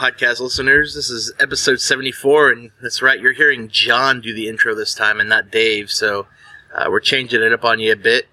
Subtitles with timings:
[0.00, 0.94] Hello, Racketboy podcast listeners.
[0.94, 5.20] This is episode 74, and that's right, you're hearing John do the intro this time
[5.20, 6.26] and not Dave, so
[6.74, 8.26] uh, we're changing it up on you a bit.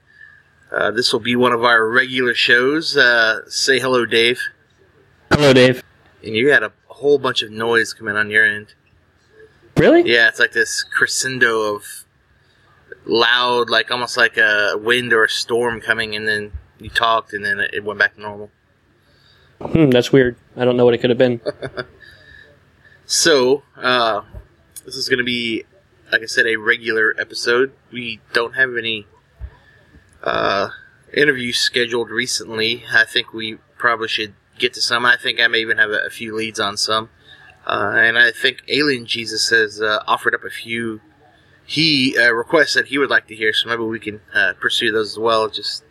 [0.72, 2.95] Uh, this will be one of our regular shows.
[2.95, 4.39] Uh, say hello, Dave.
[5.31, 5.84] Hello, Dave.
[6.23, 8.73] And you had a whole bunch of noise coming on your end.
[9.75, 10.09] Really?
[10.09, 12.05] Yeah, it's like this crescendo of
[13.05, 17.44] loud, like almost like a wind or a storm coming, and then you talked, and
[17.44, 18.52] then it went back to normal.
[19.61, 20.35] Hmm, that's weird.
[20.55, 21.41] I don't know what it could have been.
[23.09, 24.23] So, uh,
[24.83, 25.64] this is going to be,
[26.11, 27.72] like I said, a regular episode.
[27.89, 29.08] We don't have any
[30.22, 30.72] uh,
[31.14, 32.83] interviews scheduled recently.
[32.94, 35.05] I think we probably should get to some.
[35.05, 37.09] I think I may even have a, a few leads on some.
[37.66, 40.99] Uh, and I think Alien Jesus has uh, offered up a few
[41.66, 44.92] he uh, requests that he would like to hear, so maybe we can uh, pursue
[44.92, 45.47] those as well.
[45.47, 45.86] Just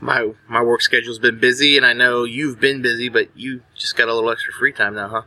[0.00, 3.96] my my work schedule's been busy, and I know you've been busy, but you just
[3.96, 5.22] got a little extra free time now, huh?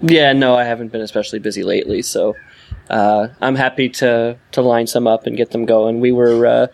[0.00, 2.36] Yeah, no, I haven't been especially busy lately, so
[2.88, 6.00] uh, I'm happy to to line some up and get them going.
[6.00, 6.66] We were uh,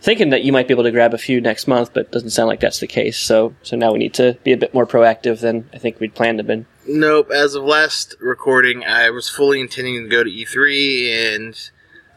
[0.00, 2.30] thinking that you might be able to grab a few next month, but it doesn't
[2.30, 3.18] sound like that's the case.
[3.18, 6.14] So so now we need to be a bit more proactive than I think we'd
[6.14, 6.66] planned to been.
[6.86, 7.30] Nope.
[7.30, 11.70] As of last recording, I was fully intending to go to E3, and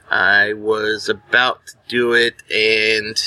[0.09, 3.17] I was about to do it, and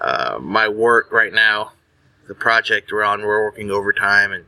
[0.00, 1.72] uh, my work right now,
[2.28, 4.44] the project we're on, we're working overtime, and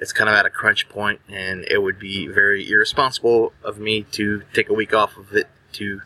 [0.00, 4.02] it's kind of at a crunch point, and it would be very irresponsible of me
[4.12, 6.02] to take a week off of it to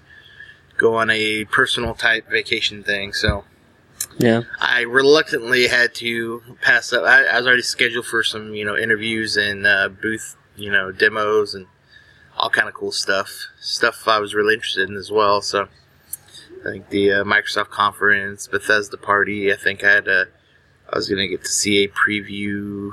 [0.76, 3.12] go on a personal type vacation thing.
[3.12, 3.44] So
[4.18, 4.42] Yeah.
[4.60, 7.04] I reluctantly had to pass up.
[7.04, 10.90] I, I was already scheduled for some, you know, interviews and uh, booth, you know,
[10.90, 11.66] demos and
[12.36, 13.46] all kind of cool stuff.
[13.60, 15.40] Stuff I was really interested in as well.
[15.40, 15.68] So
[16.64, 19.52] I think the uh, Microsoft conference, Bethesda party.
[19.52, 20.26] I think I had a,
[20.90, 22.90] I was gonna get to see a preview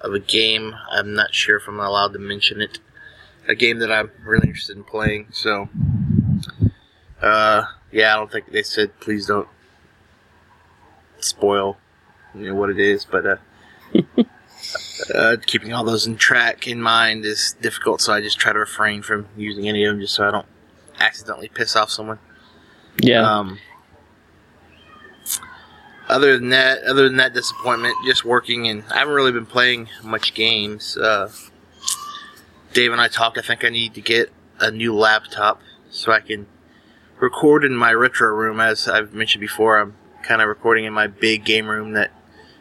[0.00, 0.74] of a game.
[0.90, 2.78] I'm not sure if I'm allowed to mention it.
[3.46, 5.28] A game that I'm really interested in playing.
[5.30, 5.68] So,
[7.20, 9.48] uh, yeah, I don't think they said please don't
[11.20, 11.76] spoil
[12.34, 13.36] you know what it is, but uh,
[15.14, 18.00] uh, keeping all those in track in mind is difficult.
[18.00, 20.46] So I just try to refrain from using any of them, just so I don't
[20.98, 22.18] accidentally piss off someone.
[22.98, 23.38] Yeah.
[23.38, 23.58] Um,
[26.08, 29.88] other than that, other than that disappointment, just working and I haven't really been playing
[30.02, 30.96] much games.
[30.96, 31.30] Uh,
[32.72, 33.38] Dave and I talked.
[33.38, 35.60] I think I need to get a new laptop
[35.90, 36.46] so I can
[37.18, 38.60] record in my retro room.
[38.60, 41.92] As I've mentioned before, I'm kind of recording in my big game room.
[41.92, 42.10] That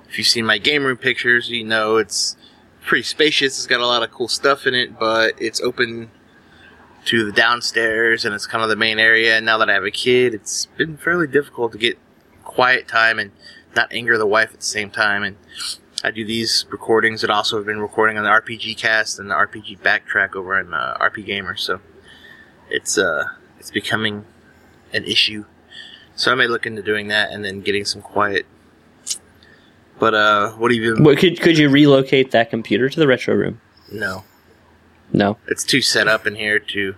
[0.07, 2.37] if you've seen my game room pictures, you know it's
[2.85, 3.57] pretty spacious.
[3.57, 6.11] It's got a lot of cool stuff in it, but it's open
[7.05, 9.37] to the downstairs and it's kind of the main area.
[9.37, 11.97] And now that I have a kid, it's been fairly difficult to get
[12.43, 13.31] quiet time and
[13.75, 15.23] not anger the wife at the same time.
[15.23, 15.37] And
[16.03, 19.35] I do these recordings that also have been recording on the RPG Cast and the
[19.35, 21.57] RPG Backtrack over on uh, RPGamer.
[21.57, 21.79] So
[22.69, 23.25] it's uh
[23.59, 24.25] it's becoming
[24.91, 25.45] an issue.
[26.15, 28.45] So I may look into doing that and then getting some quiet.
[29.99, 31.03] But uh, what have you been?
[31.03, 33.61] What, could could you relocate that computer to the retro room?
[33.91, 34.23] No.
[35.11, 35.37] No.
[35.47, 36.95] it's too set up in here to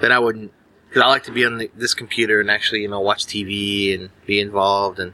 [0.00, 0.52] that I wouldn't
[0.88, 3.94] because I like to be on the, this computer and actually you know watch TV
[3.94, 5.12] and be involved and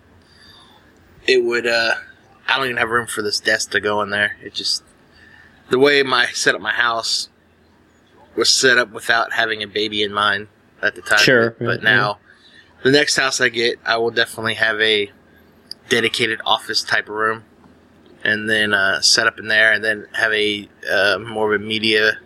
[1.26, 1.94] it would uh
[2.48, 4.36] I don't even have room for this desk to go in there.
[4.42, 4.82] It just
[5.70, 7.28] the way my set up my house
[8.36, 10.48] was set up without having a baby in mind
[10.80, 11.18] at the time.
[11.18, 12.18] Sure, but now
[12.82, 15.10] the next house I get, I will definitely have a
[15.88, 17.44] dedicated office type of room
[18.24, 21.64] and then uh, set up in there, and then have a uh, more of a
[21.64, 22.18] media,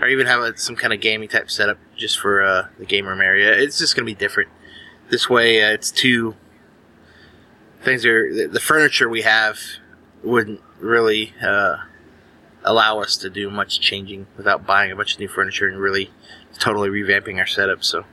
[0.00, 3.06] or even have a, some kind of gaming type setup just for uh, the game
[3.06, 3.52] room area.
[3.52, 4.48] It's just going to be different.
[5.08, 6.34] This way, uh, it's two
[7.82, 9.58] things are the, furniture we have
[10.24, 11.76] wouldn't really uh,
[12.64, 16.10] allow us to do much changing without buying a bunch of new furniture and really
[16.58, 17.84] totally revamping our setup.
[17.84, 18.04] So.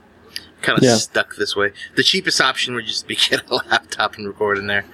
[0.62, 0.96] Kind of Yeah.
[0.96, 1.74] stuck this way.
[1.96, 4.86] The cheapest option would just be get a laptop and record in there.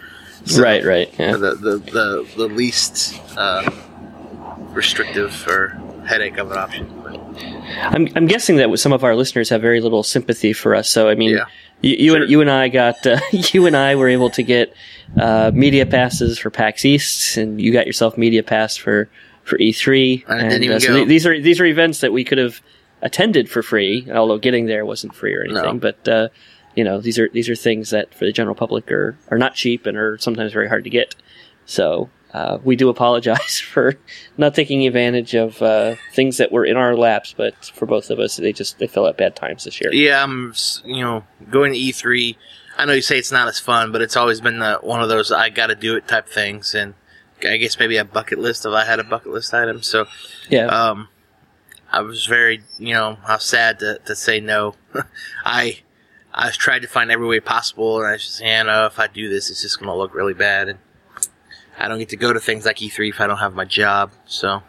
[0.46, 0.84] So- right.
[0.84, 1.14] Right.
[1.20, 1.34] Yeah.
[1.34, 3.70] the the the, the least uh,
[4.74, 7.02] restrictive or headache of an option.
[7.04, 7.20] But
[7.94, 10.90] I'm, I'm guessing that some of our listeners have very little sympathy for us.
[10.90, 11.46] So I mean, Yeah.
[11.82, 12.22] you, you Sure.
[12.22, 14.74] and you and I got uh, you and I were able to get
[15.20, 19.10] uh, media passes for PAX East, and you got yourself media pass for
[19.44, 20.24] for E3.
[20.30, 22.62] I and uh, so th- these are these are events that we could have
[23.02, 25.64] attended for free, although getting there wasn't free or anything.
[25.64, 25.74] No.
[25.80, 26.28] But uh,
[26.76, 29.56] you know, these are these are things that for the general public are are not
[29.56, 31.16] cheap and are sometimes very hard to get.
[31.66, 32.10] So.
[32.32, 33.96] Uh, we do apologize for
[34.38, 38.20] not taking advantage of uh, things that were in our laps, but for both of
[38.20, 39.92] us, they just they fell at bad times this year.
[39.92, 40.54] yeah, I'm
[40.86, 42.36] you know going to E3.
[42.78, 45.10] I know you say it's not as fun, but it's always been the, one of
[45.10, 46.94] those I got to do it type things, and
[47.44, 49.82] I guess maybe a bucket list if I had a bucket list item.
[49.82, 50.06] So
[50.50, 50.68] Yeah.
[50.68, 51.08] um,
[51.92, 54.76] I was very, you know, I was sad to, to say no.
[55.44, 55.80] I
[56.34, 59.08] I tried to find every way possible, and I was just, yeah, no, if I
[59.08, 60.80] do this, it's just going to look really bad, and
[61.78, 64.12] I don't get to go to things like E3 if I don't have my job.
[64.26, 64.62] So,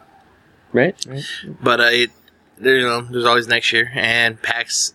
[0.73, 0.95] right.
[1.07, 1.23] right.
[1.61, 2.11] but uh, it,
[2.59, 4.93] you know, there's always next year, and PAX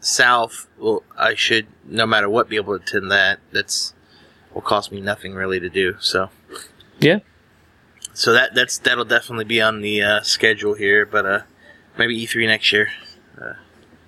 [0.00, 0.68] South.
[0.78, 3.40] Well, I should, no matter what, be able to attend that.
[3.50, 3.94] That's
[4.52, 5.96] will cost me nothing really to do.
[6.00, 6.30] So,
[7.00, 7.18] Yeah.
[8.12, 11.40] so that that's that'll definitely be on the uh, schedule here, but uh,
[11.98, 12.90] maybe E3 next year.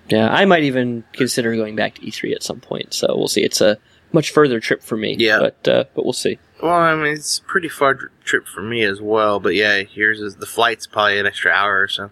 [0.09, 0.29] Yeah.
[0.29, 2.93] I might even consider going back to E3 at some point.
[2.93, 3.43] So we'll see.
[3.43, 3.77] It's a
[4.13, 5.15] much further trip for me.
[5.17, 5.39] Yeah.
[5.39, 6.39] But uh, but we'll see.
[6.61, 10.19] Well, I mean, it's a pretty far trip for me as well, but yeah, yours
[10.19, 12.09] is the flight's probably an extra hour or so.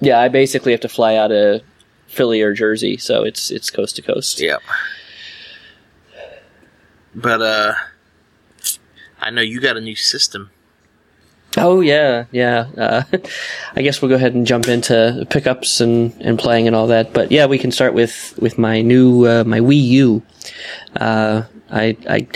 [0.00, 0.20] Yeah.
[0.20, 1.62] I basically have to fly out of
[2.06, 4.40] Philly or Jersey, so it's it's coast to coast.
[4.40, 4.62] Yep.
[7.14, 7.74] But uh,
[9.20, 10.50] I know you got a new system.
[11.56, 12.66] Oh yeah, yeah.
[12.76, 13.02] Uh,
[13.76, 17.12] I guess we'll go ahead and jump into pickups and, and playing and all that.
[17.12, 20.22] But yeah, we can start with with my new uh, my Wii U.
[20.96, 22.26] Uh, I I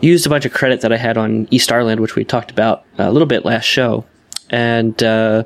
[0.00, 2.84] used a bunch of credit that I had on East Ireland, which we talked about
[2.98, 4.04] a little bit last show,
[4.50, 5.44] and uh,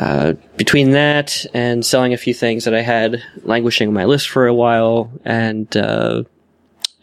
[0.00, 4.28] uh, between that and selling a few things that I had languishing on my list
[4.28, 6.24] for a while, and uh,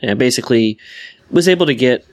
[0.02, 0.78] and basically
[1.32, 2.06] was able to get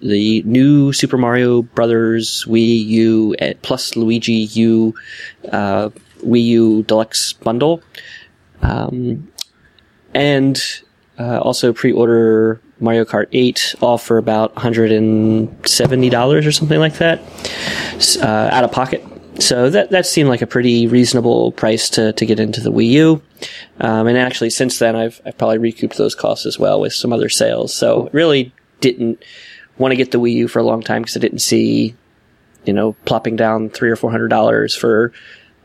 [0.00, 4.94] the new Super Mario Brothers Wii U plus Luigi U
[5.50, 5.90] uh,
[6.20, 7.82] Wii U Deluxe bundle,
[8.62, 9.30] um,
[10.14, 10.62] and
[11.18, 17.20] uh, also pre-order Mario Kart 8, all for about $170 or something like that,
[18.22, 19.04] uh, out of pocket.
[19.40, 22.88] So that that seemed like a pretty reasonable price to, to get into the Wii
[22.90, 23.22] U.
[23.80, 27.12] Um, and actually, since then, I've, I've probably recouped those costs as well with some
[27.12, 27.72] other sales.
[27.72, 29.22] So really didn't
[29.78, 31.94] want to get the Wii U for a long time because I didn't see,
[32.64, 35.12] you know, plopping down three or four hundred dollars for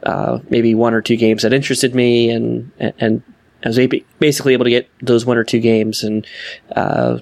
[0.04, 3.22] uh, maybe one or two games that interested me, and and
[3.64, 3.80] I was
[4.20, 6.28] basically able to get those one or two games and
[6.76, 7.20] uh,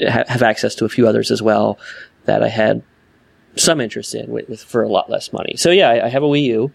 [0.00, 1.78] ha- have access to a few others as well
[2.24, 2.82] that I had
[3.56, 5.56] some interest in with, with for a lot less money.
[5.56, 6.72] So yeah, I, I have a Wii U,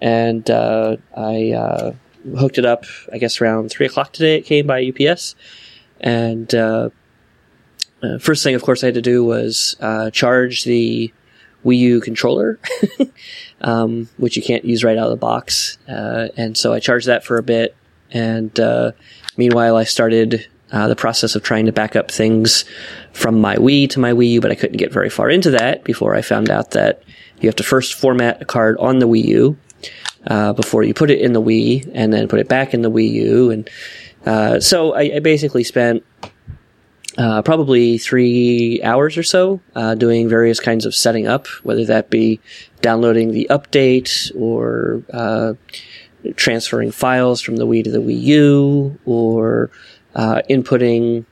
[0.00, 1.92] and uh, I uh,
[2.38, 2.84] hooked it up.
[3.12, 4.36] I guess around three o'clock today.
[4.36, 5.34] It came by UPS,
[6.00, 6.52] and
[8.02, 11.12] uh, first thing, of course, I had to do was uh, charge the
[11.64, 12.58] Wii U controller,
[13.60, 15.78] um, which you can't use right out of the box.
[15.88, 17.76] Uh, and so I charged that for a bit.
[18.10, 18.92] And uh,
[19.36, 22.64] meanwhile, I started uh, the process of trying to back up things
[23.12, 25.84] from my Wii to my Wii U, but I couldn't get very far into that
[25.84, 27.02] before I found out that
[27.40, 29.56] you have to first format a card on the Wii U
[30.26, 32.90] uh, before you put it in the Wii, and then put it back in the
[32.90, 33.50] Wii U.
[33.50, 33.70] And
[34.24, 36.04] uh, so I, I basically spent
[37.18, 42.10] uh, probably three hours or so uh, doing various kinds of setting up, whether that
[42.10, 42.40] be
[42.80, 45.54] downloading the update or uh,
[46.36, 49.70] transferring files from the Wii to the Wii U or
[50.14, 51.24] uh, inputting,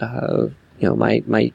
[0.00, 0.46] uh,
[0.78, 1.52] you know, my my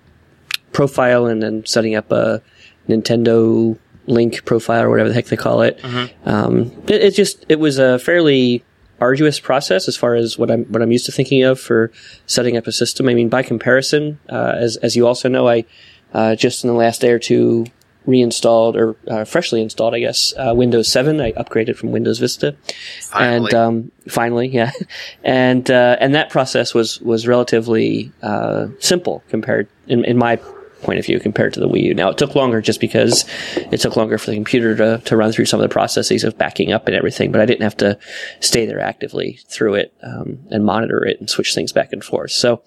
[0.71, 2.41] profile and then setting up a
[2.89, 5.79] Nintendo Link profile or whatever the heck they call it.
[6.25, 8.63] Um, it, it just it was a fairly
[9.03, 11.91] arduous process as far as what I'm what I'm used to thinking of for
[12.25, 13.09] setting up a system.
[13.09, 15.65] I mean, by comparison, uh, as as you also know, I
[16.13, 17.65] uh, just in the last day or two
[18.05, 21.21] reinstalled or uh, freshly installed, I guess, uh, Windows 7.
[21.21, 22.55] I upgraded from Windows Vista,
[23.01, 23.45] Finally.
[23.45, 24.71] and um, finally, yeah,
[25.23, 30.39] and uh, and that process was was relatively uh, simple compared in in my
[30.83, 31.93] point of view compared to the Wii U.
[31.93, 33.25] Now it took longer just because
[33.55, 36.37] it took longer for the computer to, to run through some of the processes of
[36.37, 37.97] backing up and everything, but I didn't have to
[38.39, 42.31] stay there actively through it um, and monitor it and switch things back and forth.
[42.31, 42.63] So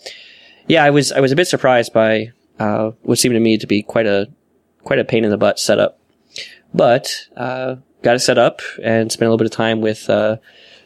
[0.66, 3.66] yeah, I was I was a bit surprised by uh, what seemed to me to
[3.66, 4.28] be quite a
[4.82, 6.00] quite a pain in the butt setup,
[6.74, 10.36] but uh, got it set up and spent a little bit of time with uh,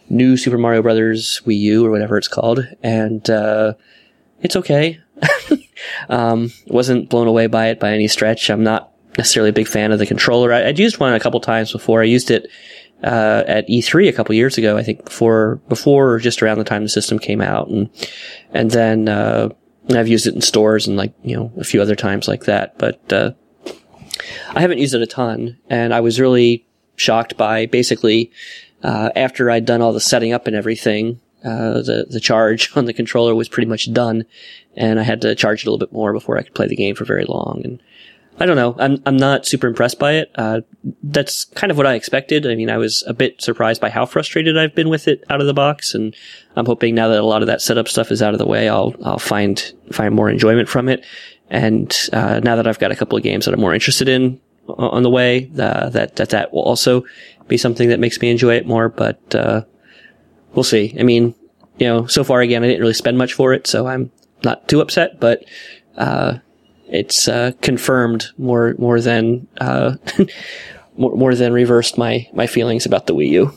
[0.09, 3.75] new Super Mario Brothers Wii U or whatever it's called, and uh,
[4.41, 5.01] it's okay.
[6.09, 8.51] um, wasn't blown away by it by any stretch.
[8.51, 10.53] I'm not necessarily a big fan of the controller.
[10.53, 12.01] I, I'd used one a couple times before.
[12.01, 12.49] I used it
[13.03, 16.65] uh, at E3 a couple years ago, I think before before or just around the
[16.65, 17.91] time the system came out, and
[18.53, 19.49] and then uh,
[19.91, 22.79] I've used it in stores and like you know a few other times like that,
[22.79, 23.33] but uh,
[24.51, 28.31] I haven't used it a ton, and I was really shocked by basically
[28.83, 31.21] uh, after I'd done all the setting up and everything.
[31.45, 34.25] Uh, the the charge on the controller was pretty much done,
[34.77, 36.77] and I had to charge it a little bit more before I could play the
[36.77, 37.63] game for very long.
[37.65, 37.83] And
[38.39, 40.31] I don't know, I'm I'm not super impressed by it.
[40.35, 40.61] Uh,
[41.03, 42.47] that's kind of what I expected.
[42.47, 45.41] I mean, I was a bit surprised by how frustrated I've been with it out
[45.41, 46.15] of the box, and
[46.57, 48.69] I'm hoping now that a lot of that setup stuff is out of the way,
[48.69, 51.05] I'll I'll find find more enjoyment from it.
[51.51, 54.41] and uh, now that I've got a couple of games that I'm more interested in
[54.69, 57.05] on the way, uh, that that that will also
[57.49, 58.89] be something that makes me enjoy it more.
[58.89, 59.65] But uh,
[60.55, 60.95] we'll see.
[60.99, 61.35] I mean,
[61.79, 64.11] you know, so far again, I didn't really spend much for it, so I'm
[64.45, 65.21] not too upset.
[65.21, 65.45] But
[65.97, 66.39] uh,
[66.89, 69.97] it's uh, confirmed more more than uh,
[70.97, 73.53] more, more than reversed my my feelings about the Wii U.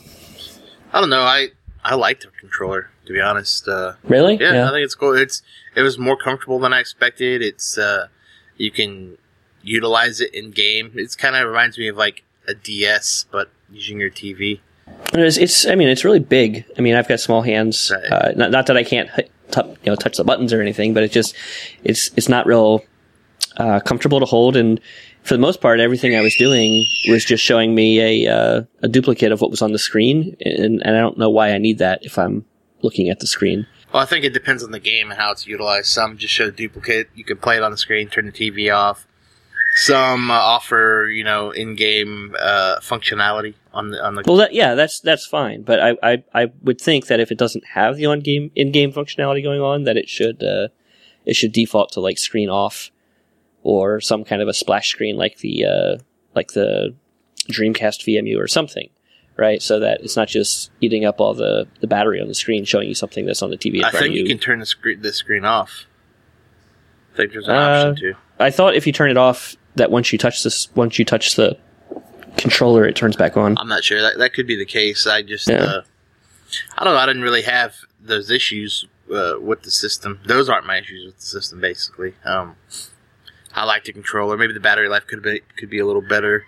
[0.92, 1.22] I don't know.
[1.22, 1.48] I
[1.84, 3.68] I like the controller to be honest.
[3.68, 4.36] Uh, Really?
[4.40, 5.14] yeah, I think it's cool.
[5.14, 5.42] It's
[5.74, 7.42] it was more comfortable than I expected.
[7.42, 8.08] It's uh,
[8.56, 9.18] you can
[9.62, 10.92] utilize it in game.
[10.94, 14.60] It's kind of reminds me of like a DS, but using your TV.
[15.12, 16.64] It's, it's, I mean, it's really big.
[16.76, 17.92] I mean, I've got small hands.
[17.94, 18.12] Right.
[18.12, 19.08] Uh, not, not that I can't,
[19.50, 21.34] tu- you know, touch the buttons or anything, but it's just,
[21.84, 22.84] it's, it's not real
[23.56, 24.56] uh, comfortable to hold.
[24.56, 24.80] And
[25.22, 28.88] for the most part, everything I was doing was just showing me a, uh, a
[28.88, 31.78] duplicate of what was on the screen, and, and I don't know why I need
[31.78, 32.44] that if I'm
[32.82, 33.66] looking at the screen.
[33.92, 35.86] Well, I think it depends on the game and how it's utilized.
[35.86, 37.08] Some just show a duplicate.
[37.14, 39.06] You can play it on the screen, turn the TV off.
[39.76, 44.22] Some uh, offer, you know, in-game uh, functionality on the on the.
[44.26, 47.38] Well, that, yeah, that's that's fine, but I, I I would think that if it
[47.38, 50.68] doesn't have the on game in game functionality going on, that it should uh,
[51.26, 52.90] it should default to like screen off
[53.62, 55.96] or some kind of a splash screen like the uh,
[56.34, 56.94] like the
[57.50, 58.88] Dreamcast VMU or something,
[59.36, 59.60] right?
[59.60, 62.88] So that it's not just eating up all the, the battery on the screen, showing
[62.88, 63.82] you something that's on the TV.
[63.84, 65.86] I think you you can turn the screen the screen off.
[67.12, 68.14] I think there's an Uh, option too.
[68.38, 71.36] I thought if you turn it off, that once you touch this, once you touch
[71.36, 71.56] the
[72.36, 73.56] controller, it turns back on.
[73.58, 74.00] I'm not sure.
[74.00, 75.06] That that could be the case.
[75.06, 75.56] I just Yeah.
[75.62, 75.82] uh,
[76.78, 77.00] I don't know.
[77.00, 80.20] I didn't really have those issues uh, with the system.
[80.26, 81.60] Those aren't my issues with the system.
[81.60, 82.56] Basically, um,
[83.54, 84.36] I like the controller.
[84.36, 86.44] Maybe the battery life could be could be a little better.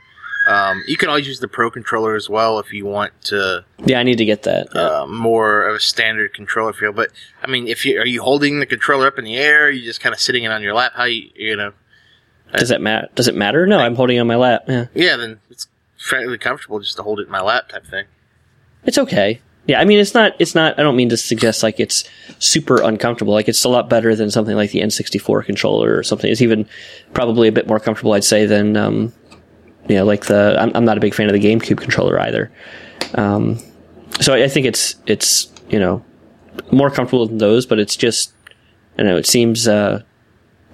[0.49, 3.99] Um, you can always use the Pro controller as well if you want to Yeah,
[3.99, 4.69] I need to get that.
[4.73, 5.01] Yeah.
[5.03, 6.93] uh, more of a standard controller feel.
[6.93, 7.11] But
[7.43, 9.83] I mean, if you are you holding the controller up in the air, are you
[9.85, 10.93] just kind of sitting it on your lap?
[10.95, 11.73] How you you know?
[12.57, 13.09] Does that matter?
[13.17, 13.67] Does it matter?
[13.67, 14.67] No, I'm holding it on my lap.
[14.69, 14.87] Yeah.
[14.95, 15.67] Yeah, then it's
[15.99, 18.07] fairly comfortable just to hold it in my lap type thing.
[18.85, 19.41] It's okay.
[19.67, 20.35] Yeah, I mean, it's not.
[20.39, 20.79] It's not.
[20.79, 22.05] I don't mean to suggest like it's
[22.39, 23.33] super uncomfortable.
[23.33, 26.31] Like it's a lot better than something like the N64 controller or something.
[26.31, 26.69] It's even
[27.15, 29.13] probably a bit more comfortable, I'd say, than um,
[29.89, 30.57] you know, like the.
[30.59, 32.53] I'm, I'm not a big fan of the GameCube controller either.
[33.15, 33.59] Um,
[34.21, 36.05] so I, I think it's it's you know
[36.71, 38.33] more comfortable than those, but it's just
[38.95, 39.17] I don't know.
[39.17, 40.03] It seems uh,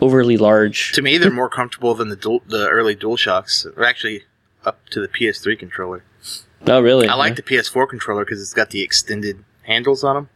[0.03, 0.93] overly large.
[0.93, 4.25] To me, they're more comfortable than the dual, the early DualShocks, or actually
[4.65, 6.05] up to the PS3 controller.
[6.67, 7.09] Oh, really?
[7.09, 10.29] I like the PS4 controller because it's got the extended handles on them.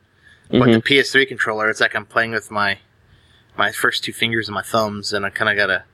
[0.50, 0.72] But mm-hmm.
[0.72, 2.78] the PS3 controller, it's like I'm playing with my
[3.56, 5.84] my first two fingers and my thumbs, and I kind of gotta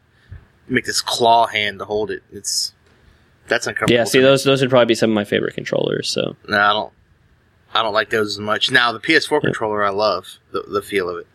[0.68, 2.22] make this claw hand to hold it.
[2.32, 2.74] It's
[3.48, 3.98] that's uncomfortable.
[3.98, 4.04] Yeah.
[4.04, 6.08] See, those those would probably be some of my favorite controllers.
[6.08, 6.92] So No, I don't.
[7.74, 8.70] I don't like those as much.
[8.70, 11.26] Now the PS4 controller, I love the, the feel of it.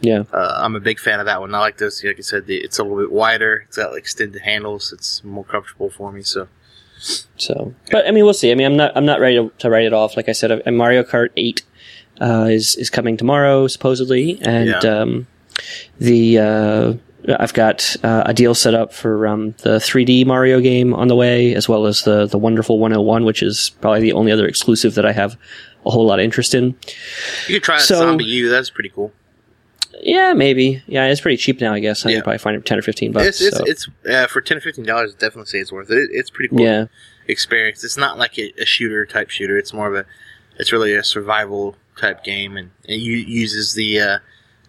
[0.00, 0.24] Yeah.
[0.32, 1.54] Uh, I'm a big fan of that one.
[1.54, 2.02] I like those.
[2.04, 3.64] Like I said, the, it's a little bit wider.
[3.66, 4.92] It's got like extended handles.
[4.92, 6.22] It's more comfortable for me.
[6.22, 6.48] So
[7.36, 8.50] So, but I mean, we'll see.
[8.50, 10.16] I mean, I'm not I'm not ready to, to write it off.
[10.16, 11.62] Like I said, uh, Mario Kart Eight
[12.20, 14.78] uh, is is coming tomorrow supposedly, and Yeah.
[15.00, 15.26] um,
[15.98, 16.94] the uh,
[17.38, 21.16] I've got uh, a deal set up for um, the 3D Mario game on the
[21.16, 24.94] way, as well as the the Wonderful 101, which is probably the only other exclusive
[24.94, 25.36] that I have
[25.86, 26.74] a whole lot of interest in.
[27.46, 28.48] you could try So- Zombie U.
[28.48, 29.12] That's pretty cool.
[30.02, 30.82] Yeah, maybe.
[30.86, 31.72] Yeah, it's pretty cheap now.
[31.72, 32.16] I guess I Yeah.
[32.16, 33.26] could probably find it for ten or fifteen bucks.
[33.26, 33.64] It's it's, so.
[33.66, 35.14] it's uh, for ten or fifteen dollars.
[35.14, 35.98] Definitely say it's worth it.
[35.98, 36.60] it it's pretty cool.
[36.64, 36.86] yeah,
[37.26, 37.82] experience.
[37.84, 39.56] It's not like a, a shooter type shooter.
[39.58, 40.08] It's more of a.
[40.58, 44.18] It's really a survival type game, and it u- uses the uh,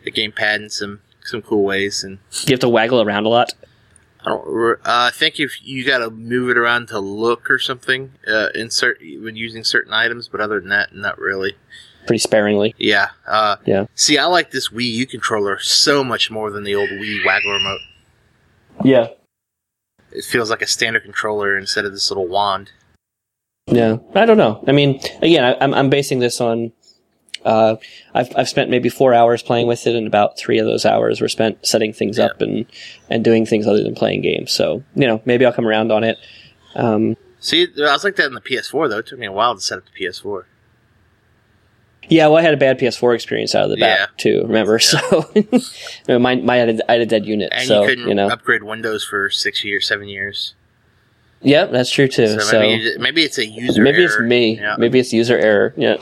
[0.04, 2.04] the gamepad in some some cool ways.
[2.04, 3.54] And you have to waggle around a lot.
[4.22, 4.48] I don't.
[4.80, 8.50] Uh, I think if you got to move it around to look or something, uh,
[8.54, 11.56] insert when using certain items, but other than that, not really.
[12.08, 12.74] Pretty sparingly.
[12.78, 13.10] Yeah.
[13.28, 13.86] Uh, Yeah.
[13.96, 17.52] See, I like this Wii U controller so much more than the old Wii waggle
[17.54, 17.80] remote.
[18.84, 19.08] Yeah.
[20.12, 22.72] It feels like a standard controller instead of this little wand.
[23.68, 24.64] Yeah, I don't know.
[24.68, 26.72] I mean, again, I, I'm I'm basing this on.
[27.46, 27.76] Uh,
[28.16, 31.22] I've I've spent maybe four hours playing with it, and about three of those hours
[31.22, 32.26] were spent setting things Yeah.
[32.26, 32.66] up and
[33.12, 34.52] and doing things other than playing games.
[34.52, 36.18] So you know, maybe I'll come around on it.
[36.74, 38.98] Um, See, I was like that in the PS4 though.
[38.98, 40.46] It took me a while to set up the PS4.
[42.10, 44.06] Yeah, well, I had a bad PS4 experience out of the Yeah.
[44.06, 44.42] bat too.
[44.44, 45.32] Remember, so
[46.08, 47.50] know, mine, mine had a, I had a dead unit.
[47.54, 50.56] And so you couldn't you know, upgrade Windows for six years, seven years.
[51.42, 52.28] yeah, that's true too.
[52.28, 53.82] So, So, maybe, you- maybe it's a user.
[53.82, 54.24] maybe it's error.
[54.24, 54.58] me.
[54.60, 54.76] Yeah.
[54.78, 55.74] Maybe it's user error.
[55.78, 55.98] Yeah.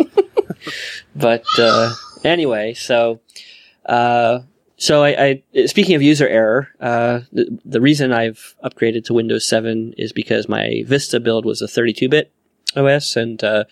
[1.15, 3.19] but uh, anyway, so
[3.85, 4.39] uh,
[4.77, 9.47] so I, I speaking of user error, uh, the, the reason I've upgraded to Windows
[9.47, 12.31] 7 is because my Vista build was a 32-bit
[12.75, 13.63] OS, and uh,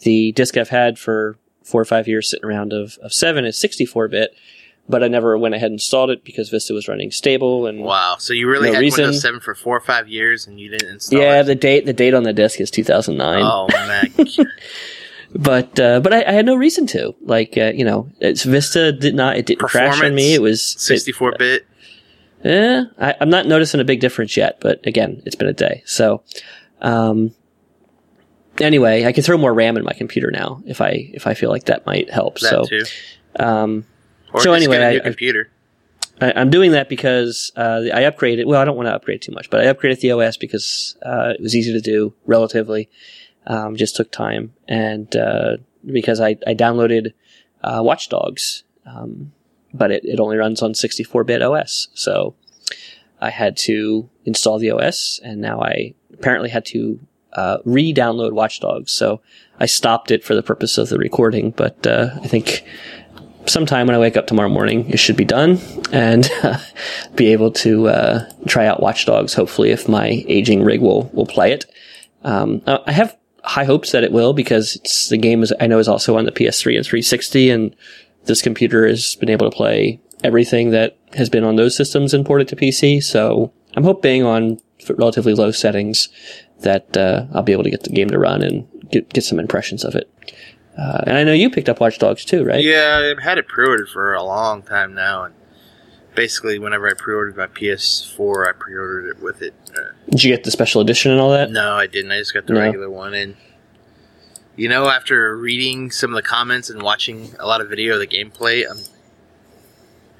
[0.00, 3.56] the disk I've had for four or five years sitting around of, of seven is
[3.56, 4.36] 64-bit.
[4.88, 8.16] but I never went ahead and installed it because Vista was running stable and Wow.
[8.18, 9.04] So you really No had reason.
[9.04, 11.44] Windows 7 for four or five years and you didn't install yeah, it?
[11.44, 13.42] the date the date on the disk is 2009.
[13.42, 14.46] Oh, man.
[15.36, 17.14] But uh, but I, I had no reason to.
[17.22, 20.34] Like uh, you know, it's Vista did not it didn't crash on me.
[20.34, 21.66] It was 64 bit.
[22.44, 24.60] It, eh, I, I'm not noticing a big difference yet.
[24.60, 25.82] But again, it's been a day.
[25.86, 26.22] So
[26.82, 27.34] um,
[28.60, 31.50] anyway, I can throw more RAM in my computer now if I if I feel
[31.50, 32.38] like that might help.
[32.40, 32.84] That so too.
[33.38, 33.84] um,
[34.32, 35.50] Or so anyway, get a new I- computer.
[36.20, 38.46] I, I'm doing that because uh, I upgraded.
[38.46, 41.32] Well, I don't want to upgrade too much, but I upgraded the OS because uh,
[41.36, 42.88] it was easy to do relatively.
[43.46, 47.12] Um, just took time, and uh, because I, I downloaded
[47.62, 49.32] uh, Watch Dogs, um,
[49.74, 52.36] but it, it only runs on 64-bit OS, so
[53.20, 57.00] I had to install the OS, and now I apparently had to
[57.34, 58.92] uh, re-download Watch Dogs.
[58.92, 59.20] So
[59.60, 62.64] I stopped it for the purpose of the recording, but uh, I think
[63.46, 65.58] sometime when I wake up tomorrow morning, it should be done
[65.92, 66.28] and
[67.14, 69.34] be able to uh, try out Watch Dogs.
[69.34, 71.66] Hopefully, if my aging rig will will play it.
[72.22, 75.66] Um, uh, I have high hopes that it will because it's the game is I
[75.66, 77.76] know is also on the PS3 and 360, and
[78.24, 82.24] this computer has been able to play everything that has been on those systems and
[82.24, 83.02] ported to PC.
[83.02, 86.08] So I'm hoping on relatively low settings
[86.60, 89.38] that uh, I'll be able to get the game to run and get get some
[89.38, 90.10] impressions of it.
[90.78, 92.62] Uh, and I know you picked up Watch Dogs too, right?
[92.62, 95.34] Yeah, I've had it pre-ordered for a long time now, and
[96.16, 99.54] basically, whenever I pre-ordered my PS4, I pre-ordered it with it.
[99.70, 99.80] Uh,
[100.10, 101.50] Did you get the special edition and all that?
[101.50, 102.10] no, I didn't.
[102.10, 102.60] I just got the No.
[102.60, 103.36] regular one, and
[104.56, 108.00] you know, after reading some of the comments and watching a lot of video of
[108.00, 108.78] the gameplay, I'm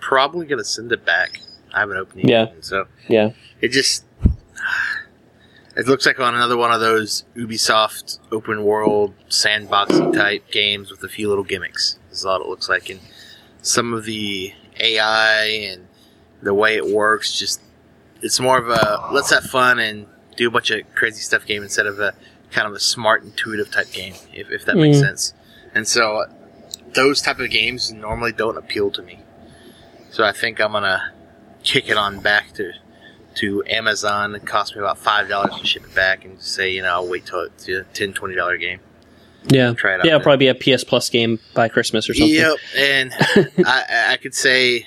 [0.00, 1.40] probably gonna send it back.
[1.72, 2.44] I haven't opened it Yeah.
[2.46, 3.30] yet, so Yeah.
[3.60, 4.04] it just
[5.76, 11.02] it looks like on another one of those Ubisoft open world sandboxy type games with
[11.02, 11.98] a few little gimmicks.
[12.10, 13.00] Is all it looks like, and
[13.62, 15.86] some of the AI and
[16.42, 17.60] the way it works, just
[18.22, 20.06] it's more of a let's have fun and
[20.36, 22.14] do a bunch of crazy stuff game instead of a
[22.50, 25.00] kind of a smart, intuitive type game, if, if that makes Mm.
[25.00, 25.34] sense.
[25.74, 26.26] And so uh,
[26.94, 29.20] those type of games normally don't appeal to me.
[30.10, 31.12] So I think I'm gonna
[31.64, 32.72] kick it on back to
[33.36, 34.34] to Amazon.
[34.34, 37.08] It cost me about five dollars to ship it back, and say you know I'll
[37.08, 38.80] wait till it's a 10 20 dollar game.
[39.46, 39.74] Yeah.
[39.74, 40.22] Try it out Yeah, it'll then.
[40.24, 42.34] probably be a PS Plus game by Christmas or something.
[42.34, 43.12] Yep, and
[43.66, 44.86] I, I could say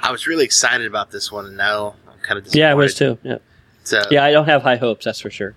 [0.00, 2.60] I was really excited about this one, and now I'm kind of disappointed.
[2.60, 3.18] Yeah, I was too.
[3.24, 3.38] Yeah.
[3.84, 5.56] So, Yeah, I don't have high hopes, that's for sure.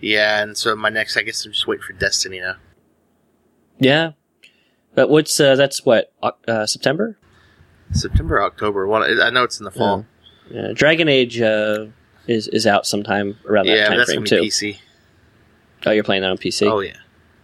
[0.00, 2.54] yeah, and so my next, I guess I'm just waiting for Destiny now.
[3.78, 4.12] Yeah.
[4.94, 6.12] But what's uh, that's what
[6.48, 7.18] uh, September?
[7.92, 8.86] September, October.
[8.86, 10.06] One, I know it's in the fall.
[10.50, 10.72] Yeah.
[10.74, 11.86] Dragon Age uh,
[12.26, 14.66] is is out sometime around that yeah, time that's frame gonna be too.
[14.72, 14.78] PC.
[15.86, 16.70] Oh, you're playing that on PC.
[16.70, 16.94] Oh yeah,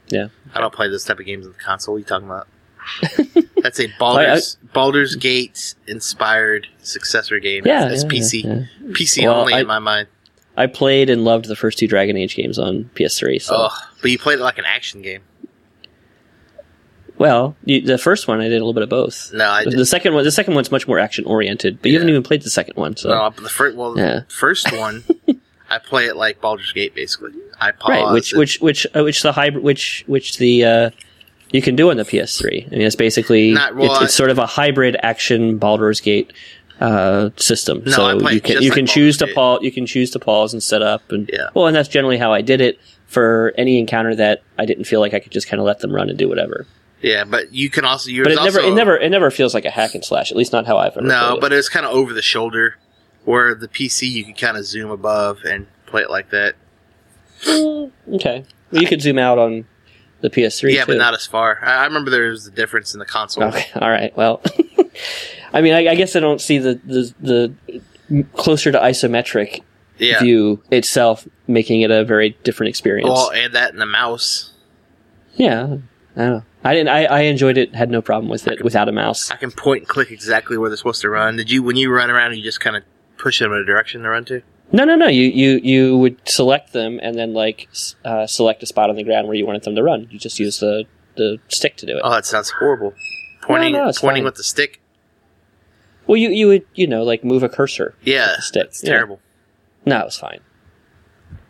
[0.09, 0.29] Yeah.
[0.55, 1.95] I don't play this type of games on the console.
[1.95, 2.49] What are you talking about?
[3.63, 7.67] That's a Baldur's Baldur's Gate inspired successor game.
[7.67, 8.45] yeah, it's yeah, PC.
[8.45, 8.93] yeah, yeah.
[8.93, 10.09] PC Well, only I- in my mind.
[10.59, 13.43] I played and loved the first two Dragon Age games on PS3.
[13.43, 15.21] So, Oh, but you played it like an action game.
[17.19, 19.31] Well, you, the first one I did a little bit of both.
[19.33, 19.87] No, I The did.
[19.87, 22.51] second one, the second one's much more action oriented, but you haven't even played the
[22.51, 22.97] second one.
[22.97, 24.21] So, No, but the first, well, Yeah.
[24.21, 25.05] the first one,
[25.71, 27.31] I play it like Baldur's Gate, basically.
[27.61, 27.89] I pause.
[27.91, 30.91] right, which and- which which uh, which the hybrid, which which the uh,
[31.53, 32.67] you can do on the PS3.
[32.67, 36.33] I mean, it's basically Not- well, it's, it's sort of a hybrid action Baldur's Gate
[36.81, 37.83] uh, system.
[37.87, 40.53] No, so you can you like can choose to pause you can choose to pause
[40.53, 41.49] and set up and Yeah.
[41.55, 45.01] well, and that's generally how I did it for any encounter that I didn't feel
[45.01, 46.67] like I could just kind of let them run and do whatever.
[47.03, 49.55] Yeah, but you can also use But it never also, it never it never feels
[49.55, 50.31] like a hack and slash.
[50.31, 51.07] At least not how I've ever.
[51.07, 52.77] No, but it's kind of over the shoulder.
[53.25, 56.55] Where the PC, you can kind of zoom above and play it like that.
[57.45, 58.45] Mm, okay.
[58.71, 59.67] Well, you could zoom out on
[60.21, 60.73] the PS3.
[60.73, 60.93] yeah, too.
[60.93, 61.59] but not as far.
[61.63, 63.45] I, I remember there was a difference in the console.
[63.45, 64.17] Okay, all right.
[64.17, 64.43] Well,
[65.53, 67.55] I mean, I, I guess I don't see the, the
[68.09, 69.63] the closer to isometric
[69.99, 70.21] Yeah.
[70.23, 73.09] view itself making it a very different experience.
[73.11, 74.53] Well, and that and the mouse.
[75.35, 75.79] yeah,
[76.17, 76.43] I don't know.
[76.65, 76.89] I didn't.
[76.89, 77.75] I, I enjoyed it.
[77.75, 79.31] Had no problem with it without a mouse.
[79.31, 81.37] I can point and click exactly where they're supposed to run.
[81.37, 82.83] Did you, when you run around, you just kind of
[83.19, 84.43] push them in a direction to run to?
[84.73, 85.07] No, no, no.
[85.07, 87.69] You you you would select them and then like
[88.05, 90.09] uh, select a spot on the ground where you wanted them to run.
[90.11, 90.85] You just use the
[91.17, 92.01] the stick to do it.
[92.03, 92.95] Oh, that sounds horrible.
[93.43, 94.25] Pointing, no, it's pointing fine.
[94.25, 94.81] with the stick.
[96.07, 97.95] Well, you you would you know like move a cursor.
[98.03, 98.67] Yeah, stick.
[98.69, 98.91] It's Yeah.
[98.91, 99.21] terrible.
[99.85, 100.41] No, it was fine.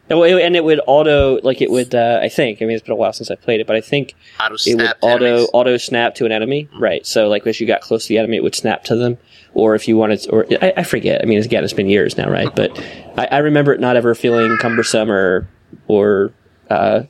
[0.09, 1.95] And it- and it would auto like it would.
[1.95, 2.63] Uh, I think.
[2.63, 4.75] I mean, it's been a while since I played it, but I think Auto it
[4.77, 5.49] would auto enemies.
[5.53, 6.69] auto snap to an enemy.
[6.79, 7.05] Right.
[7.05, 9.19] So like as you got close to the enemy, it would snap to them.
[9.55, 11.23] Or if you wanted, to, or I, I forget.
[11.23, 12.55] I mean, again, it's been years now, right?
[12.55, 12.79] But
[13.17, 15.49] I, I remember it not ever feeling cumbersome or
[15.89, 16.33] or
[16.71, 17.03] uh,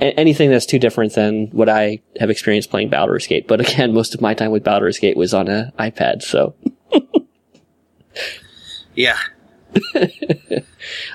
[0.00, 3.46] anything that's too different than what I have experienced playing Baldur's Gate.
[3.46, 6.54] But again, most of my time with Baldur's Gate was on an iPad, so.
[8.94, 9.18] Yeah,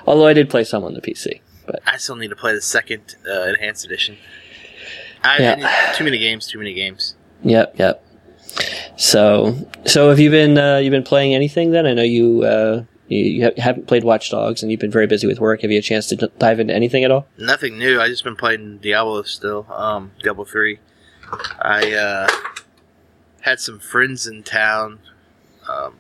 [0.08, 2.62] Although I did play some on the PC, but I still need to play the
[2.62, 4.18] second uh, enhanced edition.
[5.24, 5.90] I, Yeah.
[5.92, 6.48] I too many games.
[6.48, 7.16] Too many games.
[7.44, 8.04] yep, yep.
[8.98, 11.86] So, so have you been uh, you been playing anything then?
[11.86, 15.08] I know you uh, you, you ha- haven't played Watch Dogs, and you've been very
[15.08, 15.62] busy with work.
[15.62, 17.28] Have you had a chance to d- dive into anything at all?
[17.38, 18.00] Nothing new.
[18.02, 19.66] I just been playing Diablo still.
[19.72, 20.80] Um, Diablo three.
[21.62, 22.28] I uh,
[23.42, 25.00] had some friends in town
[25.70, 25.96] um,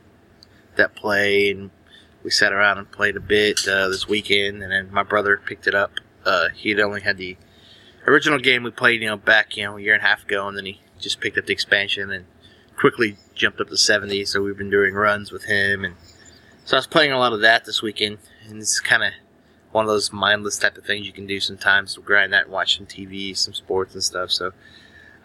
[0.76, 1.70] that play, and
[2.24, 4.62] we sat around and played a bit uh, this weekend.
[4.64, 5.92] And then my brother picked it up.
[6.26, 7.38] Uh, he'd only had the
[8.08, 10.48] original game we played, you know, back you know a year and a half ago,
[10.48, 12.26] and then he just picked up the expansion and
[12.78, 14.26] quickly jumped up to seventy.
[14.26, 15.96] So we've been doing runs with him, and
[16.66, 19.14] so I was playing a lot of that this weekend, and it's kind of
[19.72, 22.52] one of those mindless type of things you can do sometimes to grind that and
[22.52, 24.30] watch some TV, some sports and stuff.
[24.30, 24.52] So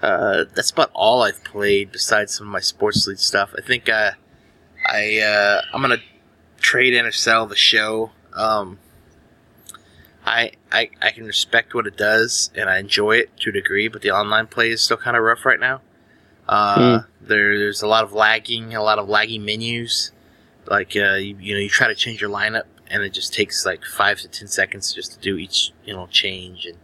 [0.03, 3.55] uh, that's about all I've played besides some of my sports league stuff.
[3.57, 4.15] I think I
[5.21, 5.99] uh, I'm gonna
[6.67, 8.11] trade in or sell the show.
[8.35, 8.79] Um,
[10.25, 13.87] I, I I can respect what it does and I enjoy it to a degree,
[13.87, 15.81] but the online play is still kind of rough right now.
[16.49, 20.11] Uh, there, there's a lot of lagging, a lot of laggy menus.
[20.67, 23.65] Like uh, you, you know, you try to change your lineup, and it just takes
[23.65, 26.79] like five to ten seconds just to do each you know change, and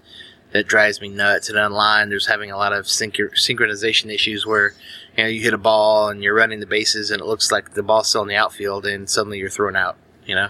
[0.53, 1.49] that drives me nuts.
[1.49, 4.75] And online, there's having a lot of synch- synchronization issues where
[5.17, 7.75] you know you hit a ball and you're running the bases, and it looks like
[7.75, 9.97] the ball's still in the outfield, and suddenly you're thrown out.
[10.25, 10.49] You know,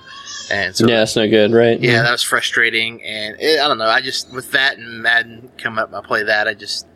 [0.51, 1.81] and so yeah, that's no good, right?
[1.81, 3.89] yeah, that was frustrating, and it, I don't know.
[3.89, 6.47] I just with that and Madden come up, I play that.
[6.47, 6.87] I just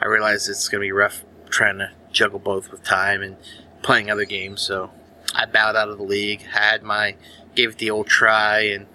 [0.00, 3.36] I realize it's gonna be rough trying to juggle both with time and
[3.82, 4.62] playing other games.
[4.62, 4.90] So
[5.34, 6.42] I bowed out of the league.
[6.42, 7.16] Had my
[7.54, 8.86] gave it the old try, and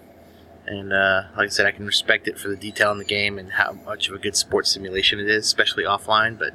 [0.66, 3.38] and uh, like I said, I can respect it for the detail in the game
[3.38, 6.38] and how much of a good sports simulation it is, especially offline.
[6.38, 6.54] But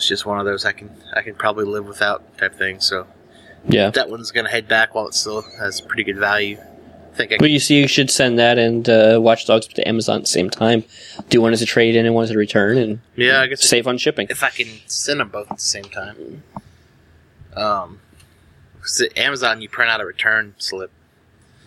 [0.00, 2.80] it's just one of those I can I can probably live without type thing.
[2.80, 3.06] So
[3.68, 3.90] yeah.
[3.90, 6.56] that one's gonna head back while it still has pretty good value.
[6.58, 9.86] I think I Well, you see, you should send that and uh, Watch Dogs to
[9.86, 10.84] Amazon at the same time.
[11.28, 13.62] Do one as a trade in and one as a return, and yeah, I guess
[13.68, 14.26] save on shipping.
[14.30, 16.42] if I can send them both at the same time.
[17.54, 18.00] Um,
[18.80, 20.90] 'cause at Amazon, you print out a return slip,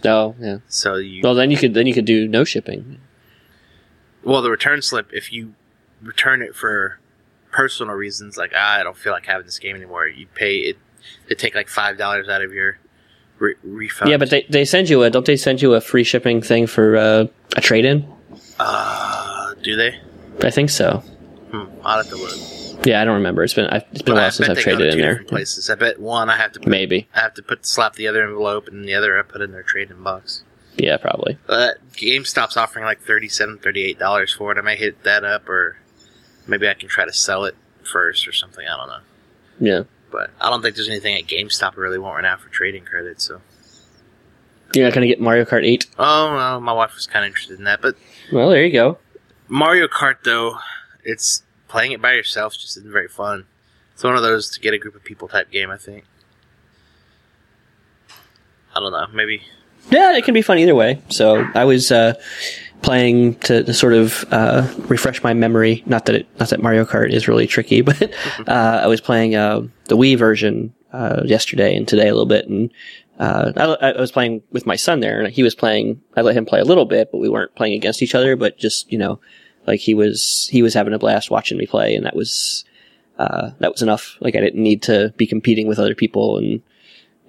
[0.04, 0.58] Oh, yeah.
[0.69, 3.00] so you Well, then you could then you could do no shipping.
[4.24, 5.54] well the return slip if you
[6.02, 6.98] return it for
[7.54, 10.78] personal reasons, like ah, I don't feel like having this game anymore, you pay it.
[11.30, 12.78] They take like five dollars out of your
[13.39, 14.10] re- refund.
[14.12, 16.68] Yeah, but they, they send you a don't they send you a free shipping thing
[16.68, 18.06] for uh, a trade in?
[18.60, 20.00] uh, do they?
[20.42, 20.98] I think so.
[21.52, 22.86] Hmm, I'll have to look.
[22.86, 23.44] Yeah, I don't remember.
[23.44, 24.94] It's been I, it's been a But I while since I've they go to traded
[24.96, 25.24] in there.
[25.24, 25.70] places.
[25.70, 27.08] I bet one I have to put, Maybe.
[27.16, 29.63] I have to put slap the other envelope, and the other I put in their
[29.63, 30.44] trade-in box.
[30.76, 31.38] Yeah, probably.
[31.48, 34.58] Uh, GameStop's offering like $37, $38 for it.
[34.58, 35.78] I may hit that up, or
[36.47, 38.65] maybe I can try to sell it first or something.
[38.67, 38.99] I don't know.
[39.60, 39.84] Yeah.
[40.12, 42.86] But I don't think there's anything at GameStop I really want right now for trading
[42.86, 43.19] credit.
[43.21, 43.41] So,
[44.73, 45.88] You're not gonna get Mario Kart 8.
[45.97, 47.82] oh, well, my wife was kind of interested in that.
[47.82, 47.95] But
[48.32, 48.99] Well, there you go.
[49.47, 50.58] Mario Kart, though,
[51.03, 53.45] it's playing it by yourself just isn't very fun.
[53.93, 55.69] It's one of those to get a group of people type game.
[55.69, 56.06] I think.
[58.75, 59.08] I don't know.
[59.13, 59.43] Maybe
[59.91, 61.01] Yeah, it can be fun either way.
[61.10, 62.13] So I was uh,
[62.84, 65.82] playing to, to sort of uh, refresh my memory.
[65.88, 68.13] Not that it, not that Mario Kart is really tricky, but
[68.48, 72.48] uh, I was playing uh, the Wii version uh, yesterday and today a little bit,
[72.48, 72.72] and
[73.19, 76.02] uh, I, I was playing with my son there, and he was playing.
[76.15, 78.36] I let him play a little bit, but we weren't playing against each other.
[78.36, 79.19] But just you know,
[79.65, 82.65] like he was he was having a blast watching me play, and that was
[83.17, 84.17] uh, that was enough.
[84.19, 86.62] Like I didn't need to be competing with other people, and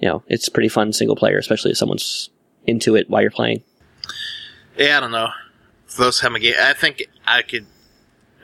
[0.01, 2.31] you know, it's pretty fun single player, especially if someone's
[2.67, 3.63] into it while you're playing.
[4.77, 5.29] Yeah, I don't know.
[5.97, 7.67] Those kind of game, I think I could,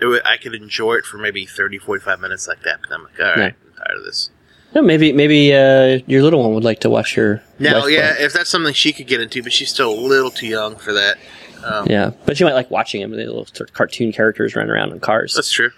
[0.00, 2.80] would, I could enjoy it for maybe 30, 45 minutes like that.
[2.82, 3.44] But I'm like, all right, Yeah.
[3.46, 4.30] I'm tired of this.
[4.72, 8.24] Yeah, maybe maybe uh, your little one would like to watch your No, yeah, play.
[8.24, 10.92] if that's something she could get into, but she's still a little too young for
[10.92, 11.18] that.
[11.64, 13.10] Um, yeah, but she might like watching him.
[13.10, 15.34] The little sort of cartoon characters running around in cars.
[15.34, 15.72] That's true.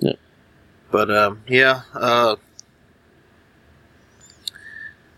[0.00, 0.12] Yeah.
[0.92, 1.82] But um, yeah.
[1.92, 2.36] Uh,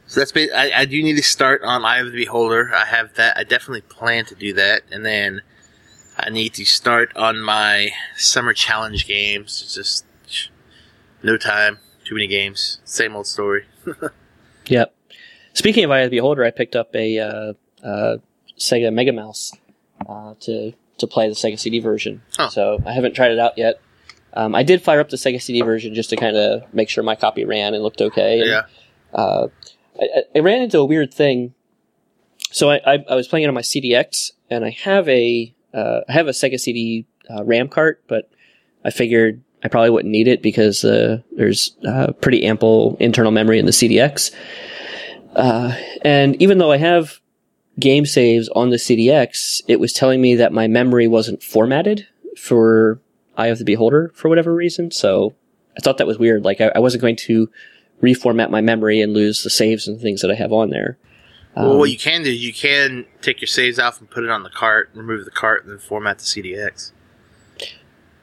[0.06, 2.72] so that's I, I do need to start on Eye of the Beholder.
[2.74, 3.36] I have that.
[3.36, 5.42] I definitely plan to do that, and then
[6.24, 9.60] I need to start on my summer challenge games.
[9.62, 10.06] It's just
[11.22, 13.64] no time, too many games, same old story.
[14.66, 14.94] Yep.
[15.52, 17.52] Speaking of Eye of the Beholder, I picked up a uh,
[17.86, 18.16] uh,
[18.58, 19.52] Sega Mega Mouse
[20.08, 22.22] uh, to to play the Sega CD version.
[22.38, 22.48] Oh.
[22.48, 23.78] So I haven't tried it out yet.
[24.32, 27.04] Um, I did fire up the Sega CD version just to kind of make sure
[27.04, 28.40] my copy ran and looked okay.
[28.40, 28.62] And, yeah.
[29.12, 29.48] uh,
[30.00, 31.52] I, I- I ran into a weird thing.
[32.50, 36.00] So I, I, I was playing it on my CDX, and I have a uh,
[36.08, 38.30] I have a Sega CD uh, RAM cart, but
[38.84, 43.58] I figured I probably wouldn't need it because uh, there's uh, pretty ample internal memory
[43.58, 44.30] in the CDX.
[45.34, 47.20] Uh, and even though I have
[47.80, 52.06] game saves on the CDX, it was telling me that my memory wasn't formatted
[52.38, 53.00] for
[53.36, 54.90] Eye of the Beholder for whatever reason.
[54.90, 55.34] So
[55.76, 56.44] I thought that was weird.
[56.44, 57.50] Like I, I wasn't going to
[58.02, 60.98] reformat my memory and lose the saves and things that I have on there.
[61.56, 64.30] Well, Um, what you can do, you can take your saves off and put it
[64.30, 66.92] on the cart, remove the cart, and then format the CDX.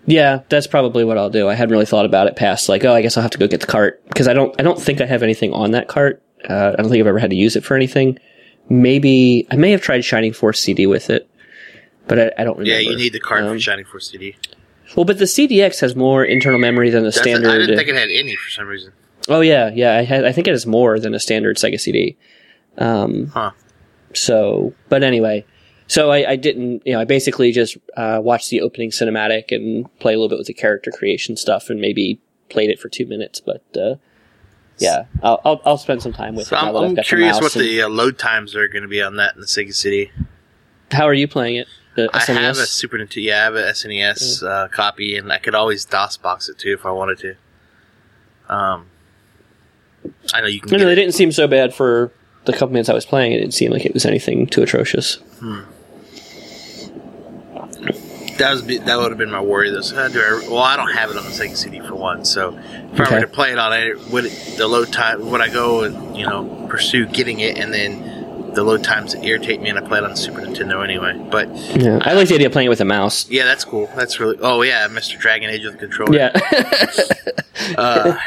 [0.07, 1.47] Yeah, that's probably what I'll do.
[1.47, 3.47] I hadn't really thought about it past like, oh, I guess I'll have to go
[3.47, 6.21] get the cart because I don't, I don't think I have anything on that cart.
[6.49, 8.17] Uh, I don't think I've ever had to use it for anything.
[8.67, 11.29] Maybe I may have tried Shining Force CD with it,
[12.07, 12.63] but I, I don't remember.
[12.81, 14.35] Yeah, you need the cart Um, for Shining Force CD.
[14.95, 17.13] Well, but the CDX has more internal memory than the it?
[17.13, 17.49] standard.
[17.51, 18.93] I didn't think it had any for some reason.
[19.29, 19.97] oh yeah, yeah.
[19.97, 22.17] I had, I think it has more than a standard Sega CD.
[22.77, 23.51] Um, Huh.
[24.13, 25.45] So, but anyway,
[25.88, 29.88] so I, I didn't, you know, I basically just uh, watched the opening cinematic and
[29.99, 33.05] play a little bit with the character creation stuff and maybe played it for two
[33.05, 33.39] minutes.
[33.39, 33.95] But uh,
[34.79, 36.60] yeah, I'll, I'll I'll spend some time with So it.
[36.60, 39.15] I'm, I'm curious the what and- the uh, load times are going to be on
[39.17, 40.12] that in the Sega CD.
[40.91, 41.67] How are you playing it?
[41.95, 42.36] The I SNES?
[42.41, 43.23] have a Super Nintendo.
[43.23, 46.86] Yeah, I have a SNES uh, copy, and I could always DOSBox it too if
[46.86, 47.36] I wanted to.
[48.53, 48.88] Um,
[50.34, 50.71] I know you can.
[50.71, 50.95] No, no, they it.
[50.95, 52.12] didn't seem so bad for
[52.45, 53.34] the couple minutes I was playing.
[53.34, 55.19] It didn't seem like it was anything too atrocious.
[58.38, 59.69] That was be- that would have been my worry.
[59.69, 59.82] Though.
[59.82, 62.25] So how do I, well, I don't have it on the Sega CD for one.
[62.25, 62.58] So
[62.93, 65.30] if I were to play it on it, would it, the load time?
[65.30, 69.23] Would I go and you know pursue getting it, and then the load times that
[69.23, 71.23] irritate me, and I play it on the Super Nintendo anyway.
[71.30, 71.49] But
[71.80, 73.30] Yeah, I like the idea of playing it with a mouse.
[73.30, 73.88] yeah, that's cool.
[73.95, 74.38] That's really.
[74.41, 75.19] Oh yeah, Mr.
[75.19, 76.15] Dragon Age with the controller.
[76.17, 76.32] Yeah,
[77.77, 78.17] Uh,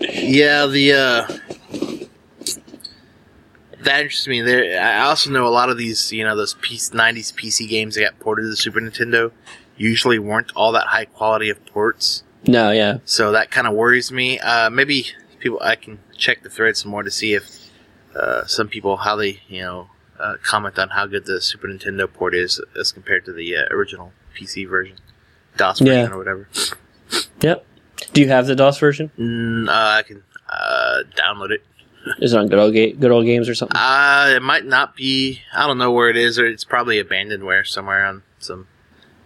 [0.00, 2.05] yeah, the uh,
[3.86, 4.42] that interests me.
[4.42, 7.94] There, I also know a lot of these, you know, those piece, '90s PC games
[7.94, 9.32] that got ported to the Super Nintendo
[9.78, 12.22] usually weren't all that high quality of ports.
[12.46, 14.38] no, yeah, So that kind of worries me.
[14.38, 15.06] Uh, maybe
[15.38, 17.70] people, I can check the thread some more to see if
[18.14, 22.10] uh, some people how they, you know, uh, comment on how good the Super Nintendo
[22.10, 24.96] port is as compared to the uh, original PC version,
[25.58, 26.10] DOS version Yeah.
[26.14, 26.48] or whatever.
[27.42, 27.66] yep.
[28.14, 29.10] Do you have the DOS version?
[29.18, 31.62] Mm, uh, I can uh, download it.
[32.20, 33.76] Is it on good old, ga- good old games or something?
[33.76, 35.40] Uh, it might not be.
[35.54, 38.68] I don't know where it is, or it's probably abandonware somewhere on some.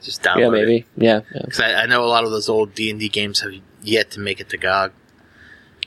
[0.03, 0.87] Just download yeah, maybe.
[0.97, 1.43] Yeah, yeah.
[1.45, 4.11] Because I, I know a lot of those old D and D games have yet
[4.13, 4.93] to make it to GOG,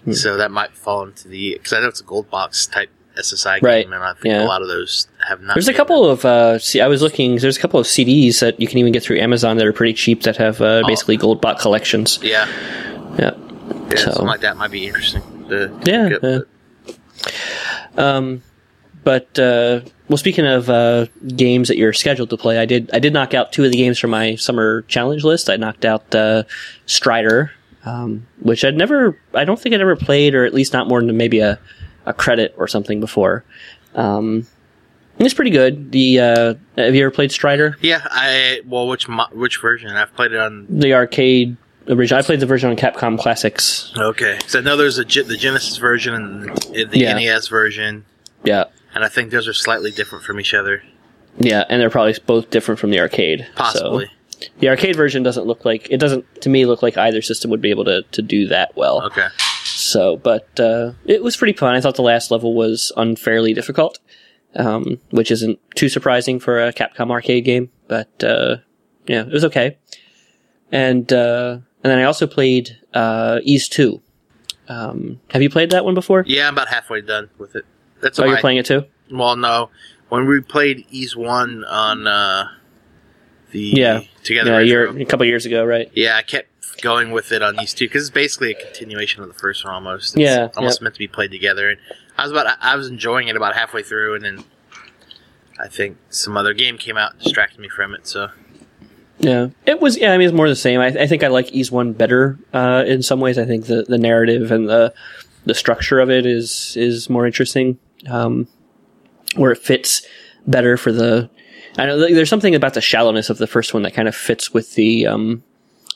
[0.04, 0.12] Hmm.
[0.12, 1.54] so that might fall into the.
[1.54, 4.44] Because I know it's a gold box type SSI Right, game, and I think yeah.
[4.44, 5.56] a lot of those have not.
[5.56, 6.24] There's a couple of.
[6.26, 7.38] Uh, see, I was looking.
[7.38, 9.94] There's a couple of CDs that you can even get through Amazon that are pretty
[9.94, 10.88] cheap that have uh, Oh.
[10.88, 12.20] basically gold box collections.
[12.22, 12.48] Yeah,
[13.18, 13.32] Yeah.
[13.90, 15.22] yeah, So- something like that might be interesting.
[15.50, 16.40] To Yeah, up, yeah.
[17.22, 17.34] But-
[18.04, 18.42] Um,
[19.04, 23.00] but uh, well, speaking of uh, games that you're scheduled to play, I did I
[23.00, 25.50] did knock out two of the games from my summer challenge list.
[25.50, 26.44] I knocked out uh,
[26.86, 27.52] Strider,
[27.86, 31.02] um, which I'd never, I don't think I'd ever played, or at least not more
[31.02, 31.60] than maybe a,
[32.06, 33.44] a credit or something before.
[33.94, 34.48] Um,
[35.20, 35.92] it's pretty good.
[35.92, 37.78] The uh, have you ever played Strider?
[37.82, 39.90] Yeah, I well, which mo- which version?
[39.92, 40.66] I've played it on.
[40.70, 42.20] The arcade original.
[42.20, 43.92] I played the version on Capcom Classics.
[43.98, 46.58] Okay, so I know there's a the Genesis version and
[46.92, 47.14] the Yeah.
[47.14, 48.06] NES version,
[48.44, 48.66] Yeah,
[48.96, 50.84] and I think those are slightly different from each other.
[51.40, 53.42] yeah, and they're probably both different from the arcade.
[53.42, 54.10] so- Possibly.
[54.60, 57.62] The arcade version doesn't look like it doesn't to me look like either system would
[57.62, 59.02] be able to, to do that well.
[59.06, 59.28] Okay.
[59.64, 61.76] So, but uh, it was pretty fun.
[61.76, 64.00] I thought the last level was unfairly difficult,
[64.56, 67.70] um, which isn't too surprising for a Capcom arcade game.
[67.88, 68.58] But uh,
[69.08, 69.78] yeah, it was okay.
[70.74, 74.02] And uh, and then I also played uh, Ys Two.
[74.68, 76.24] Um, have you played that one before?
[76.26, 77.66] Yeah, I'm about halfway done with it.
[78.02, 78.86] That's Oh, you're playing it too.
[79.12, 79.70] Well, no.
[80.10, 82.48] When we played Ys One on uh,
[83.52, 84.02] the Yeah.
[84.24, 85.90] together, Yeah, a year, a couple years ago, right?
[85.94, 86.50] yeah, I kept
[86.82, 89.74] going with it on Ys Two because it's basically a continuation of the first one
[89.74, 90.16] almost.
[90.16, 90.84] It's Yeah, almost yep.
[90.84, 91.70] meant to be played together.
[91.70, 91.80] And
[92.18, 94.44] I was about I was enjoying it about halfway through, and then
[95.60, 98.08] I think some other game came out and distracted me from it.
[98.08, 98.30] So
[99.24, 99.98] Yeah, it was.
[99.98, 100.82] Yeah, I mean, it's more the same.
[100.82, 103.38] I, I think I like Ys One better uh, in some ways.
[103.38, 104.94] I think the, the narrative and the
[105.46, 108.48] the structure of it is is more interesting, um,
[109.36, 110.06] where it fits
[110.46, 111.30] better for the.
[111.78, 114.54] I know there's something about the shallowness of the first one that kind of fits
[114.54, 115.42] with the um,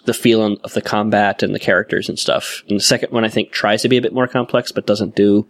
[0.06, 2.63] the feel of the combat and the characters and stuff.
[2.70, 5.16] And the second one, I think, tries to be a bit more complex, but doesn't
[5.16, 5.48] do.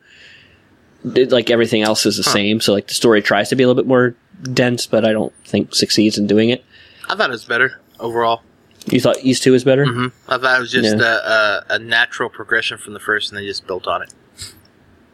[1.15, 3.67] It, like everything else is the same, so like the story tries to be a
[3.67, 4.15] little bit more
[4.51, 6.65] dense, but I don't think succeeds in doing it.
[7.07, 8.41] I thought it was better overall.
[8.85, 9.85] You thought Ys Two was better?
[9.85, 11.03] hmm I thought it was just Yeah.
[11.03, 14.13] a, a, a natural progression from the first, and they just built on it.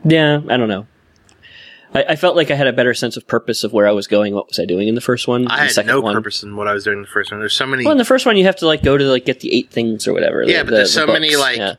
[0.03, 0.85] Yeah, I don't know.
[1.95, 4.07] I, I felt like I had a better sense of purpose of where I was
[4.07, 4.33] going.
[4.33, 5.47] What was I doing in the first one?
[5.47, 7.39] I the had no one, purpose in what I was doing in the first one.
[7.39, 9.25] There's so many Well, in the first one, you have to like go to like
[9.25, 10.43] get the eight things or whatever.
[10.43, 11.75] Yeah, the- but the- there's the so many, like, Yeah.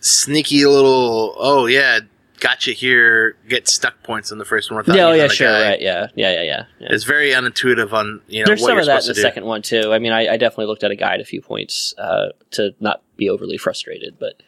[0.00, 1.34] sneaky little.
[1.38, 2.00] Oh yeah,
[2.42, 3.36] gotcha here.
[3.48, 4.78] Get stuck points in the first one.
[4.78, 5.62] without Yeah, oh yeah, sure, guide.
[5.62, 6.64] right, yeah, yeah, yeah, yeah.
[6.80, 6.88] yeah.
[6.90, 9.20] It's very unintuitive on you know There's what some of that in the do.
[9.20, 9.92] second one too.
[9.92, 13.02] I mean, I, I definitely looked at a guide a few points uh, to not
[13.16, 14.42] be overly frustrated, but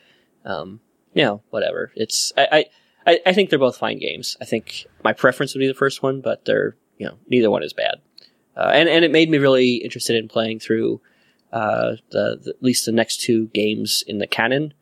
[0.44, 0.80] um,
[1.14, 1.92] you know, whatever.
[1.94, 2.66] It's I,
[3.06, 4.36] I I I think they're both fine games.
[4.40, 7.62] I think my preference would be the first one, but they're you know neither one
[7.62, 8.00] is bad.
[8.56, 11.00] Uh, and and it made me really interested in playing through
[11.52, 14.74] uh, the, the at least the next two games in the canon.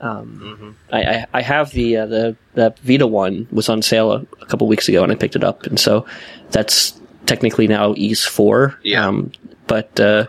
[0.00, 4.12] Um, hmm I, I, I have the uh, the the Vita one was on sale
[4.12, 6.06] a, a couple weeks ago, and I picked it up, and so
[6.50, 8.78] that's technically now Ys four.
[8.82, 9.06] Yeah.
[9.06, 9.32] Um,
[9.66, 10.26] but uh,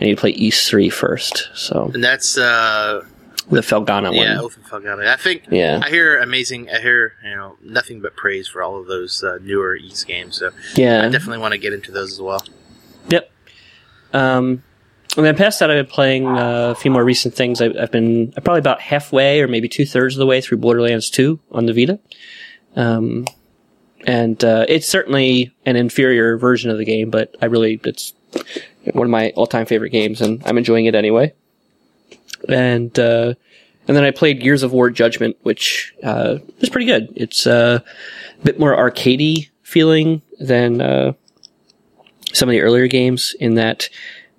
[0.00, 1.48] I need to play Ys three first.
[1.54, 3.04] So And that's uh
[3.50, 4.52] the Felghana yeah, one.
[4.54, 5.00] And Falcon.
[5.00, 5.80] I think Yeah.
[5.82, 6.68] I hear amazing.
[6.70, 10.36] I hear you know nothing but praise for all of those uh, newer Ys games.
[10.38, 12.42] So yeah, I definitely want to get into those as well.
[13.08, 13.30] Yep.
[14.12, 14.62] Um,
[15.18, 17.60] and then past that, I've been playing uh, a few more recent things.
[17.60, 20.58] I, I've been I'm probably about halfway or maybe two thirds of the way through
[20.58, 21.98] Borderlands 2 on the Vita.
[22.76, 23.26] Um,
[24.06, 28.14] and uh, it's certainly an inferior version of the game, but I really it's
[28.92, 31.34] one of my all time favorite games, and I'm enjoying it anyway.
[32.48, 33.34] And uh,
[33.88, 37.12] and then I played Gears of War Judgment, which uh, is pretty good.
[37.16, 37.80] It's uh,
[38.40, 41.12] a bit more arcadey feeling than uh,
[42.32, 43.88] some of the earlier games in that,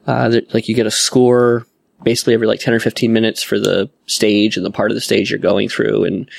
[0.10, 1.68] uh, like you get a score
[2.02, 5.02] basically every like 10 or 15 minutes for the stage and the part of the
[5.02, 6.04] stage you're going through.
[6.04, 6.30] And,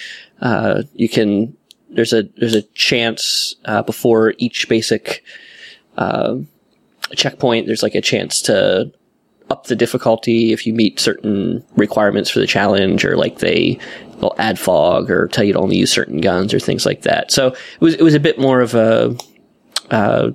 [0.40, 1.56] uh, you can,
[1.90, 5.22] there's a, there's a chance, uh, before each basic,
[5.98, 6.36] uh,
[7.14, 8.90] checkpoint, there's like a chance to
[9.50, 13.78] up the difficulty if you meet certain requirements for the challenge or like they,
[14.20, 17.30] they'll add fog or tell you to only use certain guns or things like that.
[17.30, 19.16] So it was, it was a bit more of a,
[19.90, 20.30] uh,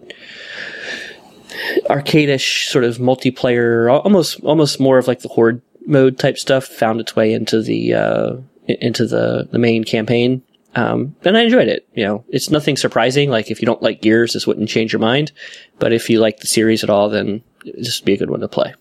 [1.90, 7.00] arcadish sort of multiplayer, almost almost more of like the horde mode type stuff, found
[7.00, 8.36] its way into the uh,
[8.68, 10.42] into the the main campaign.
[10.76, 11.88] Um, and I enjoyed it.
[11.94, 13.30] You know, it's nothing surprising.
[13.30, 15.32] Like if you don't like Gears, this wouldn't change your mind.
[15.80, 18.42] But if you like the series at all, then this would be a good one
[18.42, 18.74] to play.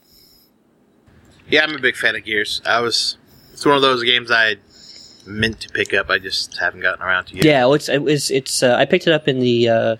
[1.48, 2.60] Yeah, I'm a big fan of Gears.
[2.66, 3.16] I was.
[3.52, 4.56] It's one of those games I
[5.26, 6.10] meant to pick up.
[6.10, 7.44] I just haven't gotten around to yet.
[7.44, 9.96] Yeah, well, it's it was it's uh, I picked it up in the uh,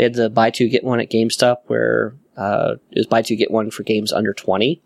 [0.00, 3.36] they had the buy two get one at GameStop where uh, it was buy two
[3.36, 4.80] get one for games under twenty.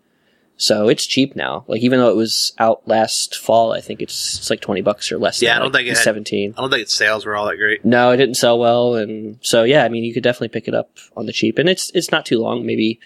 [0.57, 1.63] So it's cheap now.
[1.69, 5.09] Like even though it was out last fall, I think it's it's like twenty bucks
[5.13, 5.41] or less.
[5.41, 6.53] Yeah, I don't like think it had- seventeen.
[6.57, 7.85] I don't think its sales were all that great.
[7.85, 10.73] No, it didn't sell well, and so yeah, I mean you could definitely pick it
[10.75, 12.99] up on the cheap, and it's it's not too long, maybe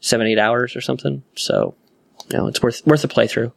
[0.00, 1.22] seven eight hours or something.
[1.34, 1.74] So
[2.30, 3.52] you know it's worth worth a playthrough.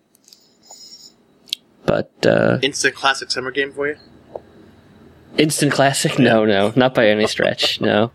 [1.86, 3.98] But uh, Instant classic summer game for you.
[5.38, 6.18] Instant classic?
[6.20, 7.80] No, no, not by any stretch.
[7.82, 8.12] No,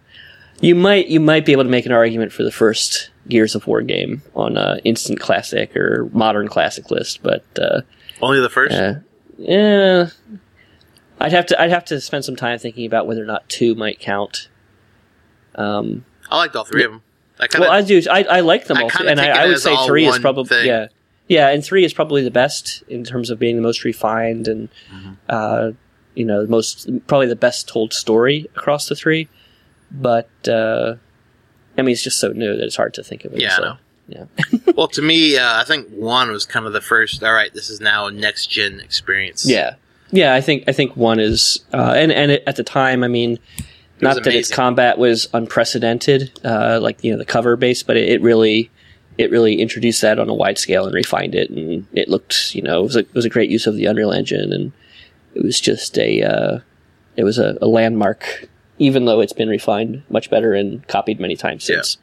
[0.61, 3.67] you might you might be able to make an argument for the first Gears of
[3.67, 7.83] War game on uh, instant classic or modern classic list, but uh,
[8.21, 8.75] Only the first.
[8.75, 8.95] uh,
[9.39, 10.09] yeah,
[11.21, 13.75] I'd have to I'd have to spend some time thinking about whether or not two
[13.75, 14.49] might count.
[15.55, 17.03] Um, I liked all three of them.
[17.39, 17.69] I kind of.
[17.69, 18.01] well, I do.
[18.11, 20.45] I, I like them I all, kinda and I, I would say three is probably
[20.49, 20.67] thing.
[20.67, 20.87] yeah,
[21.29, 24.69] yeah, and three is probably the best in terms of being the most refined and
[24.93, 25.13] Mm-hmm.
[25.29, 25.71] uh,
[26.15, 29.29] you know the most probably the best told story across the three.
[29.91, 30.97] But uh,
[31.77, 33.41] I mean, it's just so new that it's hard to think of it.
[33.41, 33.77] Yeah, so,
[34.09, 34.25] yeah,
[34.77, 37.23] well, to me, uh, I think one was kind of the first.
[37.23, 39.47] All right, this is now a next gen experience.
[39.49, 39.75] yeah,
[40.11, 40.35] yeah.
[40.35, 43.39] I think I think one is, uh, and and it, at the time, I mean.
[44.01, 48.09] Not that its combat was unprecedented, uh, like you know the cover base, but it,
[48.09, 48.69] it really,
[49.17, 52.63] it really introduced that on a wide scale and refined it, and it looked, you
[52.63, 54.73] know, it was a, it was a great use of the Unreal Engine, and
[55.35, 56.59] it was just a, uh,
[57.17, 61.37] it was a, a landmark, even though it's been refined much better and copied many
[61.37, 61.77] times Yeah.
[61.83, 61.99] since.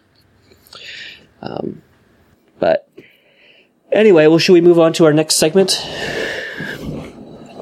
[1.42, 1.82] Um,
[2.60, 2.90] but
[3.92, 5.82] anyway, well, should we move on to our next segment?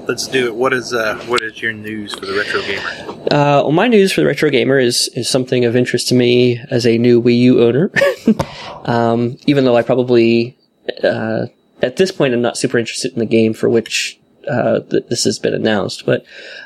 [0.08, 0.56] Let's do it.
[0.56, 3.22] What is uh, what is your news for the retro gamer?
[3.30, 6.64] Uh, well, my news for the retro gamer is is something of interest to me
[6.72, 7.92] as a new Wii U owner.
[8.86, 10.58] um, even though I probably
[11.04, 11.48] uh,
[11.82, 14.17] at this point I'm not super interested in the game for which
[14.50, 16.26] uh, th- this has been announced, but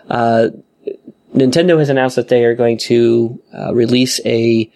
[0.10, 0.50] uh,
[1.34, 4.72] Nintendo has announced that they are going to uh, release a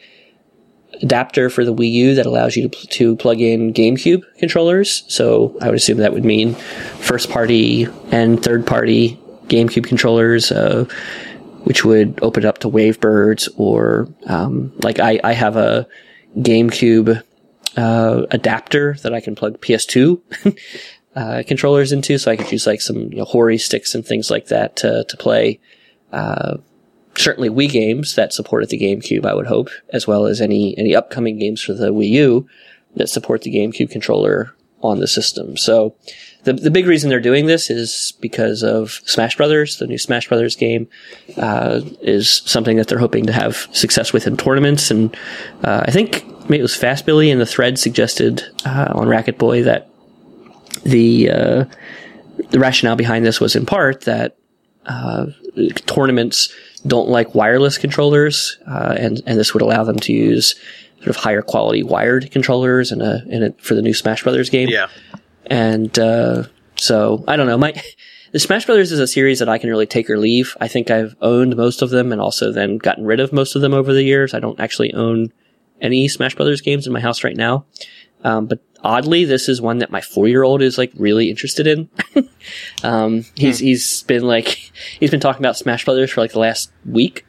[1.02, 5.04] adapter for the Wii U that allows you to, pl- to plug in GameCube controllers.
[5.14, 10.86] So I would assume that would mean first party and third party GameCube controllers, uh,
[11.64, 15.88] which would open it up to Wavebirds or um, like I, I have a
[16.38, 17.22] GameCube
[17.78, 20.58] uh, adapter that I can plug PS2
[21.16, 24.30] uh, controllers into, so I could use like some you know, Hori sticks and things
[24.30, 25.60] like that to to play
[26.12, 26.58] uh,
[27.18, 30.96] certainly Wii games that supported the GameCube, I would hope, as well as any any
[30.96, 32.48] upcoming games for the Wii U
[32.96, 35.58] that support the GameCube controller on the system.
[35.58, 35.96] So
[36.44, 39.78] the the big reason they're doing this is because of Smash Brothers.
[39.78, 40.88] The new Smash Brothers game
[41.38, 45.16] uh, is something that they're hoping to have success with in tournaments, and
[45.64, 49.90] uh, I think it was Fast Billy in the thread suggested uh, on Racketboy that
[50.84, 51.66] the uh,
[52.50, 54.38] the rationale behind this was in part that
[54.86, 55.28] uh,
[55.86, 56.54] tournaments
[56.86, 60.56] don't like wireless controllers, uh, and and this would allow them to use
[60.98, 64.50] sort of higher quality wired controllers in a in a for the new Smash Brothers
[64.50, 64.70] game.
[64.70, 64.88] Yeah.
[65.48, 66.44] And uh,
[66.78, 67.58] so I don't know.
[67.58, 67.74] My
[68.32, 70.56] the Smash Brothers is a series that I can really take or leave.
[70.60, 73.62] I think I've owned most of them and also then gotten rid of most of
[73.62, 74.34] them over the years.
[74.34, 75.32] I don't actually own
[75.82, 77.66] any Smash Brothers games in my house right now.
[78.24, 81.68] Um, but oddly, this is one that my four year old is like really interested
[81.68, 81.90] in.
[82.84, 86.72] um, he's he's been like he's been talking about Smash Brothers for like the last
[86.86, 87.26] week.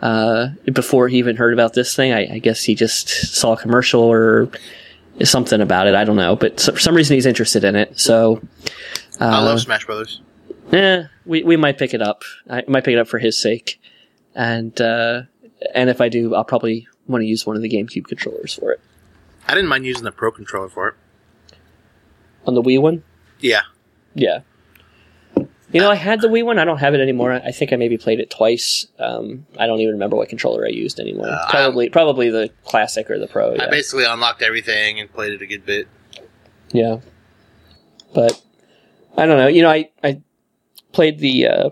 [0.00, 3.56] Uh, before he even heard about this thing, I, I guess he just saw a
[3.56, 4.50] commercial or
[5.22, 5.94] something about it.
[5.94, 7.98] I don't know, but for some reason he's interested in it.
[7.98, 8.42] So
[9.20, 10.20] uh, I love Smash Brothers.
[10.72, 12.22] eh, we we might pick it up.
[12.48, 13.80] I might pick it up for his sake,
[14.34, 15.22] and uh,
[15.74, 18.72] and if I do, I'll probably want to use one of the GameCube controllers for
[18.72, 18.80] it
[19.46, 20.94] I didn't mind using the Pro controller for it.
[22.46, 23.02] on the Wii one.
[23.40, 23.62] Yeah.
[24.14, 24.40] Yeah.
[25.36, 26.58] You know, I had the Wii one.
[26.60, 27.32] I don't have it anymore.
[27.32, 28.86] I think I maybe played it twice.
[28.98, 31.26] Um, I don't even remember what controller I used anymore.
[31.28, 33.56] Uh, I- probably, probably the classic or the pro.
[33.58, 35.88] I basically unlocked everything and played it a good bit.
[36.72, 36.98] yeah.
[38.14, 38.40] But
[39.16, 39.48] I don't know.
[39.48, 40.20] You know, I I
[40.92, 41.70] played the uh,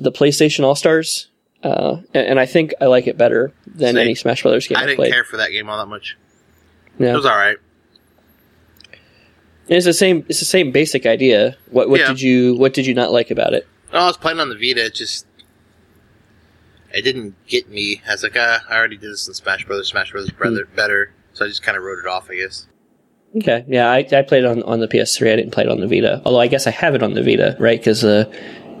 [0.00, 1.28] the PlayStation All Stars,
[1.62, 3.98] uh, and, and I think I like it better than Same.
[3.98, 5.12] any Smash Brothers game I I didn't played.
[5.12, 6.16] care for that game all that much.
[6.98, 7.12] Yeah.
[7.12, 7.56] It was all right.
[9.68, 10.24] It's the same.
[10.28, 11.56] It's the same basic idea.
[11.70, 12.08] What what Yeah.
[12.08, 13.66] did you what did you not like about it?
[13.92, 14.84] No, I was playing on the Vita.
[14.86, 15.26] It just
[16.94, 18.00] it didn't get me.
[18.08, 19.88] I was like, ah, I already did this in Smash Brothers.
[19.88, 21.12] Smash Brothers better, better.
[21.32, 22.66] So I just kind of wrote it off, I guess.
[23.36, 25.32] Okay, yeah, I, I played it on on the PS3.
[25.32, 26.22] I didn't play it on the Vita.
[26.24, 27.78] Although I guess I have it on the Vita, right?
[27.78, 28.24] Because uh,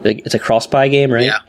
[0.04, 1.24] it's a cross buy game, right?
[1.26, 1.40] Yeah.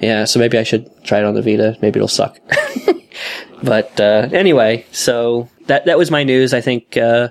[0.00, 1.76] Yeah, so maybe I should try it on the Vita.
[1.82, 2.38] Maybe it'll suck.
[3.62, 6.52] but uh, anyway, so that that was my news.
[6.54, 7.28] I think uh,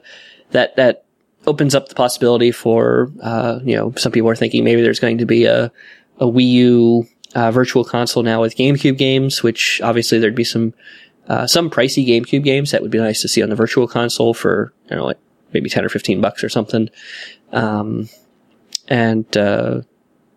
[0.52, 1.06] that that
[1.48, 5.18] opens up the possibility for uh, you know some people are thinking maybe there's going
[5.20, 5.72] to be a
[6.20, 10.74] a Wii U uh, virtual console now with GameCube games, which obviously there'd be some
[11.28, 14.34] uh, some pricey GameCube games that would be nice to see on the virtual console
[14.34, 15.20] for don't know like
[15.54, 16.90] maybe ten or fifteen bucks or something.
[17.52, 18.10] Um,
[18.88, 19.82] and uh,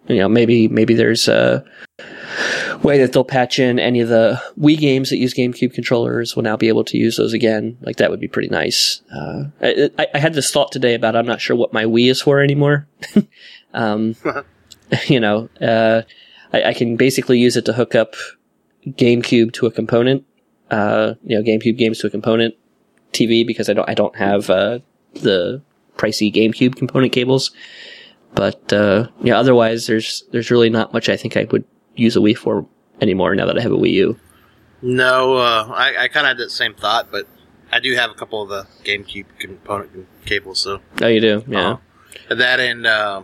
[0.08, 1.64] you know maybe maybe there's a
[2.82, 6.44] way that they'll patch in any of the Wii games that use GameCube controllers will
[6.44, 7.76] now be able to use those again.
[7.80, 9.02] Like that would be pretty nice.
[9.12, 12.20] Uh, I, I- had this thought today about I'm not sure what my Wii is
[12.22, 12.86] for anymore.
[13.74, 14.14] um,
[15.06, 16.02] you know, uh,
[16.52, 18.14] I, I can basically use it to hook up
[18.86, 20.24] GameCube to a component.
[20.70, 22.54] Uh, you know, GameCube games to a component
[23.12, 24.78] TV because I don't I don't have uh,
[25.14, 25.62] the
[25.96, 27.50] pricey GameCube component cables.
[28.34, 31.64] But uh, yeah, otherwise there's there's really not much I think I would
[31.96, 32.66] use a Wii for
[33.00, 34.18] anymore now that I have a Wii U.
[34.82, 37.26] No, uh, I, I kind of had that same thought, but
[37.72, 41.42] I do have a couple of the GameCube component cables, so Oh, you do?
[41.48, 41.78] Yeah.
[42.30, 43.22] uh, that and uh,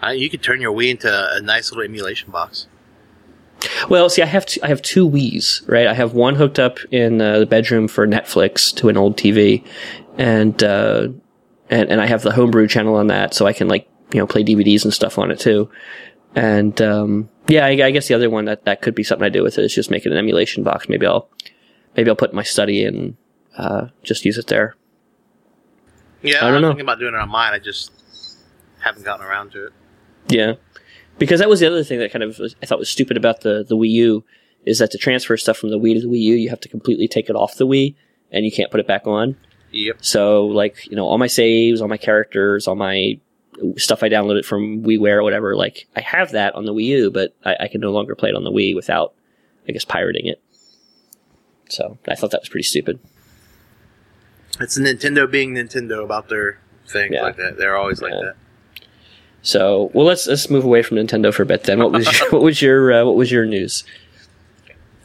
[0.00, 2.66] I, you could turn your Wii into a nice little emulation box.
[3.88, 5.86] Well, see, I have two, I have two Wii's, right?
[5.86, 9.64] I have one hooked up in uh, the bedroom for Netflix to an old TV,
[10.18, 11.08] and uh,
[11.70, 14.26] and and I have the homebrew channel on that, so I can like you know
[14.26, 15.70] play DVDs and stuff on it too.
[16.34, 19.28] And um, yeah, I, I guess the other one that that could be something I
[19.28, 20.88] do with it is just make it an emulation box.
[20.88, 21.28] Maybe I'll
[21.96, 23.16] maybe I'll put my study and
[23.56, 24.74] uh, just use it there.
[26.22, 26.68] Yeah, I don't was know.
[26.68, 27.52] thinking about doing it on mine.
[27.52, 27.92] I just
[28.80, 29.72] haven't gotten around to it.
[30.28, 30.54] Yeah,
[31.18, 33.40] because that was the other thing that kind of was, I thought was stupid about
[33.40, 34.24] the the Wii U
[34.64, 36.68] is that to transfer stuff from the Wii to the Wii U, you have to
[36.68, 37.96] completely take it off the Wii
[38.30, 39.36] and you can't put it back on.
[39.72, 39.96] Yep.
[40.04, 43.18] So like you know all my saves, all my characters, all my
[43.76, 47.10] stuff I downloaded from WiiWare or whatever, like I have that on the Wii U,
[47.10, 49.14] but I, I can no longer play it on the Wii without,
[49.68, 50.42] I guess, pirating it.
[51.68, 52.98] So I thought that was pretty stupid.
[54.60, 57.22] It's Nintendo being Nintendo about their things Yeah.
[57.22, 57.56] like that.
[57.56, 58.34] They're always like that.
[59.42, 61.64] So well, let's let's move away from Nintendo for a bit.
[61.64, 63.84] Then what was your, what was your uh, what was your news?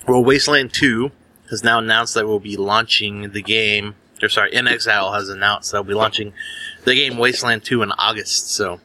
[0.08, 1.12] Well, Wasteland 2
[1.50, 3.96] has now announced that we'll be launching the game.
[4.24, 6.34] Or sorry, inXile has announced they'll be launching
[6.86, 8.52] the game Wasteland 2 in August.
[8.52, 8.80] So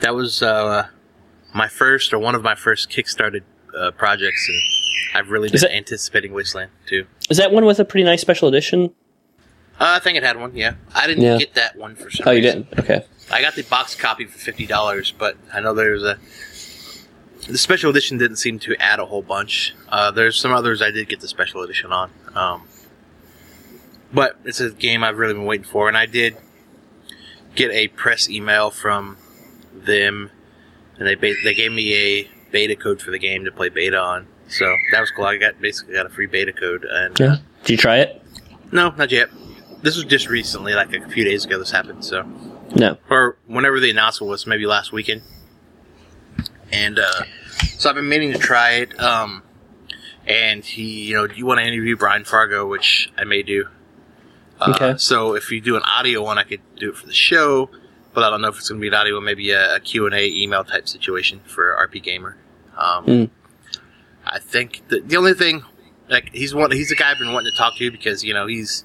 [0.00, 0.88] that was uh,
[1.54, 3.42] my first or one of my first kickstarted
[3.78, 4.60] uh, projects, and
[5.18, 7.06] I've really been it- anticipating Wasteland 2.
[7.30, 8.92] Is that one with a pretty nice special edition?
[9.80, 10.54] Uh, I think it had one.
[10.56, 11.38] Yeah, I didn't Yeah.
[11.38, 12.62] get that one for some Oh, you reason.
[12.70, 12.78] didn't.
[12.84, 13.04] Okay.
[13.32, 16.18] I got the box copy for fifty dollars, but I know there's a
[17.48, 19.74] the special edition didn't seem to add a whole bunch.
[19.88, 22.62] Uh, there's some others I did get the special edition on, um,
[24.14, 26.36] but it's a game I've really been waiting for, and I did
[27.54, 29.16] get a press email from
[29.74, 30.30] them,
[30.98, 33.98] and they ba- they gave me a beta code for the game to play beta
[33.98, 34.26] on.
[34.48, 35.24] So that was cool.
[35.24, 37.36] I got basically got a free beta code, and Yeah.
[37.64, 38.22] Did you try it?
[38.72, 39.28] no, not yet.
[39.82, 41.58] This was just recently, like a few days ago.
[41.58, 42.22] This happened, so
[42.74, 42.96] No.
[43.10, 45.22] or whenever the announcement was, maybe last weekend.
[46.72, 47.24] And uh,
[47.78, 48.98] so I've been meaning to try it.
[49.00, 49.42] Um,
[50.26, 53.68] and he, you know, do you want to interview Brian Fargo, which I may do.
[54.60, 54.94] Uh, Okay.
[54.98, 57.70] So if you do an audio one, I could do it for the show,
[58.12, 60.06] but I don't know if it's going to be an audio maybe a, a Q
[60.06, 62.34] and A email type situation for RPGamer.
[62.78, 63.30] Um, Mm.
[64.26, 65.62] I think the, the only thing,
[66.08, 68.46] like he's one, he's the guy I've been wanting to talk to because you know
[68.46, 68.84] he's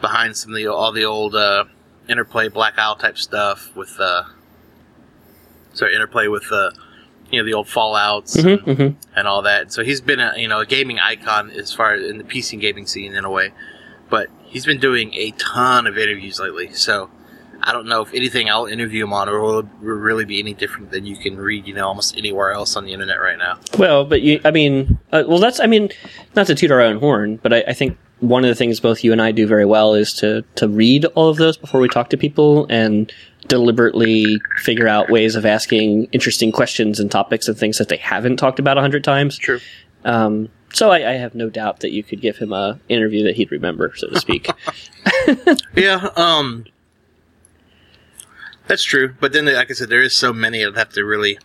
[0.00, 1.64] behind some of the all the old uh,
[2.08, 4.24] interplay Black Isle type stuff with uh,
[5.72, 6.70] sorry interplay with uh,
[7.30, 8.98] you know the old Fallout's Mm-hmm, mm-hmm.
[9.18, 9.72] and all that.
[9.72, 12.60] So he's been a you know a gaming icon as far as in the PC
[12.60, 13.52] gaming scene in a way,
[14.10, 16.72] but he's been doing a ton of interviews lately.
[16.72, 17.10] So
[17.62, 20.90] I don't know if anything I'll interview him on or will really be any different
[20.90, 23.58] than you can read you know almost anywhere else on the internet right now.
[23.78, 25.90] Well, but you, I mean, uh, well, that's, I mean,
[26.34, 29.04] not to toot our own horn, but I, I think one of the things both
[29.04, 31.88] you and I do very well is to, to read all of those before we
[31.88, 33.12] talk to people and
[33.46, 38.36] deliberately figure out ways of asking interesting questions and topics and things that they haven't
[38.36, 39.38] talked about a hundred times.
[39.38, 39.60] True.
[40.04, 43.36] Um, so I, I have no doubt that you could give him a interview that
[43.36, 44.48] he'd remember, so to speak.
[45.74, 46.64] Yeah, um,
[48.66, 49.14] that's true.
[49.20, 51.38] But then, like I said, there is so many I'd have to really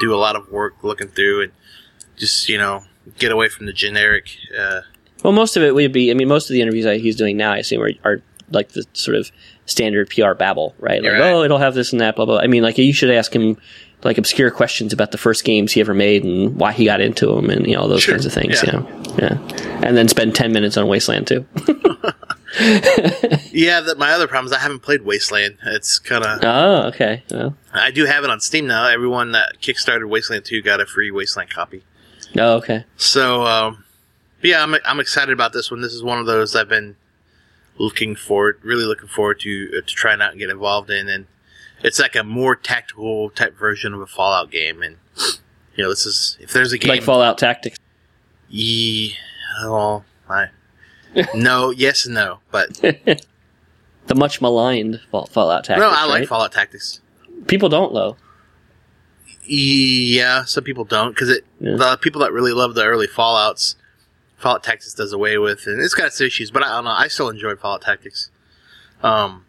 [0.00, 1.52] do a lot of work looking through and
[2.16, 2.84] just you know
[3.18, 4.36] get away from the generic.
[4.56, 4.82] Uh,
[5.22, 7.36] well, most of it would be, I mean, most of the interviews that he's doing
[7.36, 9.30] now, I assume, are, are like the sort of
[9.66, 11.02] standard PR babble, right?
[11.02, 11.32] Like, right.
[11.32, 12.38] oh, it'll have this and that, blah, blah.
[12.38, 13.56] I mean, like, you should ask him,
[14.04, 17.26] like, obscure questions about the first games he ever made and why he got into
[17.26, 18.14] them and, you know, all those Sure.
[18.14, 18.72] kinds of things, Yeah.
[18.72, 19.02] you know?
[19.18, 19.78] Yeah.
[19.86, 21.46] And then spend 10 minutes on Wasteland, too.
[23.50, 25.58] yeah, that my other problem is I haven't played Wasteland.
[25.64, 27.22] It's kind of oh, okay.
[27.30, 28.86] Well, I do have it on Steam now.
[28.88, 31.82] Everyone that kickstarted Wasteland Two got a free Wasteland copy.
[32.38, 32.84] oh, okay.
[32.96, 33.84] So um,
[34.42, 35.80] yeah, I'm I'm excited about this one.
[35.80, 36.96] This is one of those I've been
[37.78, 41.26] looking forward, really looking forward to uh, to trying out and get involved in, and
[41.82, 44.82] it's like a more tactical type version of a Fallout game.
[44.82, 44.96] And
[45.76, 47.78] you know, this is if there's a game Like Fallout Tactics.
[48.48, 49.16] Ye,
[49.62, 50.48] well, I
[51.34, 52.74] no, yes and no, but
[54.06, 55.80] The much maligned Fall- Fallout Tactics.
[55.80, 56.28] no, I like right?
[56.28, 57.00] Fallout Tactics.
[57.46, 58.16] People don't, though.
[59.44, 61.76] Yeah, some people don't because it Yeah.
[61.76, 63.76] the people that really love the early Fallout's
[64.36, 66.90] Fallout Tactics does away with, and it's got its issues, but I don't know.
[66.90, 68.30] I still enjoy Fallout Tactics.
[69.02, 69.44] Um,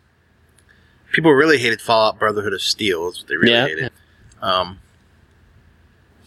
[1.14, 3.08] people really hated Fallout Brotherhood of Steel.
[3.08, 3.68] Is what they really Yeah.
[3.68, 3.92] hated.
[4.42, 4.80] Um,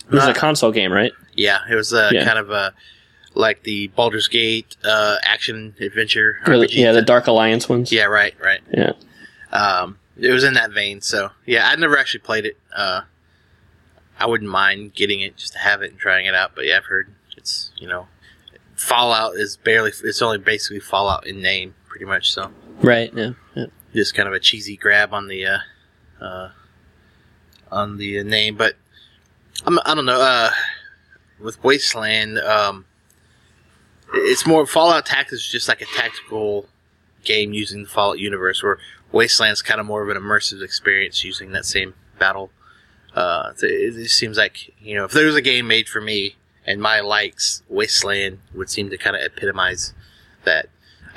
[0.06, 1.12] It was Uh, a console game, right?
[1.34, 2.24] yeah, it was uh, Yeah.
[2.24, 2.72] kind of a
[3.34, 6.38] like the Baldur's Gate uh, action adventure.
[6.46, 7.92] RPG yeah, the Dark Alliance ones.
[7.92, 8.62] Yeah, right, right.
[8.72, 8.92] Yeah.
[9.52, 11.02] Um, it was in that vein.
[11.02, 12.56] So yeah, I've never actually played it.
[12.74, 13.02] Uh,
[14.18, 16.52] I wouldn't mind getting it just to have it and trying it out.
[16.54, 18.06] But yeah, I've heard it's you know,
[18.76, 19.90] Fallout is barely.
[20.04, 22.30] It's only basically Fallout in name, pretty much.
[22.32, 23.12] So Right.
[23.14, 23.32] Yeah.
[23.54, 23.66] yeah.
[23.96, 25.58] Just kind of a cheesy grab on the uh,
[26.20, 26.50] uh,
[27.72, 28.56] on the name.
[28.56, 28.76] But
[29.66, 30.20] I'm, I don't know.
[30.20, 30.50] Uh,
[31.40, 32.84] with Wasteland, um,
[34.12, 36.66] it's more Fallout Tactics is just like a tactical
[37.24, 38.78] game using the Fallout universe, where
[39.12, 42.50] Wasteland's kind of more of an immersive experience using that same battle.
[43.14, 46.36] Uh, it, it seems like you know if there was a game made for me
[46.66, 49.94] and my likes, Wasteland would seem to kind of epitomize
[50.44, 50.68] that.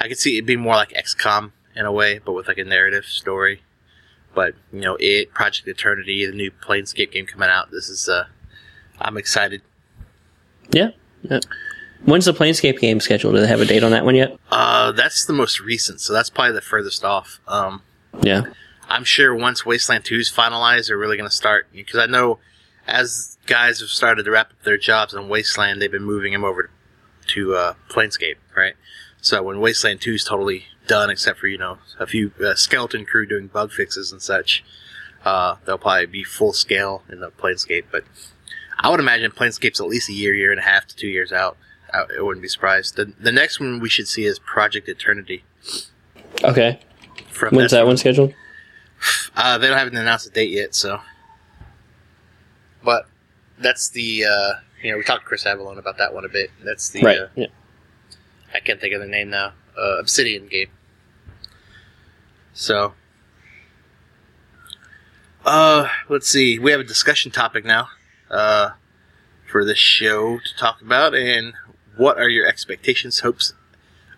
[0.01, 2.63] I could see it being more like XCOM in a way, but with like a
[2.63, 3.61] narrative story.
[4.35, 7.71] But you know, it Project Eternity, the new Planescape game coming out.
[7.71, 8.25] This is uh,
[8.99, 9.61] I'm excited.
[10.71, 10.91] Yeah.
[11.23, 11.39] yeah.
[12.05, 13.33] When's the Planescape game scheduled?
[13.33, 14.37] Do they have a date on that one yet?
[14.51, 17.39] Uh, that's the most recent, so that's probably the furthest off.
[17.47, 17.81] Um,
[18.21, 18.43] Yeah.
[18.87, 22.39] I'm sure once Wasteland 2 is finalized, they're really going to start because I know
[22.87, 26.43] as guys have started to wrap up their jobs on Wasteland, they've been moving them
[26.43, 26.71] over
[27.27, 28.73] to uh, Planescape, right?
[29.21, 33.05] So when Wasteland 2 is totally done, except for you know a few uh, skeleton
[33.05, 34.63] crew doing bug fixes and such,
[35.23, 37.85] uh, they'll probably be full scale in the Planescape.
[37.91, 38.03] But
[38.77, 41.31] I would imagine Planescape's at least a year, year and a half to two years
[41.31, 41.55] out.
[41.93, 42.95] I, I wouldn't be surprised.
[42.97, 45.43] The, the next one we should see is Project Eternity.
[46.43, 46.79] Okay.
[47.29, 48.33] From When's that one scheduled?
[49.35, 50.99] Uh, they don't haven't announced a date yet, so.
[52.83, 53.07] But
[53.57, 56.51] that's the uh, you know we talked to Chris Avellone about that one a bit.
[56.63, 57.17] That's the Right.
[57.19, 57.47] uh, Yeah.
[58.53, 59.53] I can't think of the name now.
[59.77, 60.69] Uh, Obsidian game.
[62.59, 62.93] So.
[65.45, 66.59] Uh, let's see.
[66.59, 67.87] We have a discussion topic now.
[68.29, 68.71] uh,
[69.47, 71.15] for this show to talk about.
[71.15, 71.53] And
[71.97, 73.53] what are your expectations, hopes,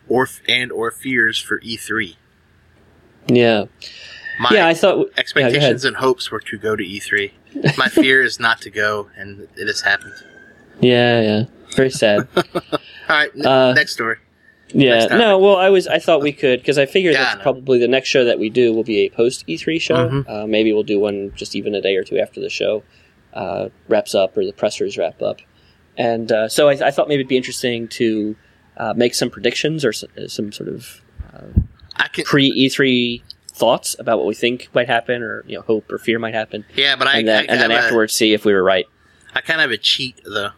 [0.09, 2.15] or and or fears for E3?
[3.27, 3.65] Yeah.
[4.39, 5.07] My yeah, I thought.
[5.17, 7.31] expectations and hopes were to go to E3.
[7.77, 10.15] My fear is not to go, and it has happened.
[10.81, 11.43] Yeah, yeah.
[11.75, 12.27] Very sad.
[12.35, 12.51] All
[13.07, 14.17] right, n- Uh, next story.
[14.73, 15.37] Yeah, no.
[15.39, 17.41] Well, I was I thought we could because I figured Yeah, that's know.
[17.43, 19.95] probably the next show that we do will be a post E3 show.
[20.09, 20.29] Mhm.
[20.29, 22.83] Uh, maybe we'll do one just even a day or two after the show
[23.33, 25.39] uh, wraps up or the pressers wrap up.
[25.97, 28.35] And uh, so I, I thought maybe it'd be interesting to
[28.77, 31.01] uh, make some predictions or s- some sort of
[31.97, 33.21] I can, pre E3
[33.53, 36.65] thoughts about what we think might happen or you know hope or fear might happen,
[36.75, 38.63] yeah, but I, and then I, and then have a- afterwards see if we were
[38.63, 38.85] right.
[39.35, 40.49] I kind of have a cheat though.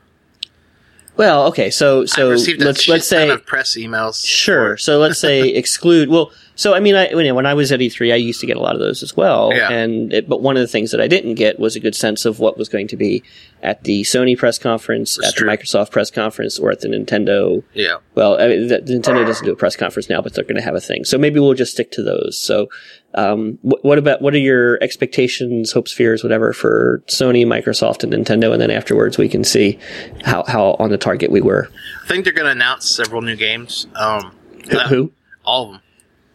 [1.16, 4.26] Well, okay, so so let's let's say of press emails.
[4.26, 4.78] Sure.
[4.78, 6.09] So let's say exclude.
[6.09, 8.58] Well, so I mean, I, when when I was at E3, I used to get
[8.58, 9.51] a lot of those as well.
[9.54, 9.70] Yeah.
[9.72, 12.26] And it, but one of the things that I didn't get was a good sense
[12.26, 13.24] of what was going to be
[13.62, 15.49] at the Sony press conference, That's at true.
[15.49, 17.64] the Microsoft press conference, or at the Nintendo.
[17.74, 20.43] Yeah, Well, I mean, the, the Nintendo doesn't do a press conference now, but they're
[20.43, 21.06] going to have a thing.
[21.06, 22.38] So maybe we'll just stick to those.
[22.39, 22.70] So,
[23.16, 28.14] um, wh- what about what are your expectations, hopes, fears, whatever for Sony, Microsoft, and
[28.14, 29.80] Nintendo, and then afterwards we can see
[30.24, 31.70] how how on the target we were.
[32.04, 33.88] I think they're going to announce several new games.
[33.95, 34.36] Um,
[34.70, 34.80] Who?
[34.80, 35.12] who?
[35.45, 35.82] all of them.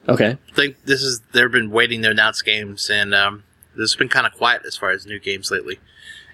[0.08, 0.38] Okay.
[0.50, 3.44] I think this is they've been waiting to announce games, and um,
[3.76, 5.78] this has been kind of quiet as far as new games lately.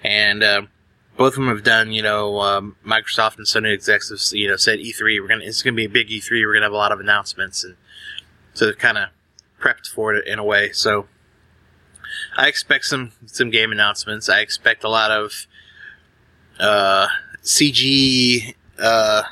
[0.02, 0.68] And um
[1.16, 4.80] both of them have done, you know, um, Microsoft and Sony executives, you know, said
[4.80, 6.30] E3 we're gonna it's gonna be a big E3.
[6.44, 7.76] We're gonna have a lot of announcements, and
[8.52, 9.10] so they've kind of
[9.60, 10.72] prepped for it in a way.
[10.72, 11.06] So
[12.36, 14.28] I expect some some game announcements.
[14.28, 15.46] I expect a lot of
[16.58, 17.06] uh,
[17.42, 19.22] CG uh,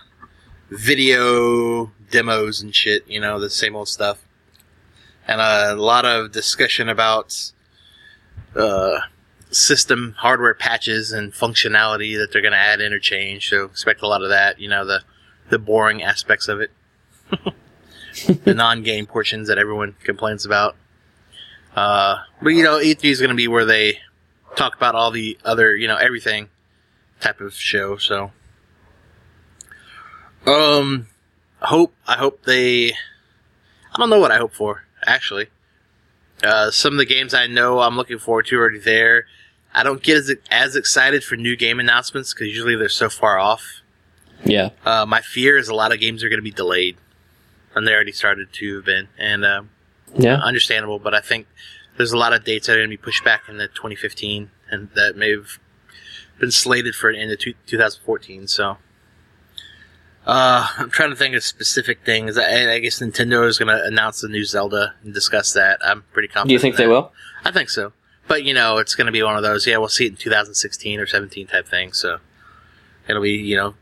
[0.70, 3.08] video demos and shit.
[3.08, 4.21] You know, the same old stuff
[5.26, 7.52] and a lot of discussion about
[8.56, 9.00] uh,
[9.50, 13.48] system hardware patches and functionality that they're going to add interchange.
[13.48, 14.60] So expect a lot of that.
[14.60, 15.02] You know the
[15.48, 16.70] the boring aspects of it,
[18.44, 20.76] the non-game portions that everyone complains about.
[21.74, 23.98] Uh, but you know, E3 is going to be where they
[24.56, 26.48] talk about all the other, you know, everything
[27.20, 27.96] type of show.
[27.96, 28.32] So,
[30.46, 31.06] um,
[31.60, 35.48] hope I hope they I don't know what I hope for, actually.
[36.42, 39.26] Uh, some of the games I know I'm looking forward to are already there.
[39.74, 43.38] I don't get as, as excited for new game announcements because usually they're so far
[43.38, 43.80] off.
[44.44, 44.70] Yeah.
[44.84, 46.96] Uh, my fear is a lot of games are going to be delayed,
[47.74, 49.70] and they already started to have been, and um,
[50.16, 50.36] Yeah.
[50.36, 50.98] understandable.
[50.98, 51.46] But I think
[51.96, 54.90] there's a lot of dates that are going to be pushed back into 2015, and
[54.96, 55.58] that may have
[56.40, 58.48] been slated for into two, 2014.
[58.48, 58.78] So.
[60.26, 62.38] Uh, I'm trying to think of specific things.
[62.38, 65.80] I, I guess Nintendo is going to announce the new Zelda and discuss that.
[65.84, 66.48] I'm pretty confident.
[66.48, 67.12] Do you think they will?
[67.44, 67.92] I think so.
[68.28, 69.66] But you know, it's going to be one of those.
[69.66, 71.92] Yeah, we'll see it in 2016 or 17 type thing.
[71.92, 72.18] So
[73.08, 73.74] it'll be you know,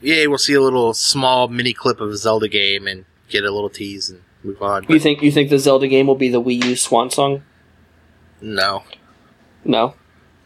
[0.00, 3.50] yeah, we'll see a little small mini clip of a Zelda game and get a
[3.50, 4.86] little tease and move on.
[4.88, 7.42] You think you think the Zelda game will be the Wii U swan song?
[8.40, 8.84] no,
[9.64, 9.94] No,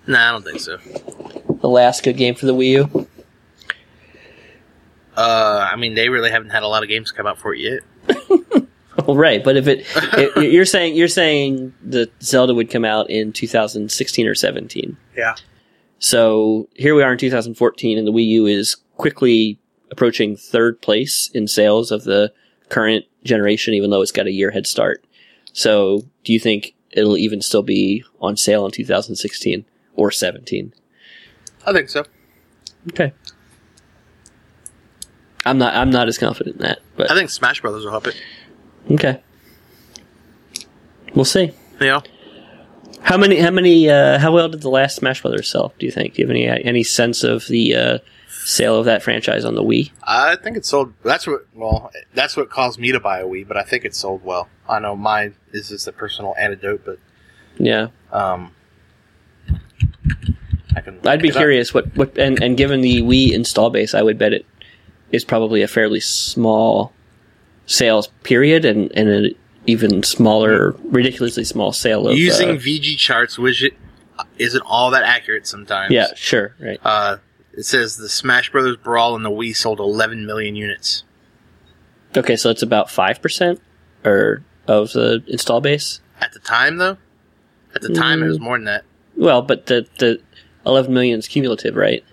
[0.07, 0.79] no, I don't think so.
[1.61, 3.09] the last good game for the Wii U.
[5.23, 7.61] Uh, I mean, they really haven't had a lot of games come out for it
[7.61, 7.81] yet.
[9.09, 13.09] Oh, right, but if it, it you're saying you're saying that Zelda would come out
[13.09, 14.99] in 2016 or 17.
[15.17, 15.35] Yeah.
[15.99, 19.59] So here we are in 2014, and the Wii U is quickly
[19.91, 22.35] approaching third place in sales of the
[22.69, 25.03] current generation, even though it's got a year head start.
[25.55, 29.65] So, do you think it'll even still be on sale in 2016
[29.95, 30.75] or 17?
[31.65, 32.05] I think so.
[32.89, 33.13] Okay.
[35.45, 35.75] I'm not.
[35.75, 38.17] I'm not as confident in that, but I think Smash Brothers will help it.
[38.93, 39.21] okay.
[41.15, 41.51] We'll see.
[41.81, 42.01] Yeah.
[43.03, 43.39] How many?
[43.41, 43.91] How many?
[43.91, 45.75] Uh, how well did the last Smash Brothers sell?
[45.79, 46.15] Do you think?
[46.15, 49.63] Do you have any any sense of the uh, sale of that franchise on the
[49.63, 49.91] Wii?
[50.05, 50.95] I think it sold.
[51.03, 51.47] That's what.
[51.55, 54.49] Well, that's what caused me to buy a Wii, but I think it sold well.
[54.69, 56.99] I know mine is just a personal anecdote, but
[57.59, 58.53] Yeah, um,
[60.77, 61.01] I can.
[61.07, 61.41] I'd be look it up.
[61.41, 61.75] curious.
[61.75, 62.17] What what?
[62.17, 64.47] And, and given the Wii install base, I would bet it
[65.13, 66.93] is probably a fairly small
[67.67, 69.35] sales period, and and an
[69.67, 73.75] even smaller, ridiculously small sale of Using uh, VGChartz widget
[74.39, 75.93] isn't all that accurate sometimes.
[75.93, 76.81] yeah, sure, right.
[76.85, 77.19] Uh,
[77.53, 81.05] it says the Smash Brothers Brawl and the Wii sold 11 million units.
[82.17, 83.61] Okay, so it's about five percent
[84.05, 86.01] or of the install base.
[86.21, 86.97] At the time, though,
[87.75, 88.29] at the time it Mm.
[88.29, 88.85] was more than that.
[89.17, 90.21] Well, but the the
[90.67, 92.05] eleven million is cumulative, right?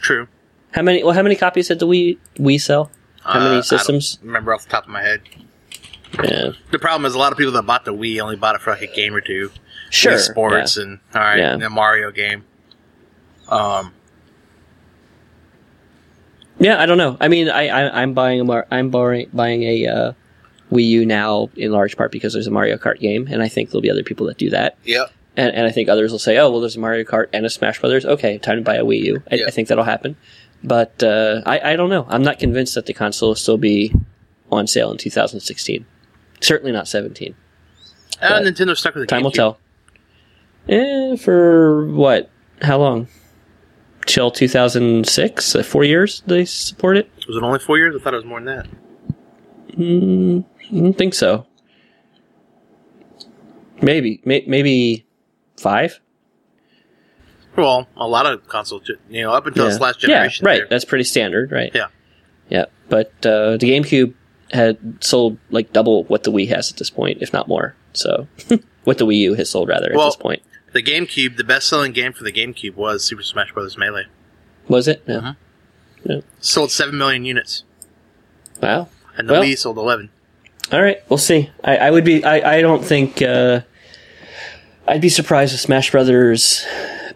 [0.00, 0.28] True.
[0.72, 1.02] How many?
[1.02, 2.90] Well, how many copies did the Wii Wii sell?
[3.22, 4.18] How Uh, I many don't systems?
[4.22, 5.20] remember off the top of my head.
[6.24, 8.60] Yeah, The problem is a lot of people that bought the Wii only bought it
[8.62, 9.50] for like a game or two.
[9.90, 10.12] sure.
[10.14, 11.52] Wii Sports and all right, Yeah.
[11.54, 12.44] and a Mario game.
[13.48, 13.92] Um,
[16.60, 17.16] Yeah, I don't know.
[17.20, 20.12] I mean, I, I I'm buying a Mar- I'm buying buying a uh,
[20.72, 23.70] Wii U now in large part because there's a Mario Kart game, and I think
[23.70, 24.76] there'll be other people that do that.
[24.84, 25.12] yep.
[25.36, 27.50] And, and I think others will say, "Oh, well, there's a Mario Kart and a
[27.50, 28.04] Smash Brothers.
[28.04, 29.44] Okay, time to buy a Wii U." I, Yeah.
[29.46, 30.16] I think that'll happen,
[30.64, 32.06] but uh, I I don't know.
[32.08, 33.94] I'm not convinced that the console will still be
[34.50, 35.84] on sale in 2016.
[36.40, 37.34] Certainly not 17.
[38.20, 39.58] Uh, But Nintendo's stuck with the Time will tell.
[40.68, 42.30] Eh, for what?
[42.62, 43.08] How long?
[44.06, 45.54] Till 2006?
[45.54, 47.10] Uh, four years they support it?
[47.26, 47.94] Was it only four years?
[47.94, 48.66] I thought it was more than that.
[49.76, 51.46] Mm, I don't think so.
[53.80, 55.06] Maybe, may, maybe
[55.56, 56.00] five.
[57.58, 60.44] Well, a lot of consoles, you know, up until this last generation.
[60.44, 60.56] Yeah, right.
[60.58, 60.66] there.
[60.68, 61.70] That's pretty standard, right?
[61.74, 61.88] Yeah.
[62.48, 64.14] Yeah, but uh, the GameCube
[64.52, 67.74] had sold like double what the Wii has at this point, if not more.
[67.92, 68.26] So,
[68.84, 70.42] what the Wii U has sold rather at this point.
[70.72, 73.76] The GameCube, the best-selling game for the GameCube was Super Smash Bros.
[73.76, 74.06] Melee.
[74.68, 75.02] Was it?
[75.06, 75.34] Yeah.
[76.08, 76.20] Uh-huh.
[76.40, 77.64] Sold seven million units,
[78.62, 78.88] Wow.
[79.16, 80.10] and the Well- Wii sold eleven.
[80.70, 81.50] All right, we'll see.
[81.64, 82.22] I, I would be.
[82.24, 83.20] I, I don't think.
[83.22, 83.62] Uh,
[84.86, 86.64] I'd be surprised if Smash Brothers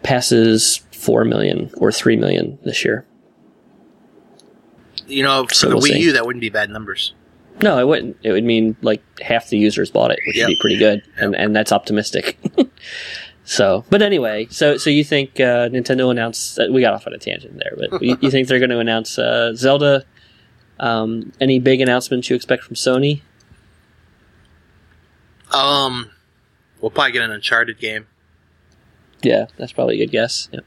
[0.03, 3.05] passes four million or three million this year.
[5.07, 5.99] You know, for So the we'll Wii see.
[6.03, 7.13] U, that wouldn't be bad numbers.
[7.61, 8.17] No, it wouldn't.
[8.23, 10.47] It would mean like half the users bought it, which Yep.
[10.47, 12.37] would be pretty good, and and that's optimistic.
[13.43, 16.57] so, but anyway, so so you think uh, Nintendo announced?
[16.57, 18.79] Uh, we got off on a tangent there, but you, you think they're going to
[18.79, 20.03] announce uh, Zelda?
[20.79, 23.21] Um, any big announcements you expect from Sony?
[25.51, 26.09] Um,
[26.81, 28.07] we'll probably get an Uncharted game
[29.23, 30.49] Yeah, that's probably a good guess.
[30.51, 30.59] Yeah.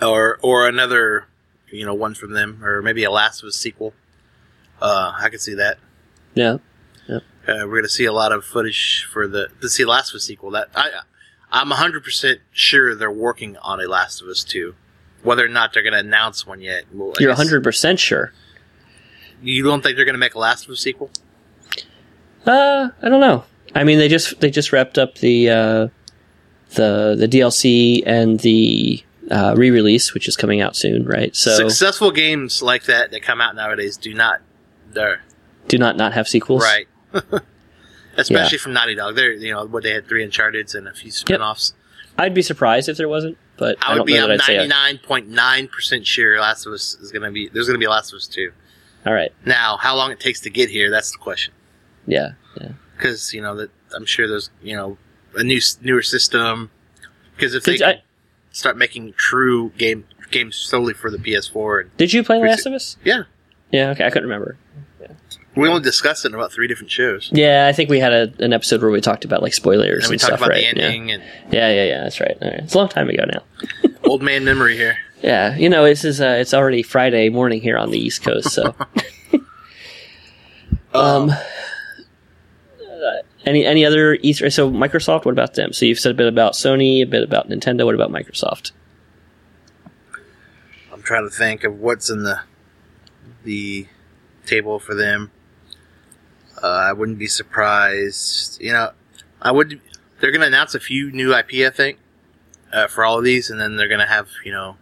[0.00, 1.26] or or another,
[1.70, 3.94] you know, one from them, or maybe a Last of Us sequel.
[4.80, 5.78] Uh, I could see that.
[6.34, 6.58] Yeah.
[7.08, 7.18] Uh,
[7.66, 10.22] we're going to see a lot of footage for the to see Last of Us
[10.24, 10.52] sequel.
[10.52, 10.90] That I
[11.50, 14.76] I'm 100 percent sure they're working on a Last of Us two.
[15.24, 18.32] Whether or not they're going to announce one yet, well, You're guess- 100% sure.
[19.42, 21.10] You don't think they're going to make a Last of Us sequel?
[22.46, 23.44] Uh, I don't know.
[23.74, 25.88] I mean, they just they just wrapped up the uh,
[26.74, 31.34] the the DLC and the uh, re-release, which is coming out soon, right?
[31.34, 34.40] So Successful games like that that come out nowadays do not.
[34.92, 35.22] They're
[35.68, 36.62] do not not have sequels.
[36.62, 36.86] right.
[38.16, 41.10] Especially from Naughty Dog, they're you know what they had three Uncharted's and a few
[41.10, 41.72] spin-offs.
[42.18, 44.40] I'd be surprised if there wasn't, but I, I would don't be know I'm that
[44.42, 44.56] I'd say.
[44.56, 47.78] ninety nine point nine percent sure Last of Us is going to be there's going
[47.78, 48.52] to be Last of Us two.
[49.06, 49.32] all right.
[49.46, 50.90] Now, how long it takes to get here?
[50.90, 51.54] That's the question.
[52.06, 52.32] Yeah.
[52.60, 52.72] Yeah.
[52.96, 54.98] Because you know that I'm sure there's you know
[55.36, 56.70] a new newer system.
[57.36, 58.02] Because if they I,
[58.52, 62.72] start making true game games solely for the PS4, and did you play Last of
[62.72, 62.96] Us?
[63.04, 63.24] yeah,
[63.70, 63.90] Yeah.
[63.90, 64.04] Okay.
[64.06, 64.56] I couldn't remember.
[65.54, 67.28] we only discussed it in about three different shows.
[67.32, 70.10] Yeah, I think we had a, an episode where we talked about like spoilers And
[70.10, 70.74] we and talked stuff, about right?
[70.74, 70.88] the Yeah.
[70.88, 72.00] and yeah, yeah, yeah.
[72.04, 72.36] That's right.
[72.40, 73.42] It's a long time ago now.
[74.04, 74.96] old man memory here.
[75.22, 78.50] Yeah, you know, this is uh, it's already Friday morning here on the East Coast,
[78.50, 78.74] so
[80.94, 81.36] um, uh,
[83.44, 84.50] any any other Easter?
[84.50, 85.72] So Microsoft, what about them?
[85.72, 87.84] So you've said a bit about Sony, a bit about Nintendo.
[87.84, 88.72] What about Microsoft?
[90.92, 92.40] I'm trying to think of what's in the
[93.44, 93.86] the
[94.46, 95.30] table for them.
[96.62, 98.60] Uh, I wouldn't be surprised.
[98.60, 98.90] You know,
[99.40, 99.80] I would.
[100.20, 101.98] They're going to announce a few new IP, I think,
[102.72, 104.76] uh, for all of these, and then they're going to have you know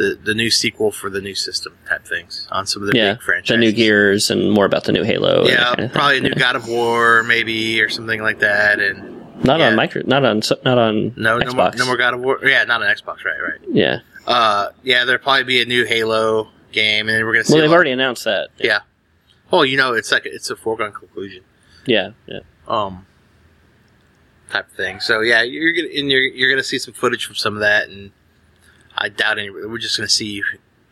[0.00, 3.12] the the new sequel for the new system type things on some of the yeah,
[3.14, 3.54] big franchises.
[3.54, 5.46] the new Gears and more about the new Halo.
[5.46, 5.90] Yeah, kind of thing.
[5.90, 6.34] probably a new Yeah.
[6.38, 10.78] God of War, maybe or something like that, and Not on micro, not on, not
[10.78, 12.38] on no, no more, no more God of War.
[12.42, 13.40] Yeah, not on Xbox, right?
[13.42, 13.60] Right.
[13.70, 17.54] Yeah, Uh, yeah, there'll probably be a new Halo game, and we're going to see.
[17.54, 18.48] well, they've already announced that.
[18.58, 18.80] Yeah.
[19.50, 21.42] Well, you know, it's like it's a foregone conclusion,
[21.86, 22.40] Yeah, yeah.
[22.68, 23.06] um,
[24.50, 25.00] type of thing.
[25.00, 27.88] So yeah, you're gonna and you're you're gonna see some footage from some of that,
[27.88, 28.12] and
[29.00, 29.50] I doubt any.
[29.50, 30.42] We're just gonna see,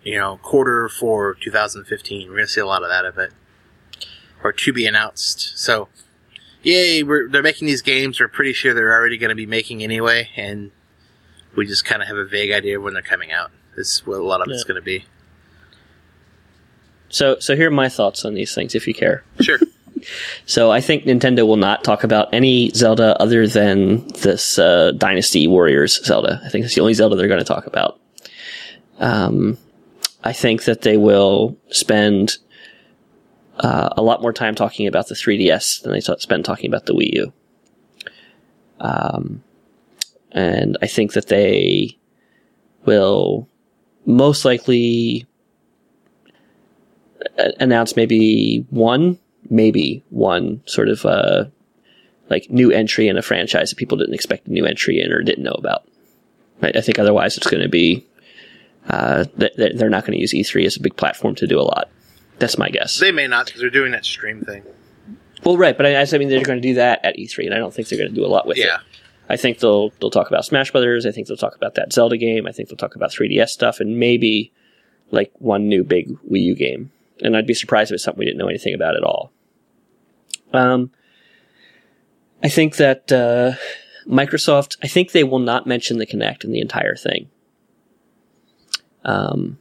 [0.03, 2.29] you know, quarter for 2015.
[2.29, 3.33] We're gonna see a lot of that of it,
[4.43, 5.59] or to be announced.
[5.59, 5.89] So,
[6.63, 7.03] yay!
[7.03, 8.19] We're they're making these games.
[8.19, 10.71] We're pretty sure they're already gonna be making anyway, and
[11.55, 13.51] we just kind of have a vague idea when they're coming out.
[13.77, 15.05] This is what a lot of it's gonna be.
[17.11, 19.25] So, so here are my thoughts on these things, if you care.
[19.41, 19.59] Sure.
[20.47, 25.47] So I think Nintendo will not talk about any Zelda other than this uh, Dynasty
[25.47, 26.41] Warriors Zelda.
[26.45, 28.01] I think it's the only Zelda they're going to talk about.
[28.99, 29.59] Um,
[30.25, 32.39] I think that they will spend
[33.59, 36.87] uh, a lot more time talking about the 3DS than they t- spend talking about
[36.87, 37.33] the Wii U.
[38.81, 39.43] Um,
[40.33, 41.99] and I think that they
[42.85, 43.49] will
[44.07, 45.27] most likely
[47.39, 49.19] a- announce maybe one
[49.51, 51.45] maybe one sort of uh,
[52.31, 55.23] like new entry in a franchise that people didn't expect a new entry in or
[55.23, 55.87] didn't know about.
[56.63, 58.07] I, I think otherwise it's going to be
[58.89, 61.61] uh, th- th- they're not going to use E3 as a big platform to do
[61.61, 61.91] a lot.
[62.39, 62.99] That's my guess.
[62.99, 64.63] They may not because they're doing that stream thing.
[65.45, 67.59] well, right, but I, I mean they're going to do that at E3, and I
[67.59, 68.67] don't think they're going to do a lot with it.
[68.67, 68.79] Yeah.
[69.29, 71.05] I think they'll they'll talk about Smash Brothers.
[71.05, 72.47] I think they'll talk about that Zelda game.
[72.47, 74.53] I think they'll talk about 3DS stuff, and maybe
[75.11, 76.91] like one new big Wii U game.
[77.21, 79.33] And I'd be surprised if it's something we didn't know anything about at all.
[80.53, 80.91] Um,
[82.43, 83.53] I think that uh,
[84.09, 84.77] Microsoft.
[84.83, 87.29] I think they will not mention the Kinect in the entire thing.
[89.05, 89.59] Um,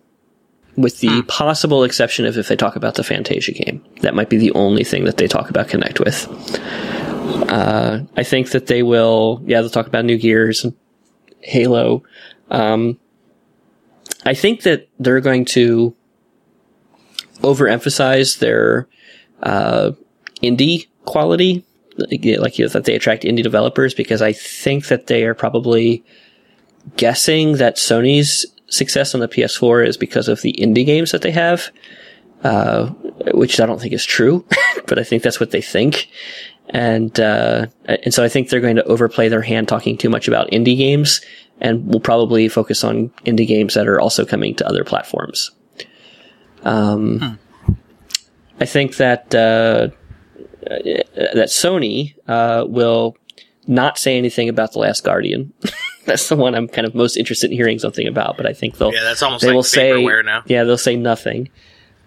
[0.76, 4.38] with the possible exception of if they talk about the Fantasia game, that might be
[4.38, 6.28] the only thing that they talk about Kinect with.
[7.50, 9.42] Uh, I think that they will.
[9.46, 10.74] Yeah, they'll talk about new Gears, and
[11.42, 12.04] Halo.
[12.50, 13.00] Um,
[14.26, 15.96] I think that they're going to
[17.42, 18.88] overemphasize their
[19.44, 19.92] uh,
[20.42, 21.66] indie quality,
[21.98, 25.34] like like, you know, that they attract indie developers, because I think that they are
[25.34, 26.04] probably
[26.96, 31.32] guessing that Sony's success on the PS4 is because of the indie games that they
[31.32, 31.70] have,
[32.44, 32.88] uh,
[33.34, 34.46] which I don't think is true,
[34.88, 36.10] but I think that's what they think.
[36.70, 40.28] And, uh, and so I think they're going to overplay their hand talking too much
[40.28, 41.22] about indie games
[41.62, 45.52] and will probably focus on indie games that are also coming to other platforms.
[46.64, 47.40] Um,
[48.60, 49.90] I think that, uh,
[50.68, 53.18] that Sony, uh, will
[53.68, 55.54] not say anything about The Last Guardian.
[56.06, 58.78] That's the one I'm kind of most interested in hearing something about, but I think
[58.78, 60.42] they'll, Yeah, that's almost they like will say, now.
[60.46, 61.50] yeah, they'll say nothing.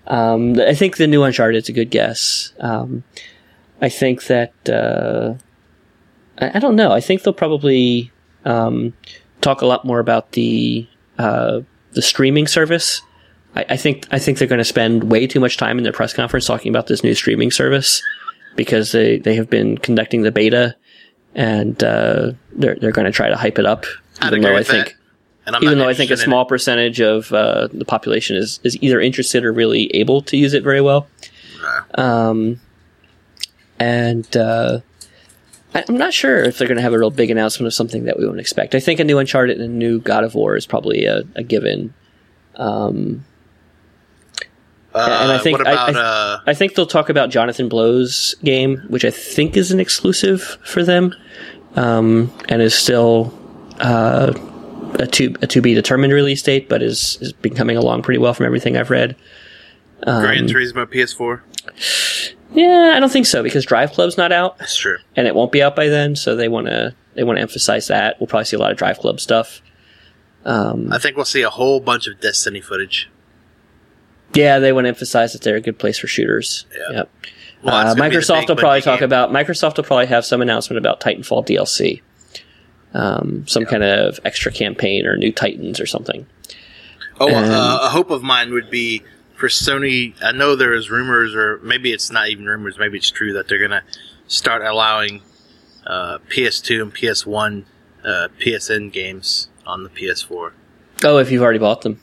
[0.07, 2.55] Um, I think the new Uncharted is a good guess.
[2.61, 3.05] Um,
[3.83, 5.35] I think that uh,
[6.39, 6.93] I, I don't know.
[6.93, 8.11] I think they'll probably
[8.47, 8.95] um,
[9.43, 10.89] talk a lot more about the
[11.19, 11.61] uh,
[11.93, 13.03] the streaming service.
[13.55, 15.93] I, I think I think they're going to spend way too much time in their
[15.93, 18.03] press conference talking about this new streaming service
[18.57, 20.77] because they, they have been conducting the beta
[21.35, 23.85] and uh, they're they're going to try to hype it up.
[24.21, 24.97] I'd Even though I think.
[25.47, 28.77] And I'm even though I think a small percentage of uh, the population is, is
[28.83, 31.07] either interested or really able to use it very well.
[31.95, 32.61] Um,
[33.79, 34.81] and uh,
[35.75, 38.05] I- I'm not sure if they're going to have a real big announcement of something
[38.05, 38.75] that we wouldn't expect.
[38.75, 41.43] I think a new Uncharted and a new God of War is probably a, a
[41.43, 41.95] given.
[42.57, 43.25] Um,
[44.95, 47.69] Uh, and I think- what I- about I- uh, I think they'll talk about Jonathan
[47.69, 51.15] Blow's game, which I think is an exclusive for them,
[51.77, 53.33] um, and is still
[53.81, 54.33] uh,
[54.99, 58.19] a to a to be determined release date, but is is been coming along pretty
[58.19, 59.15] well from everything I've read.
[60.07, 61.41] Um, Gran Turismo PS4?
[62.53, 64.97] Yeah, I don't think so because Drive Club's not out, That's true.
[65.15, 66.17] and it won't be out by then.
[66.17, 68.17] So they want to they want to emphasize that.
[68.19, 69.63] We'll probably see a lot of Drive Club stuff.
[70.45, 73.09] Um, I think we'll see a whole bunch of Destiny footage.
[74.35, 76.67] Yeah, they want to emphasize that they're a good place for shooters.
[76.73, 76.97] Yeah.
[76.99, 77.11] Yep.
[77.63, 79.05] Well, Uh, it's gonna be the Microsoft will probably talk game.
[79.07, 82.01] about Microsoft will probably have some announcement about Titanfall DLC,
[82.95, 86.27] um, some kind of extra campaign or new Titans or something.
[87.21, 89.03] Oh, and- uh, a hope of mine would be
[89.37, 90.15] for Sony.
[90.23, 92.79] I know there is rumors, or maybe it's not even rumors.
[92.79, 93.83] Maybe it's true that they're going to
[94.27, 95.21] start allowing
[95.87, 97.65] uh, PS2 and PS1
[98.05, 100.53] uh, PSN games on the PS4.
[101.05, 102.01] Oh, if you've already bought them,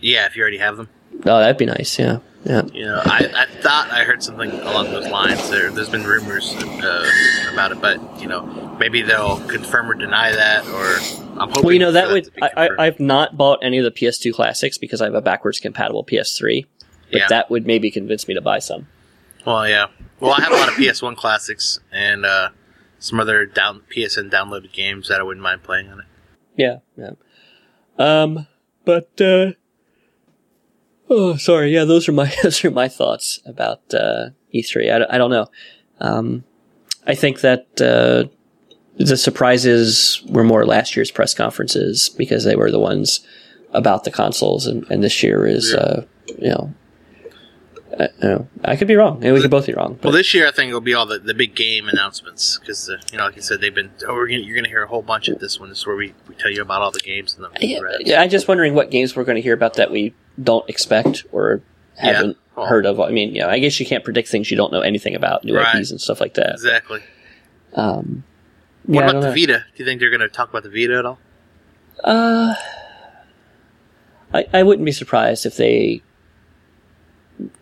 [0.00, 0.88] Yeah, if you already have them.
[1.26, 1.98] Oh, that'd be nice.
[1.98, 2.62] Yeah, yeah.
[2.72, 5.48] You know, I, I thought I heard something along those lines.
[5.50, 7.10] There, there's been rumors uh,
[7.52, 11.62] about it, but you know, maybe they'll confirm or deny that, or I'm hoping.
[11.64, 14.32] Well, you know that for would I, I, I've not bought any of the PS2
[14.34, 16.66] classics because I have a backwards compatible PS3,
[17.10, 17.28] but Yeah.
[17.28, 18.86] that would maybe convince me to buy some.
[19.46, 19.86] Well, yeah.
[20.20, 22.48] Well, I have a lot of PS1 classics and uh,
[22.98, 26.06] some other down PSN downloaded games that I wouldn't mind playing on it.
[26.56, 27.10] Yeah, yeah.
[27.98, 28.46] Um,
[28.84, 29.52] but uh,
[31.10, 31.72] oh, sorry.
[31.72, 34.92] Yeah, those are my those are my thoughts about uh, E3.
[34.94, 35.46] I, don't- I don't know.
[36.00, 36.44] Um,
[37.06, 38.24] I think that uh,
[38.96, 43.20] the surprises were more last year's press conferences because they were the ones
[43.72, 45.78] about the consoles, and, and this year is Yeah.
[45.78, 46.02] uh,
[46.38, 46.74] you know.
[47.96, 49.20] I, you know, I could be wrong.
[49.20, 49.94] We could both be wrong.
[49.94, 52.90] But Well, this year I think it'll be all the, the big game announcements because
[52.90, 53.92] uh, you know, like you said, they've been.
[54.08, 55.68] Oh, we're gonna, you're going to hear a whole bunch at this one.
[55.68, 58.20] This is where we, we tell you about all the games and the Yeah, yeah,
[58.20, 60.12] I'm just wondering what games we're going to hear about that we
[60.42, 61.62] don't expect or
[61.96, 62.66] haven't Oh.
[62.66, 63.00] heard of.
[63.00, 65.44] I mean, you know, I guess you can't predict things you don't know anything about,
[65.44, 65.74] new Right.
[65.74, 66.52] IPs and stuff like that.
[66.52, 67.00] Exactly.
[67.74, 68.22] Um,
[68.86, 69.34] What yeah, about the know.
[69.34, 69.64] Vita?
[69.76, 71.18] Do you think they're going to talk about the Vita at all?
[72.04, 72.54] Uh,
[74.32, 76.02] I I wouldn't be surprised if they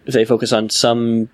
[0.07, 1.29] if they focus on some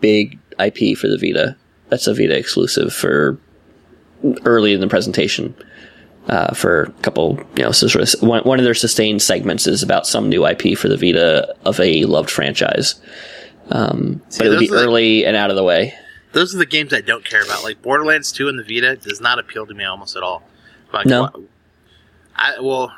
[0.00, 1.56] big IP for the Vita.
[1.88, 3.38] That's a Vita exclusive for
[4.44, 5.54] early in the presentation.
[6.26, 9.82] Uh, for a couple, you know, sort of one, one of their sustained segments is
[9.82, 12.94] about some new IP for the Vita of a loved franchise.
[13.70, 15.92] Um, See, but it would be are the- early and out of the way.
[16.32, 17.62] Those are the games I don't care about.
[17.62, 20.42] Like Borderlands 2 and the Vita does not appeal to me almost at all.
[20.94, 21.30] Like, No?
[22.34, 22.90] I well,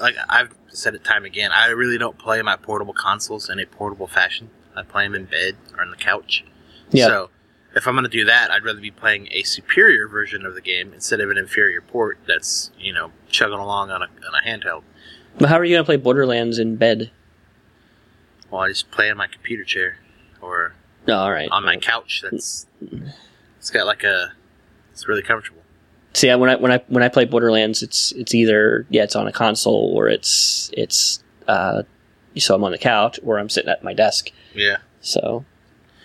[0.00, 1.50] like I've said it time again.
[1.52, 4.48] I really don't play my portable consoles in a portable fashion.
[4.74, 6.44] I play them in bed or on the couch.
[6.90, 7.06] Yeah.
[7.06, 7.30] So
[7.74, 10.60] if I'm going to do that, I'd rather be playing a superior version of the
[10.60, 14.46] game instead of an inferior port that's you know chugging along on a on a
[14.46, 14.82] handheld.
[15.38, 17.10] But how are you gonna play Borderlands in bed?
[18.50, 19.98] Well, I just play on my computer chair
[20.40, 20.74] or
[21.08, 21.48] Oh, all right.
[21.50, 22.20] on my couch.
[22.22, 22.66] That's
[23.58, 24.32] it's got like a
[24.92, 25.62] it's really comfortable.
[26.14, 29.28] See, when I when I when I play Borderlands, it's it's either yeah, it's on
[29.28, 31.84] a console or it's it's uh,
[32.36, 34.30] so I'm on the couch or I'm sitting at my desk.
[34.54, 34.78] Yeah.
[35.00, 35.44] So,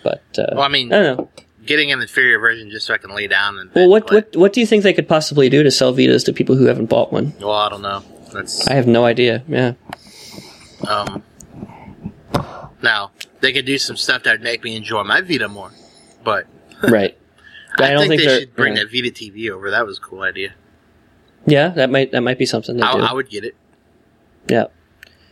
[0.04, 1.30] but uh, Well, I mean, I don't know.
[1.66, 4.18] Getting an inferior version just so I can lay down and Well, what play.
[4.18, 6.66] what what do you think they could possibly do to sell Vitas to people who
[6.66, 7.34] haven't bought one?
[7.40, 8.02] Well, I don't know.
[8.32, 9.42] That's I have no idea.
[9.48, 9.74] Yeah,
[10.86, 11.22] um.
[12.82, 13.10] Now
[13.40, 15.72] they could do some stuff that would make me enjoy my Vita more,
[16.24, 16.46] but
[16.82, 17.16] right.
[17.78, 19.70] I, I don't think, think they should bring that Vita TV over.
[19.70, 20.54] That was a cool idea.
[21.46, 22.98] Yeah, that might that might be something I, do.
[23.00, 23.54] I would get it,
[24.48, 24.66] yeah,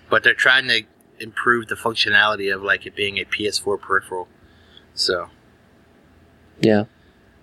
[0.08, 0.82] but they're trying to
[1.18, 4.28] improve the functionality of like it being a PS4 peripheral.
[4.94, 5.28] So
[6.60, 6.84] yeah.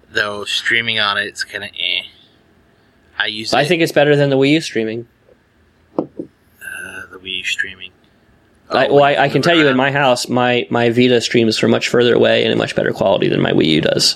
[0.10, 2.04] though streaming on it, it's kind of eh.
[3.18, 3.54] I use.
[3.54, 5.08] I it, think it's better than the Wii U streaming.
[5.98, 6.04] uh,
[7.12, 7.92] the Wii U streaming.
[8.70, 11.20] I, Oh, well, when I, I can tell you in my house, my my Vita
[11.22, 14.16] streams from much further away and in much better quality than my Wii U does.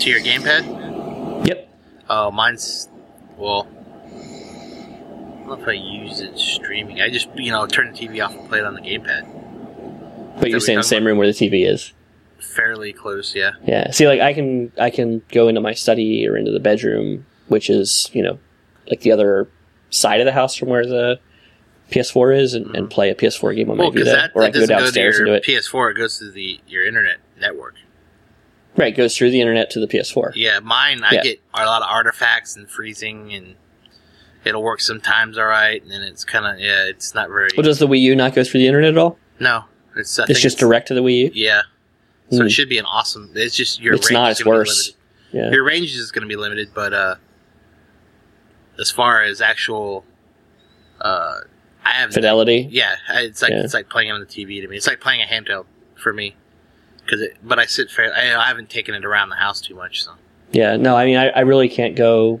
[0.00, 1.46] to your gamepad.
[1.46, 1.68] Yep.
[2.10, 2.88] Oh, mine's
[3.36, 3.66] well.
[4.12, 7.00] I don't know if I use it streaming.
[7.00, 10.40] I just you know turn the TV off and play it on the gamepad.
[10.40, 11.92] But you're in the talking same room where the TV is.
[12.44, 13.52] Fairly close, yeah.
[13.66, 13.90] Yeah.
[13.90, 17.70] See, like I can I can go into my study or into the bedroom, which
[17.70, 18.38] is you know
[18.88, 19.48] like the other
[19.90, 21.18] side of the house from where the
[21.90, 22.86] PS4 is, and, and mm-hmm.
[22.88, 24.76] play a PS4 game on my Well, because Vita, that, or I can go doesn't
[24.76, 25.44] go downstairs and do it.
[25.44, 25.90] PS4.
[25.90, 27.74] It goes to the your internet network.
[28.76, 30.32] Right, goes through the internet to the PS4.
[30.34, 31.22] Yeah, mine I Yeah.
[31.22, 33.54] get a lot of artifacts and freezing, and
[34.44, 37.50] it'll work sometimes all right, and then it's kind of yeah, it's not very.
[37.56, 39.18] Well, does the Wii U not go through the internet at all?
[39.38, 39.64] no,
[39.96, 41.30] it's I It's just direct to the Wii U.
[41.34, 41.62] Yeah,
[42.30, 42.46] so Hmm.
[42.46, 43.30] it should be an awesome.
[43.34, 44.86] It's just your It's range not, is it's gonna be worse.
[44.88, 45.00] limited.
[45.32, 45.50] Yeah.
[45.50, 47.16] Your range is going to be limited, but uh,
[48.78, 50.04] as far as actual,
[51.00, 51.38] uh,
[51.84, 52.68] I have Fidelity.
[52.70, 53.60] Yeah, it's like Yeah.
[53.62, 54.76] it's like playing on the TV to me.
[54.76, 55.66] It's like playing a handheld
[55.96, 56.36] for me.
[57.04, 58.12] Because it, but I sit fair.
[58.14, 60.04] I, I haven't taken it around the house too much.
[60.04, 60.12] So
[60.52, 60.76] Yeah.
[60.76, 62.40] No, I mean I, I really can't go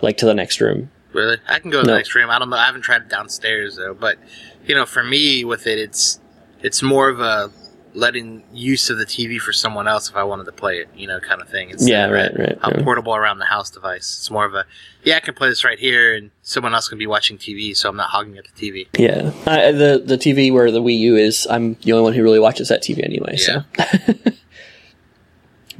[0.00, 0.90] like to the next room.
[1.12, 2.30] really, I can go to the next room.
[2.30, 2.56] I don't know.
[2.56, 3.92] I haven't tried it downstairs though.
[3.94, 4.18] But
[4.66, 6.18] you know, for me with it, it's
[6.62, 7.50] it's more of a
[7.94, 10.88] letting use of the TV for someone else if I wanted to play it.
[10.94, 11.70] You know, kind of thing.
[11.70, 12.84] instead Yeah, right, right, A yeah.
[12.84, 14.16] portable around the house device.
[14.18, 14.66] It's more of a
[15.04, 17.88] yeah, I can play this right here, and someone else can be watching TV, so
[17.88, 18.88] I'm not hogging up the TV.
[18.98, 22.22] Yeah, I, the the TV where the Wii U is, I'm the only one who
[22.22, 23.36] really watches that TV anyway.
[23.36, 23.62] So,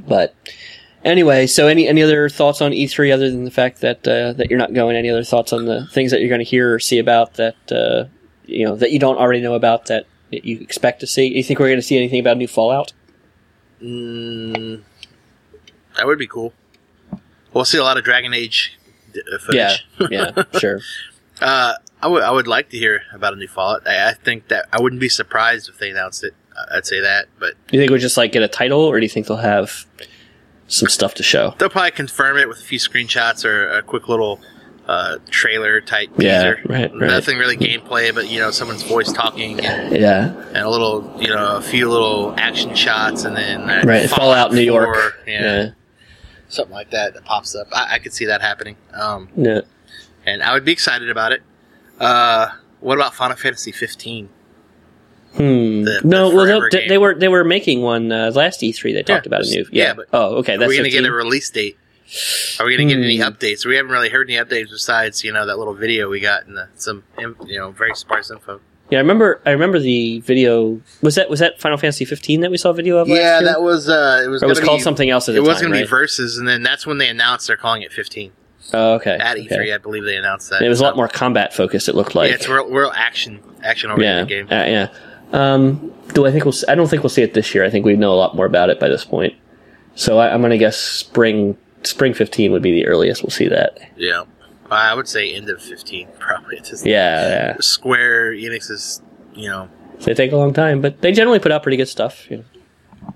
[0.07, 0.35] but
[1.03, 4.49] anyway, so any any other thoughts on E3 other than the fact that uh, that
[4.49, 4.95] you're not going?
[4.95, 7.71] Any other thoughts on the things that you're going to hear or see about that
[7.71, 8.05] uh,
[8.45, 10.05] you know that you don't already know about that
[10.43, 11.27] you expect to see?
[11.35, 12.93] You think we're going to see anything about new Fallout?
[13.81, 14.81] Mm,
[15.97, 16.53] that would be cool.
[17.53, 18.77] We'll see a lot of Dragon Age
[19.15, 19.85] uh, footage.
[19.99, 20.81] Yeah, yeah, sure.
[21.41, 23.87] Uh, I would I would like to hear about a new Fallout.
[23.87, 26.33] I, I think that I wouldn't be surprised if they announced it.
[26.57, 28.99] I- I'd say that, but Do you think we'll just like get a title, or
[28.99, 29.85] do you think they'll have
[30.67, 31.53] some stuff to show?
[31.57, 34.39] they'll probably confirm it with a few screenshots or a quick little
[34.87, 36.61] uh, trailer type Yeah, teaser.
[36.67, 37.09] right, right.
[37.09, 41.27] Nothing really gameplay, but you know someone's voice talking and, Yeah, and a little you
[41.27, 44.09] know a few little action shots and then uh, right.
[44.09, 45.19] Fallout, New 4, York.
[45.27, 45.69] yeah, yeah.
[46.49, 47.67] something like that that pops up.
[47.73, 48.75] I, I could see that happening.
[48.93, 49.61] Um, yeah.
[50.25, 51.41] and I would be excited about it.
[51.99, 52.49] Uh,
[52.81, 54.29] what about Final Fantasy 15?
[55.33, 55.83] Hmm.
[55.83, 58.93] The- no, the well, they, they were they were making one uh, last E3.
[58.93, 59.65] They talked Yeah, about a new.
[59.71, 59.93] yeah, Yeah.
[59.95, 60.55] but oh, okay.
[60.57, 61.77] That's we're going to get a release date?
[62.59, 63.23] Are we going to get any Hmm.
[63.23, 63.65] updates?
[63.65, 66.55] We haven't really heard any updates besides you know that little video we got and
[66.57, 68.61] the, some you know very sparse info.
[68.91, 69.41] Yeah, I remember.
[69.47, 70.79] I remember the video.
[71.01, 73.07] Was that was that Final Fantasy 15 that we saw a video of?
[73.07, 73.43] Yeah, year?
[73.49, 74.43] that was uh, it was.
[74.43, 75.89] It was gonna called something else at the It was going to be right?
[75.89, 78.31] verses, and then that's when they announced they're calling it 15
[78.73, 79.17] Oh, okay.
[79.19, 79.51] at E3.
[79.51, 79.73] okay.
[79.73, 80.61] I believe they announced that.
[80.61, 81.89] It was a lot more combat focused.
[81.89, 82.29] It looked like.
[82.29, 84.47] yeah, it's real, real action action oriented yeah, game.
[84.51, 84.89] uh,
[85.33, 85.53] yeah.
[85.53, 86.53] Um, do I think we'll?
[86.67, 87.65] I don't think we'll see it this year.
[87.65, 89.33] I think we know a lot more about it by this point.
[89.95, 91.57] So I, I'm going to guess spring.
[91.85, 93.79] Spring 15 would be the earliest we'll see that.
[93.97, 94.23] Yeah,
[94.71, 96.59] I would say end of 15 probably.
[96.83, 97.55] Yeah, yeah.
[97.59, 99.01] Square Enix is
[99.33, 99.69] you know
[100.01, 102.29] They take a long time, but they generally put out pretty good stuff.
[102.31, 103.13] You know.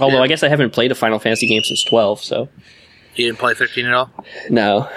[0.00, 0.22] Although Yeah.
[0.22, 2.48] I guess I haven't played a Final Fantasy game since 12, so
[3.14, 4.10] you didn't play 15 at all.
[4.50, 4.88] no,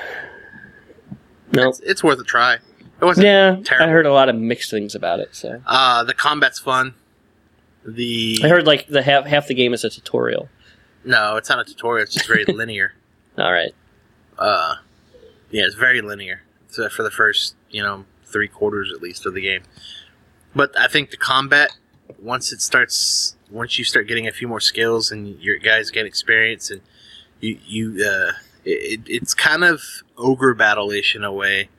[1.54, 1.70] no.
[1.70, 2.56] It's, it's worth a try.
[3.00, 3.88] It wasn't Yeah, terrible.
[3.88, 5.36] I heard a lot of mixed things about it.
[5.36, 6.96] So Uh, the combat's fun.
[7.86, 10.50] The I heard like the half half the game is a tutorial.
[11.06, 12.04] no, it's not a tutorial.
[12.04, 12.94] It's just very linear.
[13.38, 13.74] All right,
[14.38, 14.76] Uh,
[15.52, 16.42] yeah, it's very linear.
[16.70, 19.64] So for the first, you know, three quarters at least of the game.
[20.56, 21.72] But I think the combat
[22.20, 26.06] once it starts once you start getting a few more skills and your guys get
[26.06, 26.82] experience and
[27.40, 28.32] you you uh,
[28.66, 29.82] it, it's kind of
[30.18, 31.70] ogre battle ish in a way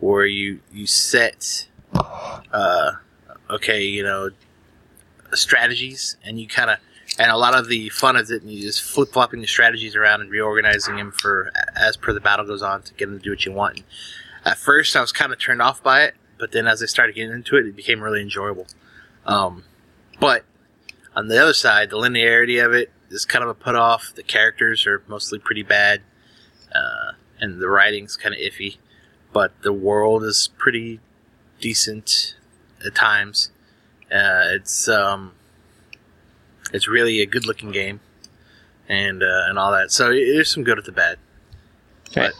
[0.00, 2.92] where you you set uh,
[3.50, 4.30] okay you know
[5.34, 6.78] strategies and you kind of
[7.18, 9.94] and a lot of the fun is it and you just flip flopping the strategies
[9.94, 13.22] around and reorganizing them for as per the battle goes on to get them to
[13.22, 13.76] do what you want.
[13.76, 13.84] And
[14.44, 17.14] at first, I was kind of turned off by it, but then as I started
[17.14, 18.66] getting into it, it became really enjoyable.
[19.26, 19.64] Um,
[20.18, 20.44] but
[21.14, 24.12] on the other side, the linearity of it is kind of a put off.
[24.14, 26.00] The characters are mostly pretty bad,
[26.74, 28.78] uh, and the writing's kind of iffy.
[29.32, 31.00] But the world is pretty
[31.60, 32.34] decent
[32.84, 33.50] at times.
[34.10, 35.32] Uh, it's um,
[36.72, 38.00] it's really a good looking game,
[38.88, 39.90] and uh, and all that.
[39.92, 41.18] So there's some good at the bad.
[42.10, 42.30] Okay.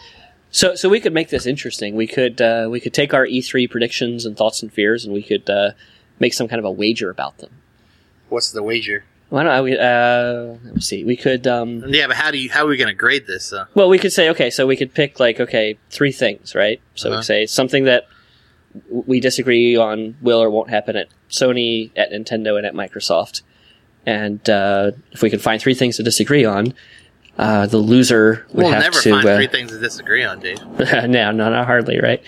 [0.51, 1.95] So, so we could make this interesting.
[1.95, 5.23] We could uh, we could take our E3 predictions and thoughts and fears, and we
[5.23, 5.71] could uh,
[6.19, 7.49] make some kind of a wager about them.
[8.29, 9.03] What's the wager?
[9.29, 9.61] Why don't I?
[9.61, 11.03] we- Uh, let me see.
[11.03, 11.47] We could.
[11.47, 13.51] Um, Yeah, but how do you how are we going to grade this?
[13.51, 14.51] Uh, well, we could say okay.
[14.51, 16.79] So we could pick like okay, three things, right?
[16.93, 17.21] So we Uh-huh.
[17.21, 18.03] could say something that
[18.89, 23.41] we disagree on will or won't happen at Sony, at Nintendo, and at Microsoft.
[24.05, 26.73] And uh, if we can find three things to disagree on,
[27.37, 29.11] uh, the loser would we'll have never to.
[29.11, 30.61] find uh, three things to disagree on, Dave.
[30.79, 32.21] no, no, not hardly, right?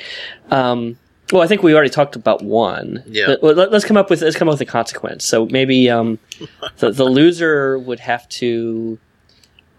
[0.52, 0.98] Um,
[1.32, 3.04] well, I think we already talked about one.
[3.08, 3.36] Yeah.
[3.42, 5.26] Let, let's come up with let's come up with a consequence.
[5.26, 6.20] So maybe um,
[6.78, 9.00] the the loser would have to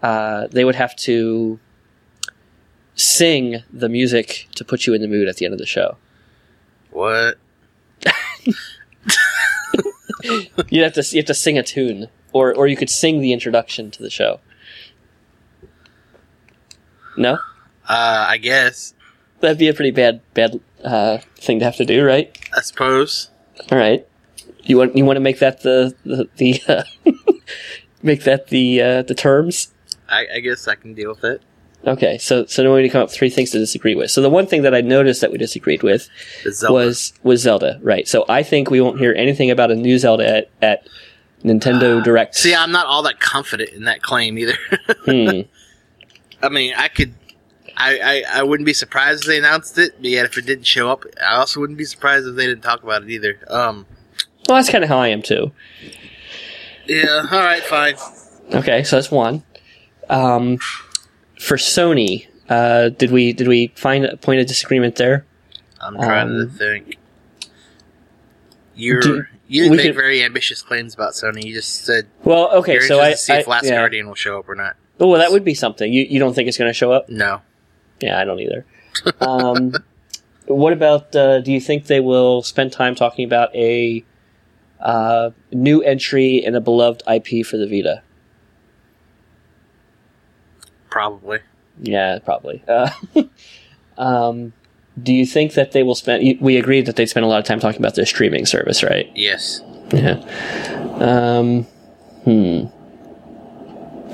[0.01, 1.59] uh, they would have to
[2.95, 5.97] sing the music to put you in the mood at the end of the show.
[6.91, 7.37] What?
[10.69, 13.33] You have to you have to sing a tune, or or you could sing the
[13.33, 14.39] introduction to the show.
[17.15, 17.33] No,
[17.87, 18.93] Uh, I guess.
[19.39, 22.35] that'd be a pretty bad bad uh, thing to have to do, right?
[22.55, 23.29] I suppose.
[23.71, 24.05] All right.
[24.63, 26.83] You want you want to make that the the, the uh,
[28.03, 29.73] make that the uh, the terms?
[30.09, 31.41] I, I guess I can deal with it.
[31.85, 32.17] Okay.
[32.17, 34.11] So so now we need to come up with three things to disagree with.
[34.11, 36.09] So the one thing that I noticed that we disagreed with
[36.51, 36.73] Zelda.
[36.73, 38.07] was was Zelda, right?
[38.07, 40.87] So I think we won't hear anything about a new Zelda at, at
[41.43, 42.35] Nintendo Direct.
[42.35, 44.57] See, I'm not all that confident in that claim either.
[45.05, 45.41] Hmm.
[46.43, 47.13] I mean, I could.
[47.77, 50.65] I, I, I wouldn't be surprised if they announced it, but yet if it didn't
[50.65, 53.39] show up, I also wouldn't be surprised if they didn't talk about it either.
[53.47, 53.85] Um,
[54.49, 55.51] Well, that's kind of how I am too.
[56.87, 57.95] yeah, all right, fine.
[58.53, 59.43] Okay, so that's one.
[60.09, 60.57] Um,
[61.39, 65.25] for Sony, uh, did we did we find a point of disagreement there?
[65.81, 66.97] I'm trying to Um, think.
[68.75, 71.43] You're do- you didn't make very ambitious claims about Sony.
[71.45, 73.75] You just said Well, okay, so I, to see I if Last yeah.
[73.77, 74.75] Guardian will show up or not.
[74.99, 75.91] Oh, well, that would be something.
[75.91, 77.07] You you don't think it's going to show up?
[77.09, 77.41] No,
[78.01, 78.65] Yeah, I don't either.
[79.21, 79.73] Um,
[80.47, 81.15] what about?
[81.15, 84.03] Uh, do you think they will spend time talking about a
[84.79, 88.01] uh, new entry in a beloved IP for the Vita?
[90.89, 91.39] Probably.
[91.81, 92.63] Yeah, probably.
[92.67, 92.89] Uh,
[93.97, 94.53] um,
[95.01, 96.41] do you think that they will spend?
[96.41, 99.11] We agreed that they'd spend a lot of time talking about their streaming service, right?
[99.15, 99.61] Yes.
[99.93, 100.19] Yeah.
[100.99, 101.63] Um,
[102.23, 102.65] hmm.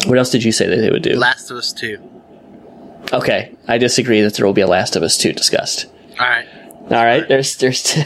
[0.09, 1.15] What else did you say that they would do?
[1.15, 1.97] Last of Us Two.
[3.13, 5.85] okay, I disagree that there will be a Last of Us two discussed.
[6.19, 6.47] All right.
[6.91, 8.03] All right, there's there's two.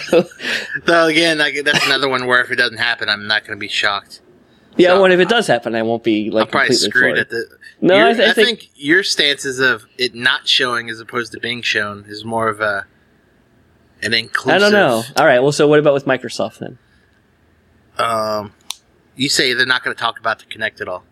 [0.85, 3.59] Though again, I, that's another one where if it doesn't happen, I'm not going to
[3.59, 4.21] be shocked.
[4.77, 7.15] yeah, So, well, if it does happen, I won't be like I'm probably completely screwed
[7.15, 7.17] floored.
[7.19, 7.56] at the.
[7.79, 11.61] No, I, th- I think, your stances of it not showing as opposed to being
[11.61, 12.87] shown is more of a
[14.01, 14.55] an inclusive.
[14.55, 15.03] I don't know.
[15.15, 16.77] All right, well, so what about with Microsoft then?
[17.97, 18.53] Um,
[19.15, 21.03] you say they're not going to talk about the Kinect at all.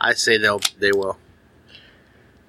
[0.00, 1.18] I say they'll they will.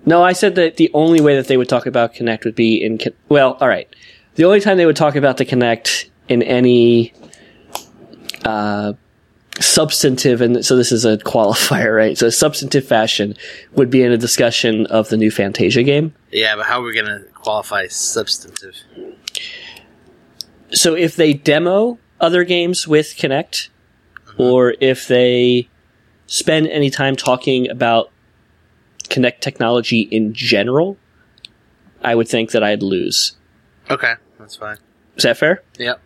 [0.05, 2.83] No, I said that the only way that they would talk about Kinect would be
[2.83, 2.99] in.
[3.29, 3.87] Well, all right.
[4.35, 7.13] The only time they would talk about the Kinect in any
[8.43, 8.93] uh,
[9.59, 12.17] substantive, and so this is a qualifier, right?
[12.17, 13.35] So substantive fashion
[13.73, 16.13] would be in a discussion of the new Fantasia game.
[16.31, 18.75] Yeah, but how are we going to qualify substantive?
[20.71, 23.69] So if they demo other games with Kinect,
[24.15, 24.41] mm-hmm.
[24.41, 25.69] or if they
[26.25, 28.11] spend any time talking about
[29.09, 30.97] Kinect technology in general,
[32.01, 33.37] I would think that I'd lose.
[33.89, 34.77] Okay, that's fine.
[35.15, 35.61] Is that fair?
[35.77, 36.01] Yep,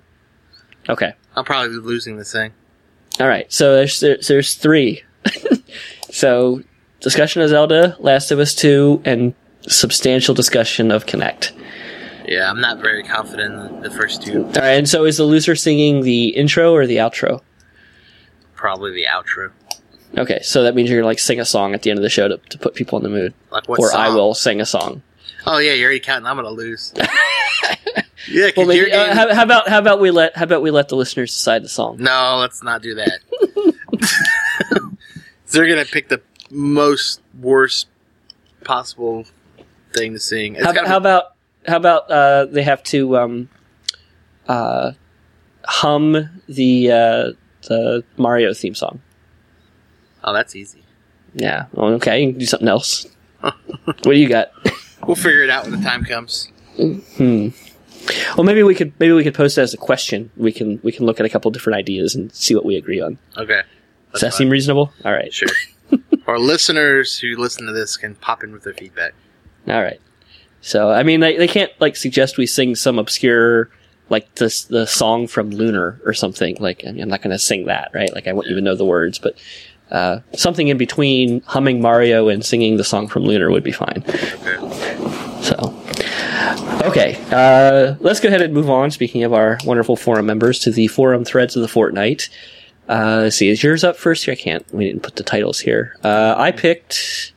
[0.90, 1.14] Okay.
[1.36, 2.53] I'm probably losing this thing.
[3.19, 3.52] All right.
[3.52, 5.03] So there's there's, there's three.
[6.11, 6.61] so
[6.99, 9.34] discussion of Zelda, Last of Us Two, and
[9.68, 11.52] substantial discussion of Kinect.
[12.27, 14.44] Yeah, I'm not very confident in the first two.
[14.44, 14.72] All right.
[14.72, 17.41] And so is the loser singing the intro or the outro?
[18.53, 19.52] Probably the outro.
[20.18, 20.41] Okay.
[20.41, 22.27] So that means you're gonna like sing a song at the end of the show
[22.27, 23.80] to, to put people in the mood, Like what?
[23.80, 23.99] or song?
[23.99, 25.02] I will sing a song.
[25.45, 26.27] Oh yeah, you're already counting.
[26.27, 26.94] I'm to lose.
[28.30, 30.90] Yeah, Well, maybe, uh, how, how about how about we let how about we let
[30.90, 31.98] the listeners decide the song?
[31.99, 33.20] no, let's not do that.
[35.52, 36.22] They're gonna pick the
[36.52, 37.88] most worst
[38.64, 39.26] possible
[39.94, 40.56] thing to sing.
[40.56, 41.24] How, gotta how about
[41.68, 43.49] how about uh, they have to um,
[44.48, 44.91] uh,
[45.66, 47.32] hum the uh,
[47.68, 49.02] the Mario theme song?
[50.24, 50.84] oh, that's easy.
[51.34, 51.68] Yeah.
[51.72, 52.22] Well, okay.
[52.22, 53.06] You can do something else.
[53.40, 54.52] what do you got?
[55.06, 56.49] We'll figure it out when the time comes.
[56.76, 57.49] Hmm.
[58.36, 60.32] Well, maybe we could maybe we could post it as a question.
[60.38, 63.02] We can we can look at a couple different ideas and see what we agree
[63.02, 63.18] on.
[63.38, 63.62] Okay.
[64.14, 64.92] Does that seem reasonable?
[65.06, 65.34] All right.
[65.34, 65.50] Sure.
[66.28, 69.14] Our listeners who listen to this can pop in with their feedback.
[69.68, 70.00] All right.
[70.62, 73.70] So I mean, they, they can't like suggest we sing some obscure
[74.10, 76.58] like this the song from Lunar or something.
[76.60, 78.14] Like I mean, I'm not going to sing that, right?
[78.14, 79.38] Like I won't even know the words, but
[79.92, 84.04] uh, something in between humming Mario and singing the song from Lunar would be fine.
[85.42, 85.74] So.
[86.86, 88.91] Okay, uh, let's go ahead and move on.
[88.91, 92.30] Speaking of our wonderful forum members, to the forum threads of the fortnight.
[92.90, 94.32] Uh, let's see, is yours up first here?
[94.32, 94.65] I can't.
[94.74, 95.95] We didn't put the titles here.
[96.03, 97.34] Uh, I picked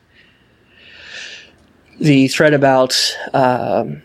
[1.99, 4.03] the thread about um,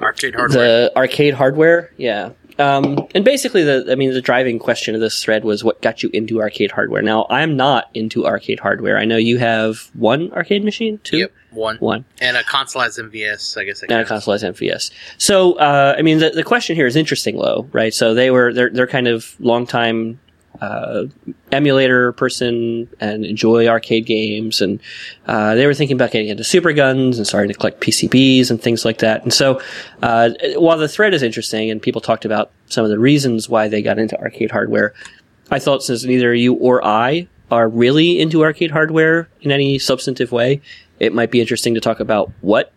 [0.00, 0.58] Arcade hardware.
[0.58, 1.92] the arcade hardware.
[1.98, 2.30] Yeah.
[2.58, 6.02] Um, and basically, the I mean, the driving question of this thread was what got
[6.02, 7.02] you into arcade hardware.
[7.02, 8.98] Now, I'm not into arcade hardware.
[8.98, 11.76] I know you have one arcade machine, two, Yep, one.
[11.76, 13.82] one, And a consoleized MVS, I guess.
[13.82, 14.90] I and a consoleized MVS.
[15.18, 17.92] So, uh, I mean, the, the question here is interesting, though, right?
[17.94, 20.20] So they were they're they're kind of longtime
[20.60, 21.04] uh,
[21.52, 24.80] emulator person and enjoy arcade games, and
[25.26, 28.60] uh, they were thinking about getting into super guns and starting to collect PCBs and
[28.60, 29.22] things like that.
[29.22, 29.60] And so,
[30.02, 33.68] uh, while the thread is interesting and people talked about some of the reasons why
[33.68, 34.94] they got into arcade hardware,
[35.50, 40.30] I thought since neither you or I are really into arcade hardware in any substantive
[40.30, 40.60] way,
[41.00, 42.72] it might be interesting to talk about what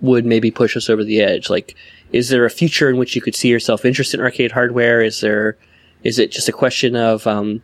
[0.00, 1.48] would maybe push us over the edge.
[1.50, 1.74] Like,
[2.12, 5.00] is there a future in which you could see yourself interested in arcade hardware?
[5.02, 5.56] Is there,
[6.04, 7.62] is it just a question of um,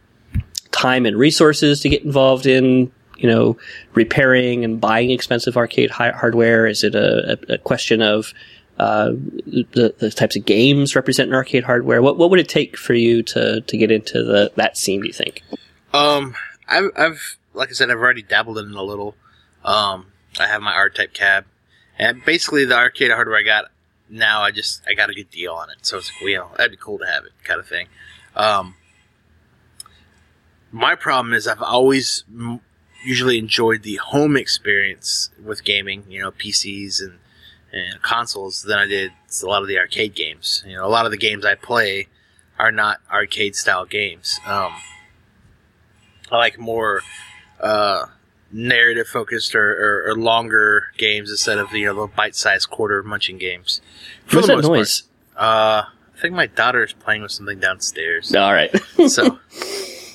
[0.73, 3.57] time and resources to get involved in, you know,
[3.95, 6.67] repairing and buying expensive arcade hi- hardware?
[6.67, 8.33] Is it a, a, question of
[8.79, 9.11] uh,
[9.47, 12.01] the, the types of games representing arcade hardware?
[12.03, 15.03] What what would it take for you to to get into the that scene?
[15.03, 15.43] Do you think?
[15.93, 16.35] Um,
[16.67, 19.15] I've, I've, like I said, I've already dabbled in it a little.
[19.65, 20.07] Um,
[20.39, 21.45] I have my R-Type cab,
[21.99, 23.67] and basically the arcade hardware I got
[24.09, 26.51] now, I just I got a good deal on it, so it's like, you know
[26.57, 27.87] that'd be cool to have it, kind of thing.
[28.37, 28.75] Um,
[30.71, 32.61] my problem is I've always m-
[33.05, 37.19] usually enjoyed the home experience with gaming, you know, PCs and
[37.73, 39.13] and consoles than I did
[39.43, 40.63] a lot of the arcade games.
[40.67, 42.09] You know, a lot of the games I play
[42.59, 44.39] are not arcade style games.
[44.47, 44.75] Um,
[46.31, 47.01] I like more
[47.61, 48.07] uh,
[48.53, 49.73] narrative focused or,
[50.07, 53.81] or, or longer games instead of you know the bite sized quarter munching games.
[54.27, 54.79] For What's the that most part.
[54.79, 55.03] noise?
[55.37, 55.83] Uh,
[56.17, 58.35] I think my daughter is playing with something downstairs.
[58.35, 58.71] All right.
[59.09, 59.39] So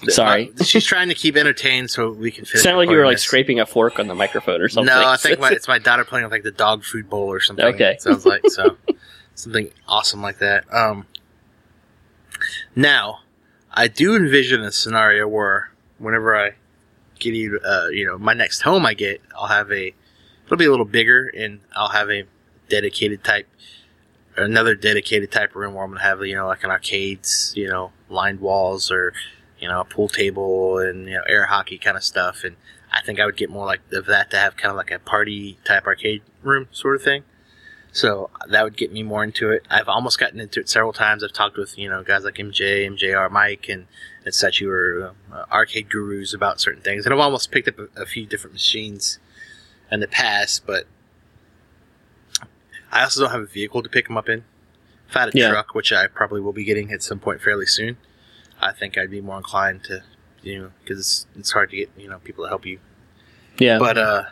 [0.09, 0.53] Sorry.
[0.59, 2.61] uh, she's trying to keep entertained so we can finish.
[2.63, 3.23] Sounded like you were like this.
[3.23, 4.93] scraping a fork on the microphone or something.
[4.93, 7.39] No, I think my, it's my daughter playing with like the dog food bowl or
[7.39, 7.65] something.
[7.65, 7.93] Okay.
[7.93, 8.77] it sounds like so
[9.33, 10.71] something awesome like that.
[10.71, 11.07] Um,
[12.75, 13.19] now,
[13.73, 16.51] I do envision a scenario where whenever I
[17.19, 19.93] get you, uh, you know, my next home I get, I'll have a,
[20.45, 22.23] it'll be a little bigger, and I'll have a
[22.69, 23.47] dedicated type,
[24.35, 27.67] another dedicated type of room where I'm gonna have, you know, like an arcades, you
[27.67, 29.13] know, lined walls or,
[29.59, 32.55] you know, a pool table and you know, air hockey kind of stuff, and
[32.91, 34.99] I think I would get more like of that to have kind of like a
[34.99, 37.23] party type arcade room sort of thing.
[37.91, 39.65] So that would get me more into it.
[39.69, 41.23] I've almost gotten into it several times.
[41.23, 43.87] I've talked with you know guys like MJ, MJR, Mike, and
[44.27, 47.05] and such who are uh, arcade gurus about certain things.
[47.05, 49.17] And I've almost picked up a, a few different machines
[49.91, 50.85] in the past, but
[52.91, 54.43] I also don't have a vehicle to pick them up in.
[55.09, 55.49] If I had a Yeah.
[55.49, 57.97] truck, which I probably will be getting at some point fairly soon,
[58.61, 60.03] I think I'd be more inclined to,
[60.43, 62.79] you know, because it's, it's hard to get you know people to help you
[63.59, 63.79] yeah.
[63.79, 64.23] but uh,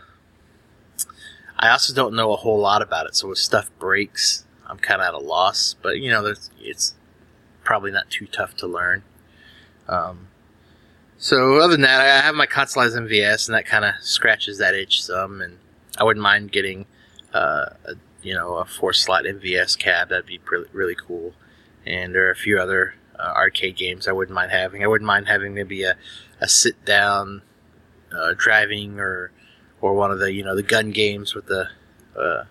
[1.58, 3.16] I also don't know a whole lot about it.
[3.16, 5.76] So if stuff breaks, I'm kind of at a loss.
[5.82, 6.96] But you know, there's, it's
[7.64, 9.04] probably not too tough to learn.
[9.88, 10.28] Um,
[11.18, 14.74] so other than that, I have my consoleized MVS, and that kind of scratches that
[14.76, 15.42] itch some.
[15.42, 15.58] And
[15.98, 16.86] I wouldn't mind getting,
[17.34, 20.10] uh, a, you know, a four slot MVS cab.
[20.10, 21.34] That'd be really really cool.
[21.86, 24.84] And there are a few other uh, arcade games I wouldn't mind having.
[24.84, 25.96] I wouldn't mind having maybe a,
[26.42, 27.42] a sit down
[28.14, 29.32] uh, driving or
[29.82, 31.70] or one of the you know the gun games with the
[32.18, 32.44] uh,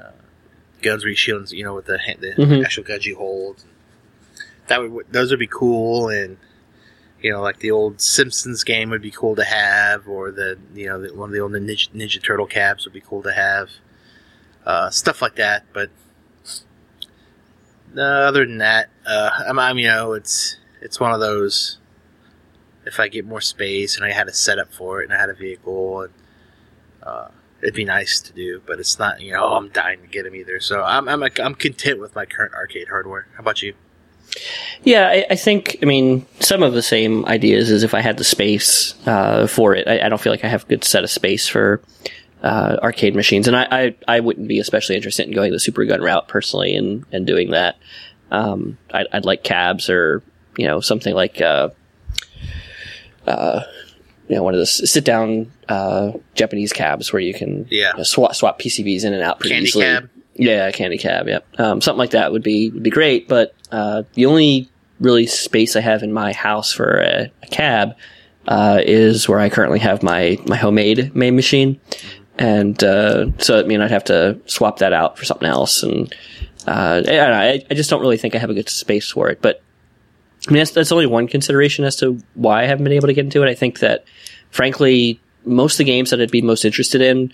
[0.00, 0.10] uh,
[0.80, 2.64] guns where you shield you know with the, the Mhm.
[2.64, 3.64] actual guns you hold.
[4.68, 6.36] That would those would be cool and
[7.20, 10.86] you know like the old Simpsons game would be cool to have or the you
[10.86, 13.70] know the, one of the old Ninja, Ninja Turtle cabs would be cool to have.
[14.64, 15.90] Uh, stuff like that, but
[17.94, 21.78] No, other than that, uh, I'm, I'm, you know, it's it's one of those.
[22.84, 25.30] If I get more space and I had a setup for it and I had
[25.30, 26.12] a vehicle, and
[27.02, 27.28] uh,
[27.60, 29.20] it'd be nice to do, but it's not.
[29.20, 30.60] You know, I'm dying to get them either.
[30.60, 33.26] So I'm I'm I'm content with my current arcade hardware.
[33.34, 33.74] How about you?
[34.84, 38.16] Yeah, I, I, think, I mean, some of the same ideas as if I had
[38.16, 39.86] the space uh, for it.
[39.86, 41.80] I, I, don't feel like I have a good set of space for
[42.42, 45.84] uh, arcade machines, and I, I, I, wouldn't be especially interested in going the super
[45.84, 47.76] gun route personally and, and doing that.
[48.30, 50.22] Um, I'd, I'd, like cabs or,
[50.56, 51.68] you know, something like, uh,
[53.26, 53.62] uh
[54.28, 57.90] you know, one of the sit down uh, Japanese cabs where you can yeah.
[57.92, 59.84] you know, swap, swap PCBs in and out pretty Candy easily.
[59.84, 60.10] Cab.
[60.34, 61.28] Yeah, candy cab.
[61.28, 63.28] Yep, um, something like that would be would be great.
[63.28, 64.70] But uh, the only
[65.00, 67.96] really space I have in my house for a, a cab
[68.46, 71.80] uh, is where I currently have my my homemade main machine,
[72.38, 76.14] and uh, so I mean I'd have to swap that out for something else, and
[76.66, 79.40] uh, I, I just don't really think I have a good space for it.
[79.42, 79.62] But
[80.46, 83.14] I mean that's, that's only one consideration as to why I haven't been able to
[83.14, 83.48] get into it.
[83.48, 84.04] I think that
[84.50, 87.32] frankly most of the games that I'd be most interested in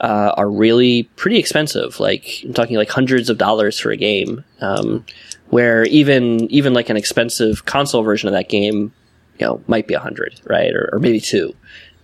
[0.00, 2.00] uh, are really pretty expensive.
[2.00, 4.44] Like I'm talking like hundreds of dollars for a game.
[4.60, 5.04] Um,
[5.48, 8.92] where even even like an expensive console version of that game,
[9.38, 11.54] you know, might be a hundred, right, or, or, maybe two.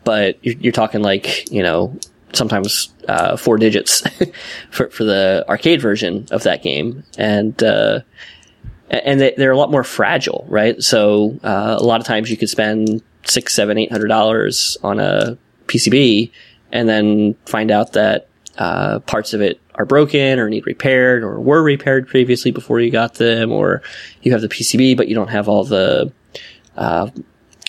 [0.05, 1.99] But you're, you're, talking like you know
[2.33, 4.03] sometimes uh, four digits
[4.71, 8.01] for for the arcade version of that game, and uh,
[8.91, 10.81] and they, are a lot more fragile, right?
[10.83, 14.99] So uh, a lot of times you could spend six, seven, eight hundred dollars on
[14.99, 16.31] a PCB
[16.73, 18.29] and then find out that
[18.61, 22.91] uh, parts of it are broken or need repaired or were repaired previously before you
[22.91, 23.83] got them, or
[24.23, 26.13] you have the PCB but you don't have all the,
[26.77, 27.11] uh,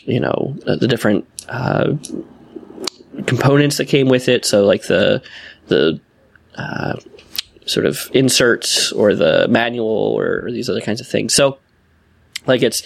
[0.03, 1.93] you know, the different uh,
[3.26, 4.43] components that came with it.
[4.45, 5.23] So like the
[5.68, 5.99] the
[6.55, 6.97] uh,
[7.65, 11.34] sort of inserts or the manual or, or these other kinds of things.
[11.34, 11.57] So
[12.47, 12.84] like it's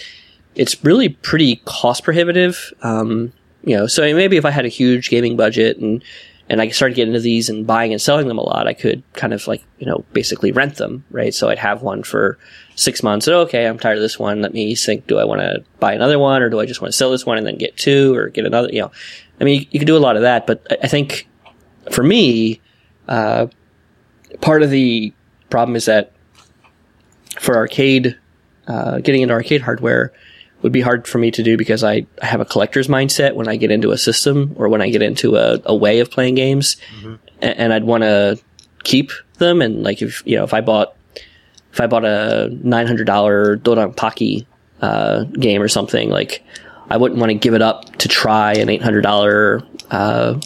[0.54, 2.72] it's really pretty cost prohibitive.
[2.82, 3.32] Um,
[3.64, 6.04] you know, so maybe if I had a huge gaming budget and
[6.48, 9.02] and I started getting into these and buying and selling them a lot, I could
[9.14, 11.34] kind of like, you know, basically rent them, right?
[11.34, 12.38] So I'd have one for
[12.76, 13.26] six months.
[13.26, 14.42] Okay, I'm tired of this one.
[14.42, 16.92] Let me think, do I want to buy another one or do I just want
[16.92, 18.92] to sell this one and then get two or get another, you know,
[19.40, 21.28] I mean, you, you can do a lot of that, but I, I think
[21.90, 22.60] for me,
[23.08, 23.48] uh,
[24.40, 25.12] part of the
[25.50, 26.12] problem is that
[27.40, 28.16] for arcade,
[28.68, 30.12] uh, getting into arcade hardware,
[30.62, 33.48] would be hard for me to do because I, I have a collector's mindset when
[33.48, 36.34] I get into a system or when I get into a, a way of playing
[36.34, 37.14] games, mm-hmm.
[37.40, 38.40] and, and, I'd want to
[38.84, 39.60] keep them.
[39.62, 40.96] And like if you know if I bought
[41.72, 44.46] if I bought a nine hundred dollar DoDonPachi
[44.80, 46.42] uh, game or something, like
[46.88, 50.40] I wouldn't want to give it up to try an eight hundred dollar uh,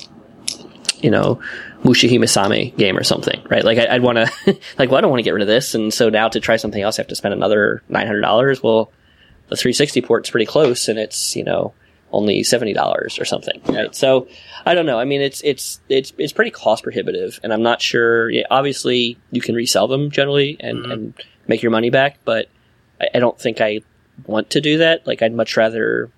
[1.00, 1.40] you know
[1.82, 3.64] Mushihimesama game or something, right?
[3.64, 5.74] Like I, would want to, like, well, I don't want to get rid of this,
[5.74, 8.62] and so now to try something else, I have to spend another nine hundred dollars.
[8.62, 8.92] Well,
[9.50, 11.74] the 360 port's pretty close and it's, you know,
[12.12, 13.94] only $70 or something, right?
[13.94, 14.28] So
[14.64, 14.98] I don't know.
[14.98, 18.30] I mean, it's, it's, it's, it's pretty cost prohibitive and I'm not sure.
[18.30, 20.90] Yeah, obviously you can resell them generally and, mm-hmm.
[20.90, 21.14] and
[21.46, 22.48] make your money back, but
[23.00, 23.80] I, I, don't think I
[24.26, 25.06] want to do that.
[25.06, 26.10] Like I'd much rather,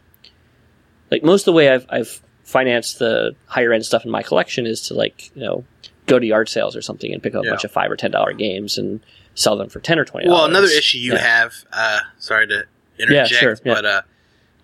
[1.11, 4.67] like most of the way I've, I've financed the higher end stuff in my collection
[4.67, 5.65] is to like, you know,
[6.07, 7.51] go to yard sales or something and pick up yeah.
[7.51, 9.01] a bunch of five or ten dollar games and
[9.35, 10.29] sell them for ten or twenty.
[10.29, 11.19] Well, another issue you yeah.
[11.19, 12.67] have, uh, sorry to
[12.99, 13.75] interject, yeah, sure, yeah.
[13.75, 14.03] but uh,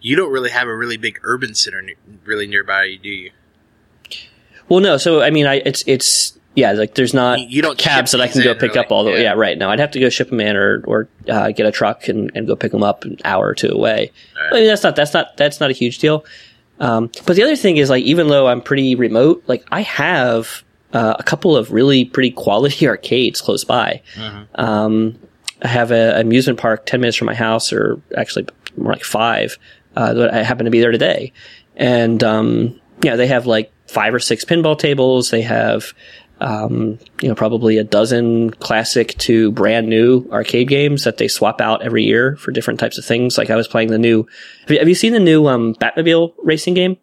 [0.01, 3.31] you don't really have a really big urban center ne- really nearby, do you?
[4.69, 4.97] Well, no.
[4.97, 8.21] So I mean, I it's it's yeah, like there's not you, you don't cabs that
[8.21, 8.79] I can go pick really.
[8.79, 9.23] up all the way.
[9.23, 9.35] Yeah.
[9.35, 9.57] yeah, right.
[9.57, 12.31] No, I'd have to go ship them in or or uh, get a truck and,
[12.35, 14.13] and go pick them up an hour or two away.
[14.37, 14.53] Right.
[14.53, 16.25] I mean, that's not that's not that's not a huge deal.
[16.81, 20.63] Um, but the other thing is like even though I'm pretty remote, like I have
[20.93, 24.03] uh, a couple of really pretty quality arcades close by.
[24.15, 24.61] Mm-hmm.
[24.61, 25.19] Um,
[25.63, 29.59] I have an amusement park 10 minutes from my house, or actually more like five,
[29.97, 31.33] uh, that I happen to be there today.
[31.77, 35.31] And, um, yeah, they have like five or six pinball tables.
[35.31, 35.95] They have,
[36.41, 41.61] um, you know, probably a dozen classic to brand new arcade games that they swap
[41.61, 43.39] out every year for different types of things.
[43.39, 44.27] Like I was playing the new,
[44.63, 46.97] have you, have you seen the new, um, Batmobile racing game?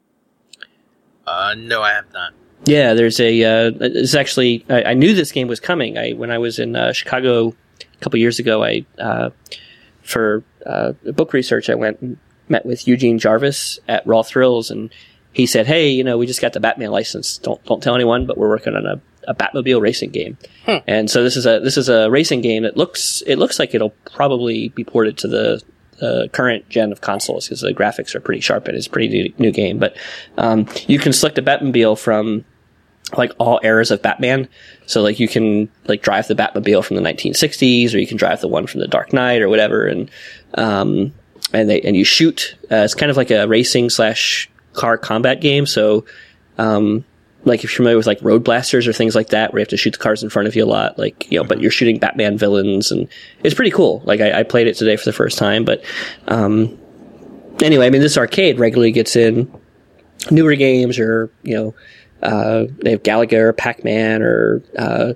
[1.28, 2.34] Uh, no, I have not.
[2.66, 5.98] Yeah, there's a, uh, it's actually, I, I, knew this game was coming.
[5.98, 7.54] I, when I was in, uh, Chicago
[8.00, 9.30] a couple years ago, I uh,
[10.02, 12.18] for uh, book research, I went and
[12.50, 14.92] met with Eugene Jarvis at Raw Thrills, and
[15.34, 17.38] he said, "Hey, you know, we just got the Batman license.
[17.38, 20.38] Don't don't tell anyone, but we're working on a, a Batmobile racing game.
[20.66, 20.78] Hmm.
[20.88, 23.74] And so this is a this is a racing game that looks it looks like
[23.74, 25.62] it'll probably be ported to the
[26.02, 29.08] uh, current gen of consoles because the graphics are pretty sharp and it's a pretty
[29.08, 29.80] new, new game.
[29.80, 29.96] But
[30.38, 32.46] um, you can select a Batmobile from
[33.18, 34.48] like all eras of Batman.
[34.86, 38.42] So like you can like drive the Batmobile from the 1960s, or you can drive
[38.42, 40.10] the one from the Dark Knight or whatever, and
[40.56, 41.14] um,
[41.54, 42.56] and they and you shoot.
[42.72, 45.66] Uh, it's kind of like a racing slash car combat game.
[45.66, 46.06] So
[46.58, 47.06] um,
[47.46, 49.70] like if you're familiar with like road blasters or things like that, where you have
[49.70, 51.72] to shoot the cars in front of you a lot, like you know, but you're
[51.72, 53.08] shooting Batman villains, and
[53.44, 54.02] it's pretty cool.
[54.06, 55.84] Like I, I played it today for the first time, but
[56.28, 56.78] um,
[57.62, 59.52] anyway, I mean, this arcade regularly gets in
[60.32, 61.76] newer games, or you know,
[62.26, 65.14] uh, they have Galaga or Pac Man, or uh,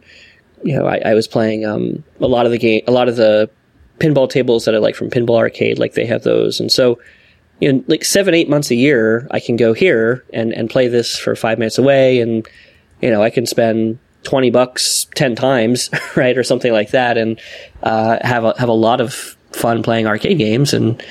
[0.63, 3.15] you know, I, I was playing um, a lot of the game, a lot of
[3.15, 3.49] the
[3.97, 6.99] pinball tables that I like from Pinball Arcade, like they have those, and so
[7.59, 10.87] you know, like seven, eight months a year, I can go here and, and play
[10.87, 12.21] this for five minutes away.
[12.21, 12.47] And,
[13.01, 16.37] you know, I can spend 20 bucks 10 times, right?
[16.37, 17.17] Or something like that.
[17.17, 17.39] And,
[17.83, 19.13] uh, have a, have a lot of
[19.51, 20.73] fun playing arcade games.
[20.73, 21.03] And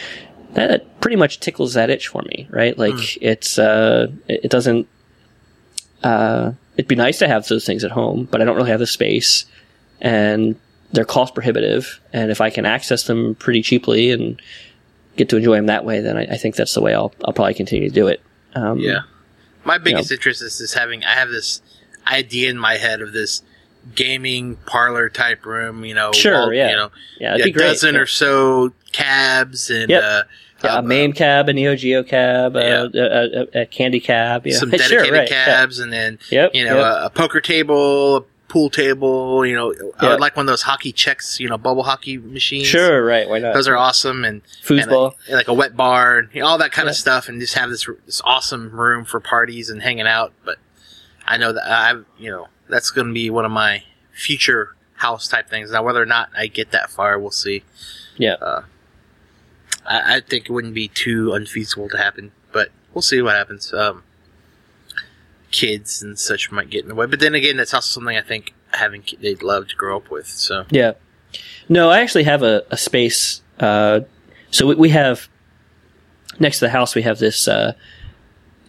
[0.55, 2.77] that pretty much tickles that itch for me, right?
[2.79, 3.19] Like mm.
[3.20, 4.89] it's, uh, it doesn't,
[6.03, 8.81] uh, it'd be nice to have those things at home, but I don't really have
[8.81, 9.45] the space
[10.01, 10.57] and
[10.93, 12.01] they're cost prohibitive.
[12.12, 14.41] And if I can access them pretty cheaply and,
[15.19, 17.35] get to enjoy them that way, then I, I think that's the way I'll I'll
[17.35, 18.23] probably continue to do it.
[18.55, 19.01] Um, yeah,
[19.65, 21.61] my biggest you know, interest is, is having I have this
[22.07, 23.43] idea in my head of this
[23.95, 25.85] gaming parlor type room.
[25.85, 28.01] You know, sure, all, yeah, you know, yeah, a dozen yeah.
[28.01, 29.91] or so cabs and.
[29.91, 30.03] Yep.
[30.03, 30.23] Uh,
[30.62, 32.86] a MAME cab, a Neo Geo cab, yeah.
[32.93, 34.56] a, a, a, candy cab, yeah.
[34.56, 35.85] some dedicated sure, right, cabs, yeah.
[35.85, 37.06] and then yep, you know yep.
[37.06, 39.47] a, poker table, a pool table.
[39.47, 39.90] You know, yeah.
[39.98, 41.39] I would like one of those hockey checks.
[41.39, 42.66] You know, bubble hockey machines.
[42.66, 43.28] Sure, right?
[43.28, 43.55] Why not?
[43.55, 46.72] Those are awesome, and foosball, and like, a wet bar, and you know, all that
[46.72, 46.90] kind yeah.
[46.90, 50.32] of stuff, and just have this this awesome room for parties and hanging out.
[50.44, 50.59] But
[51.26, 55.28] I know that I, you know, that's going to be one of my future house
[55.28, 55.70] type things.
[55.70, 57.62] Now, whether or not I get that far, we'll see.
[58.16, 58.35] Yeah.
[58.35, 58.62] Uh,
[59.89, 63.73] I, I, think it wouldn't be too unfeasible to happen, but we'll see what happens.
[63.73, 64.05] Um,
[65.51, 67.06] kids and such might get in the way.
[67.06, 70.27] But then again, that's also something I think having they'd love to grow up with.
[70.27, 70.93] So yeah,
[71.69, 73.43] no, I actually have a, a space.
[73.59, 74.01] Uh,
[74.51, 75.28] so we, we, have
[76.39, 77.73] next to the house we have this uh,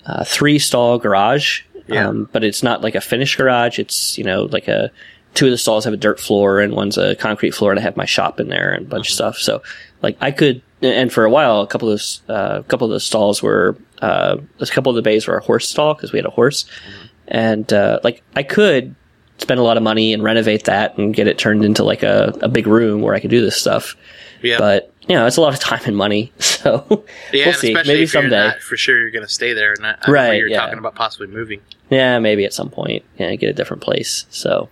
[0.05, 1.61] uh, three stall garage.
[1.87, 2.07] Yeah.
[2.07, 3.79] Um, but it's not like a finished garage.
[3.79, 4.91] It's you know like a
[5.33, 7.83] two of the stalls have a dirt floor and one's a concrete floor, and I
[7.83, 9.25] have my shop in there and a bunch mm-hmm.
[9.25, 9.37] of stuff.
[9.37, 9.61] So
[10.01, 12.91] like I could, and for a while, a couple of those, uh, a couple of
[12.91, 16.19] the stalls were uh, a couple of the bays were a horse stall because we
[16.19, 17.07] had a horse, mm-hmm.
[17.27, 18.95] and uh, like I could
[19.39, 22.37] spend a lot of money and renovate that and get it turned into like a,
[22.41, 23.95] a big room where I could do this stuff.
[24.41, 24.57] Yeah.
[24.57, 26.31] But you know, it's a lot of time and money.
[26.59, 27.73] So yeah, we'll see.
[27.73, 28.51] Maybe someday.
[28.59, 30.33] for sure, you're going to stay there, and not, right?
[30.33, 30.59] You're yeah.
[30.59, 31.61] talking about possibly moving.
[31.89, 33.05] Yeah, maybe at some point.
[33.17, 34.25] Yeah, get a different place.
[34.29, 34.69] So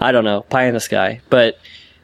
[0.00, 1.56] I don't know, pie in the sky, but.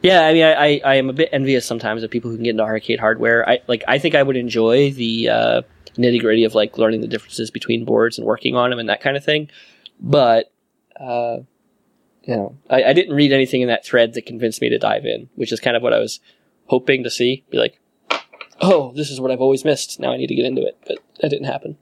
[0.02, 2.50] Yeah, I mean, I, I, am a bit envious sometimes of people who can get
[2.50, 3.46] into arcade hardware.
[3.48, 5.62] I like, I think I would enjoy the uh,
[5.96, 9.02] nitty gritty of like learning the differences between boards and working on them and that
[9.02, 9.50] kind of thing.
[10.00, 10.50] But,
[10.98, 11.38] uh,
[12.22, 15.04] you know, I, I didn't read anything in that thread that convinced me to dive
[15.04, 16.20] in, which is kind of what I was
[16.66, 17.44] hoping to see.
[17.50, 17.78] Be like,
[18.60, 20.00] oh, this is what I've always missed.
[20.00, 20.78] Now I need to get into it.
[20.86, 21.76] But that didn't happen.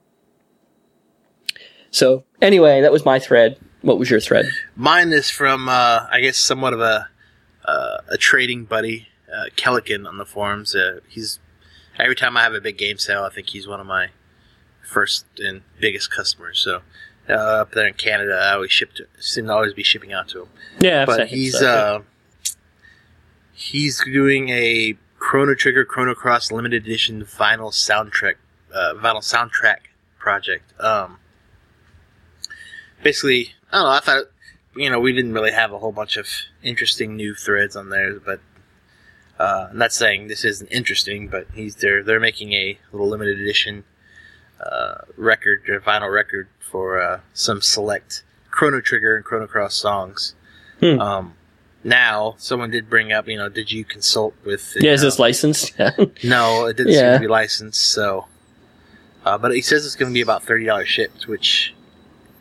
[1.93, 3.59] So anyway, that was my thread.
[3.83, 4.47] What was your thread?
[4.75, 7.09] Mine is from, uh, I guess, somewhat of a
[7.65, 10.75] uh, a trading buddy, uh, Kellican on the forums.
[10.75, 11.39] Uh, he's
[11.99, 14.09] every time I have a big game sale, I think he's one of my
[14.83, 16.59] first and biggest customers.
[16.59, 16.83] So
[17.29, 20.29] uh, up there in Canada, I always ship to, seem to always be shipping out
[20.29, 20.49] to him.
[20.81, 22.01] Yeah, but he's uh,
[23.53, 28.35] he's doing a Chrono Trigger Chrono Cross limited edition vinyl soundtrack
[28.73, 29.79] uh, vinyl soundtrack
[30.19, 30.73] project.
[30.81, 31.19] Um,
[33.03, 33.91] basically, I don't know.
[33.91, 34.25] I thought
[34.79, 36.29] you know we didn't really have a whole bunch of
[36.63, 38.41] interesting new threads on there, but
[39.39, 43.41] uh, I'm not saying this isn't interesting, but he's they're they're making a little limited
[43.41, 43.85] edition
[44.61, 50.35] uh, record, or vinyl record for uh, some select Chrono Trigger and Chrono Cross songs.
[50.81, 51.01] Hmm.
[51.01, 51.35] Um,
[51.85, 54.77] now, someone did bring up, you know, did you consult with?
[54.81, 55.79] Yeah, is this licensed?
[56.25, 57.13] no, it didn't yeah.
[57.13, 57.81] seem to be licensed.
[57.81, 58.27] So,
[59.25, 61.75] uh, but he says it's going to be about thirty dollars shipped, which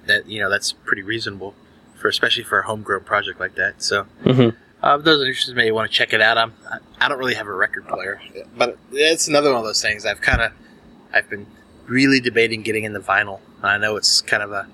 [0.06, 1.54] that you know that's pretty reasonable
[1.98, 3.82] for especially for a homegrown project like that.
[3.82, 4.06] So.
[4.24, 4.58] Mm-hmm.
[4.80, 6.38] Uh, those interested may want to check it out.
[6.38, 6.54] I'm,
[7.02, 8.22] I don't really have a record player,
[8.56, 10.06] but it's another one of those things.
[10.06, 10.52] I've kind of,
[11.12, 11.48] I've been
[11.88, 13.40] really debating getting into vinyl.
[13.64, 14.68] I know it's kind of a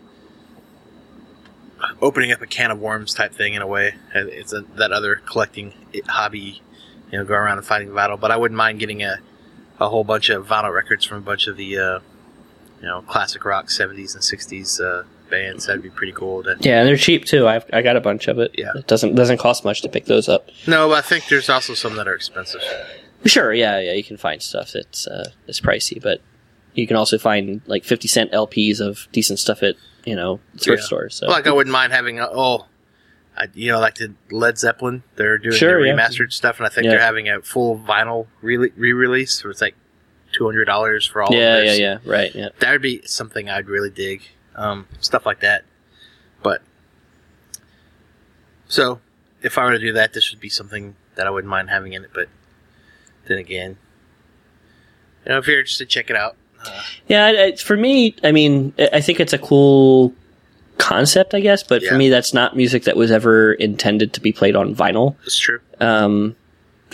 [2.01, 3.95] opening up a can of worms type thing in a way.
[4.13, 5.73] It's a, that other collecting
[6.07, 6.61] hobby,
[7.11, 8.19] you know, go around and finding vinyl.
[8.19, 9.19] But I wouldn't mind getting a,
[9.79, 11.99] a whole bunch of vinyl records from a bunch of the, uh,
[12.81, 15.65] you know, classic rock '70s and '60s uh, bands.
[15.65, 16.43] That'd be pretty cool.
[16.43, 17.47] To, yeah, and they're cheap too.
[17.47, 18.51] I've I got a bunch of it.
[18.57, 20.49] Yeah, it doesn't doesn't cost much to pick those up.
[20.67, 22.61] No, but I think there's also some that are expensive.
[23.25, 26.21] Sure, yeah, yeah, you can find stuff that's uh, that's pricey, but
[26.73, 29.75] you can also find like fifty cent LPs of decent stuff at
[30.05, 30.85] you know thrift Yeah.
[30.87, 31.15] stores.
[31.15, 32.65] So Like I wouldn't mind having a, oh,
[33.37, 35.03] I, you know, like the Led Zeppelin.
[35.15, 35.93] They're doing Sure, their yeah.
[35.95, 36.91] remastered stuff, and I think Yeah.
[36.91, 39.75] they're having a full vinyl re release where it's like
[40.33, 41.33] two hundred dollars for all.
[41.33, 42.49] yeah, of yeah, yeah, right, yeah.
[42.59, 44.23] That would be something I'd really dig.
[44.55, 45.63] Um, stuff like that.
[46.41, 46.61] But
[48.67, 48.99] so,
[49.41, 51.93] if I were to do that, this would be something that I wouldn't mind having
[51.93, 52.11] in it.
[52.13, 52.27] But
[53.27, 53.77] then again,
[55.25, 56.35] you know, if you're interested, check it out.
[56.65, 60.13] Uh, Yeah, for me, I mean, I think it's a cool
[60.77, 64.31] concept, I guess, but for me, that's not music that was ever intended to be
[64.33, 65.15] played on vinyl.
[65.25, 65.59] it's true.
[65.79, 66.35] Um,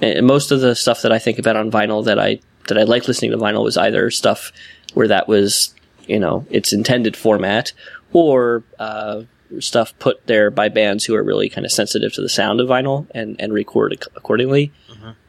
[0.01, 2.83] and most of the stuff that I think about on vinyl that I that I
[2.83, 4.51] like listening to vinyl was either stuff
[4.93, 5.73] where that was,
[6.09, 7.71] you know, its intended format,
[8.11, 9.21] or uh,
[9.59, 12.67] stuff put there by bands who are really kind of sensitive to the sound of
[12.67, 14.71] vinyl and and record ac- accordingly.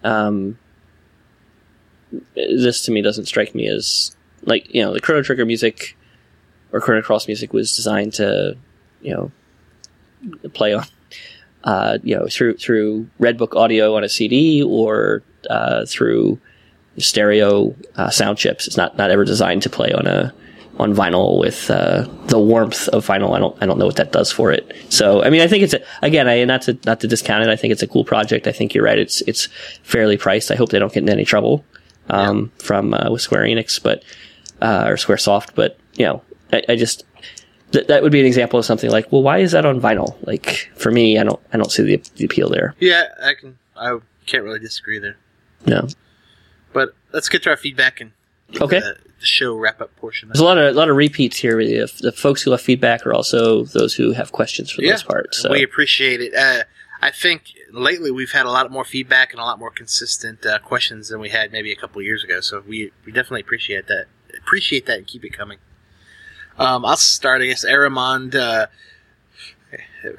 [0.02, 0.58] Um,
[2.34, 5.96] this to me doesn't strike me as like you know the Chrono Trigger music
[6.72, 8.56] or Chrono Cross music was designed to
[9.02, 9.30] you know
[10.52, 10.84] play on
[11.64, 16.40] uh, you know through through Redbook audio on a CD or uh, through
[16.98, 18.66] stereo uh, sound chips.
[18.66, 20.34] It's not not ever designed to play on a
[20.80, 23.36] on vinyl with uh, the warmth of vinyl.
[23.36, 24.74] I don't I don't know what that does for it.
[24.88, 27.50] So I mean I think it's a, again I not to not to discount it.
[27.50, 28.46] I think it's a cool project.
[28.46, 28.98] I think you're right.
[28.98, 29.46] It's it's
[29.82, 30.50] fairly priced.
[30.50, 31.64] I hope they don't get in any trouble
[32.08, 34.02] um, from uh, with Square Enix, but
[34.62, 35.54] uh, or SquareSoft.
[35.54, 37.04] But you know I, I just
[37.72, 40.16] th- that would be an example of something like well why is that on vinyl?
[40.26, 42.74] Like for me I don't I don't see the, the appeal there.
[42.80, 43.58] Yeah, I can.
[43.76, 45.16] I can't really disagree there.
[45.66, 45.88] No.
[46.72, 48.12] But let's get to our feedback and
[48.58, 48.80] Okay.
[48.80, 50.28] the, the show wrap up portion.
[50.28, 51.58] There's a lot of a lot of repeats here.
[51.58, 55.06] The, the folks who left feedback are also those who have questions for the most
[55.06, 55.34] part.
[55.34, 56.34] So we appreciate it.
[56.34, 56.64] Uh,
[57.02, 60.58] I think lately we've had a lot more feedback and a lot more consistent uh,
[60.58, 62.40] questions than we had maybe a couple years ago.
[62.40, 64.06] So we we definitely appreciate that.
[64.38, 65.58] Appreciate that and keep it coming.
[66.58, 67.42] Um, I'll start.
[67.42, 68.66] I guess Aramond uh,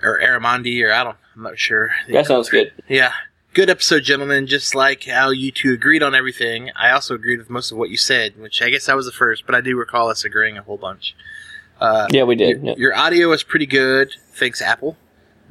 [0.01, 1.17] or Aramondi or I don't.
[1.35, 1.91] I'm not sure.
[2.09, 2.73] that sounds good.
[2.87, 3.13] Yeah.
[3.53, 4.47] Good episode, gentlemen.
[4.47, 7.89] Just like how you two agreed on everything, I also agreed with most of what
[7.89, 10.57] you said, which I guess I was the first, but I do recall us agreeing
[10.57, 11.15] a whole bunch.
[11.79, 12.63] Uh, Yeah, we your, did.
[12.63, 12.73] Yeah.
[12.77, 14.95] your audio was pretty good, thanks Apple.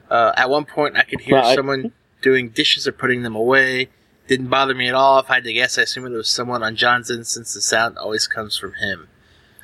[0.09, 3.37] Uh, at one point, I could hear Well, I- someone doing dishes or putting them
[3.37, 3.89] away.
[4.29, 5.19] Didn't bother me at all.
[5.19, 7.61] If I had to guess, I assume it was someone on John's end since the
[7.61, 9.09] sound always comes from him.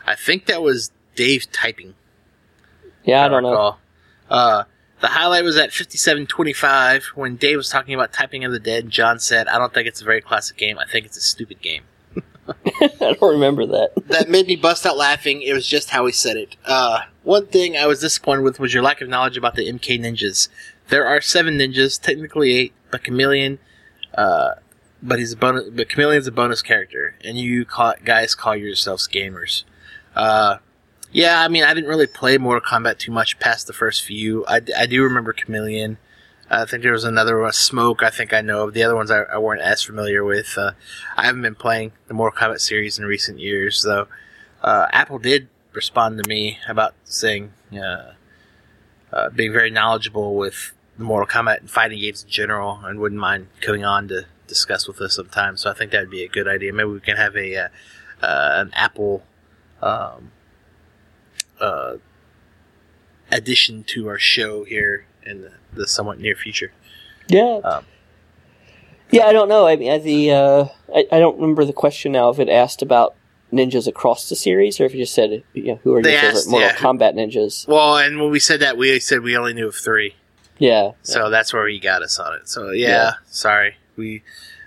[0.04, 1.94] I think that was Dave typing.
[3.04, 3.76] Yeah, I don't know.
[4.28, 4.64] Uh,
[5.00, 8.90] the highlight was at 57.25 when Dave was talking about Typing of the Dead.
[8.90, 10.78] John said, I don't think it's a very classic game.
[10.78, 11.82] I think it's a stupid game.
[12.80, 13.90] I don't remember that.
[14.06, 15.42] That made me bust out laughing.
[15.42, 16.56] It was just how he said it.
[16.64, 20.00] Uh, one thing I was disappointed with was your lack of knowledge about the MK
[20.00, 20.48] ninjas.
[20.88, 23.58] There are seven ninjas, technically eight, but Chameleon,
[24.14, 24.52] uh,
[25.02, 25.68] but he's a bonus.
[25.70, 29.64] But Chameleon's a bonus character, and you call, guys call yourselves gamers.
[30.14, 30.58] Uh,
[31.16, 34.44] yeah, I mean, I didn't really play Mortal Kombat too much past the first few.
[34.44, 35.96] I, I do remember Chameleon.
[36.50, 38.02] I think there was another one, Smoke.
[38.02, 39.10] I think I know of the other ones.
[39.10, 40.58] I, I weren't as familiar with.
[40.58, 40.72] Uh,
[41.16, 44.08] I haven't been playing the Mortal Kombat series in recent years, though.
[44.62, 48.12] Uh, Apple did respond to me about saying uh,
[49.10, 53.22] uh, being very knowledgeable with the Mortal Kombat and fighting games in general, and wouldn't
[53.22, 55.56] mind coming on to discuss with us sometime.
[55.56, 56.74] So I think that would be a good idea.
[56.74, 57.68] Maybe we can have a uh,
[58.20, 59.22] uh, an Apple
[59.80, 60.32] um,
[61.60, 61.96] uh,
[63.30, 66.72] addition to our show here in the, the somewhat near future.
[67.28, 67.60] Yeah.
[67.64, 67.84] Um,
[69.10, 69.66] yeah, I don't know.
[69.66, 70.64] I mean, the uh,
[70.94, 73.14] I, I don't remember the question now if it asked about
[73.52, 76.48] ninjas across the series or if you just said, you know, who are your favorite
[76.48, 76.76] Mortal yeah.
[76.76, 77.66] Kombat ninjas?
[77.68, 80.16] Well, and when we said that, we said we only knew of three.
[80.58, 80.92] Yeah.
[81.02, 82.48] So that's where he got us on it.
[82.48, 83.12] So yeah, Yeah.
[83.26, 83.76] sorry.
[83.96, 84.22] We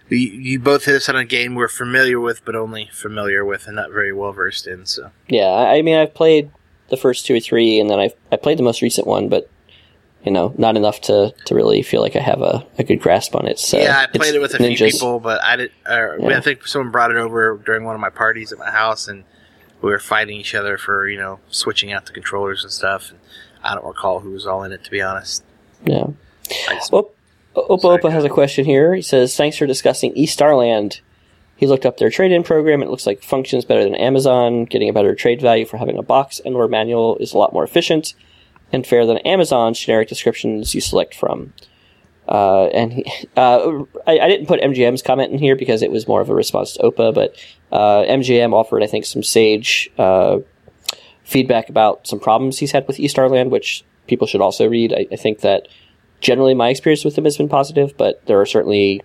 [0.10, 3.68] we you both hit us on a game we're familiar with, but only familiar with
[3.68, 4.86] and not very well versed in.
[4.86, 6.52] So Yeah, I mean, I've played
[6.90, 9.50] the first two or three, and then I I played the most recent one, but
[10.24, 13.36] you know, not enough to, to really feel like I have a, a good grasp
[13.36, 13.58] on it.
[13.58, 15.72] So yeah, I played it with a few people, but I did.
[15.90, 16.38] Uh, Yeah.
[16.38, 19.24] I think someone brought it over during one of my parties at my house, and
[19.82, 23.12] we were fighting each other for you know switching out the controllers and stuff.
[23.12, 23.20] And
[23.64, 25.44] I don't recall who was all in it to be honest.
[25.86, 26.08] Yeah.
[26.70, 27.12] Just, Well,
[27.56, 28.94] Opa Opa has a question here.
[28.94, 31.00] He says, "Thanks for discussing eStarland."
[31.60, 32.82] He looked up their trade-in program.
[32.82, 34.64] It looks like functions better than Amazon.
[34.64, 37.66] Getting a better trade value for having a box and/or manual is a lot more
[37.66, 38.14] efficient
[38.72, 41.52] and fair than Amazon's generic descriptions you select from.
[42.30, 43.04] Uh, and he,
[43.36, 46.34] uh, I, I didn't put MGM's comment in here because it was more of a
[46.34, 47.36] response to OPA, but
[47.74, 50.40] uh, MGM offered, I think, some sage uh,
[51.26, 54.94] feedback about some problems he's had with eStarland, which people should also read.
[54.94, 55.68] I, I think that
[56.22, 59.02] generally my experience with them has been positive, but there are certainly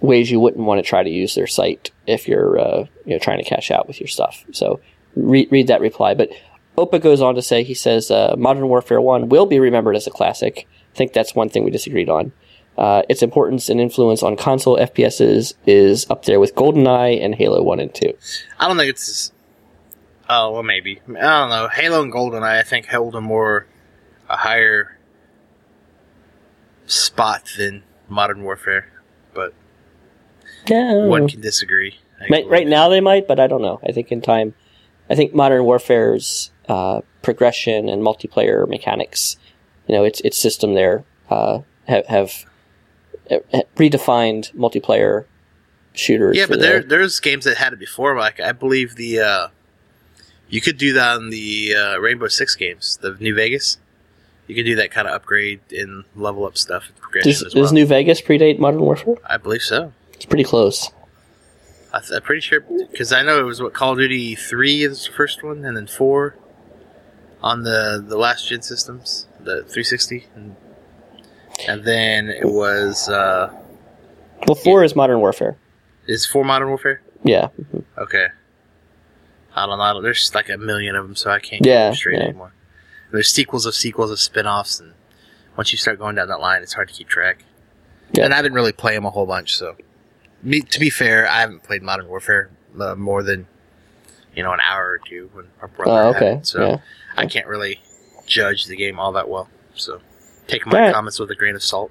[0.00, 3.18] ways you wouldn't want to try to use their site if you're uh, you know
[3.18, 4.44] trying to cash out with your stuff.
[4.52, 4.80] So
[5.16, 6.14] read read that reply.
[6.14, 6.30] But
[6.76, 10.06] Opa goes on to say he says uh, Modern Warfare One will be remembered as
[10.06, 10.68] a classic.
[10.92, 12.32] I think that's one thing we disagreed on.
[12.76, 17.60] Uh, its importance and influence on console FPSs is up there with GoldenEye and Halo
[17.62, 18.12] One and Two.
[18.58, 19.32] I don't think it's.
[20.28, 21.68] Oh well, maybe I don't know.
[21.68, 23.66] Halo and GoldenEye, I think, held a more
[24.28, 24.98] a higher
[26.86, 28.90] spot than Modern Warfare,
[30.68, 31.98] Yeah, one can disagree.
[32.28, 33.80] Might- right now they might, but I don't know.
[33.86, 34.54] I think in time,
[35.08, 39.36] I think Modern Warfare's uh, progression and multiplayer mechanics,
[39.86, 42.44] you know, its its system there uh, have, have
[43.76, 45.24] redefined multiplayer
[45.92, 46.36] shooters.
[46.36, 48.16] Yeah, but there there's games that had it before.
[48.16, 49.48] Like I believe the uh,
[50.48, 53.78] you could do that on the uh, Rainbow Six games, the New Vegas.
[54.46, 56.90] You could do that kind of upgrade and level up stuff
[57.22, 57.64] does, as well.
[57.64, 59.16] does New Vegas predate Modern Warfare?
[59.26, 59.92] I believe so.
[60.18, 60.90] It's pretty close.
[61.92, 64.82] I th- I'm pretty sure because I know it was what Call of Duty three
[64.82, 66.36] is the first one, and then four
[67.42, 70.56] on the the last gen systems, the 360, and,
[71.66, 73.50] and then it was uh,
[74.46, 75.56] Well, four is Modern Warfare.
[76.06, 77.00] is four Modern Warfare.
[77.24, 77.48] Yeah,
[77.96, 78.26] Okay.
[79.56, 79.82] I don't know.
[79.84, 82.24] I don't- There's like a million of them, so I can't Yeah, straight yeah.
[82.26, 82.52] anymore.
[83.10, 84.92] There's sequels of sequels of spin-offs, and
[85.56, 87.44] once you start going down that line, it's hard to keep track.
[88.12, 88.24] Yeah.
[88.26, 89.76] And I didn't really play them a whole bunch, so
[90.42, 92.50] me, to be fair, I haven't played Modern Warfare
[92.80, 93.46] uh, more than
[94.34, 96.32] you know an hour or two when our brother Oh, okay.
[96.38, 96.78] it, so yeah.
[97.16, 97.80] I can't really
[98.26, 99.48] judge the game all that well.
[99.74, 100.00] So
[100.46, 100.94] take my Alright.
[100.94, 101.90] comments with a grain of salt.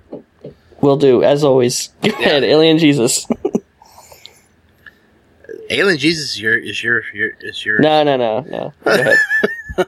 [0.82, 1.24] Will do.
[1.24, 1.88] As always.
[2.02, 3.28] Go ahead, Alien Jesus.
[5.70, 8.74] Alien Jesus is your is your, your is your no, no, no, no.
[8.86, 9.18] Go ahead.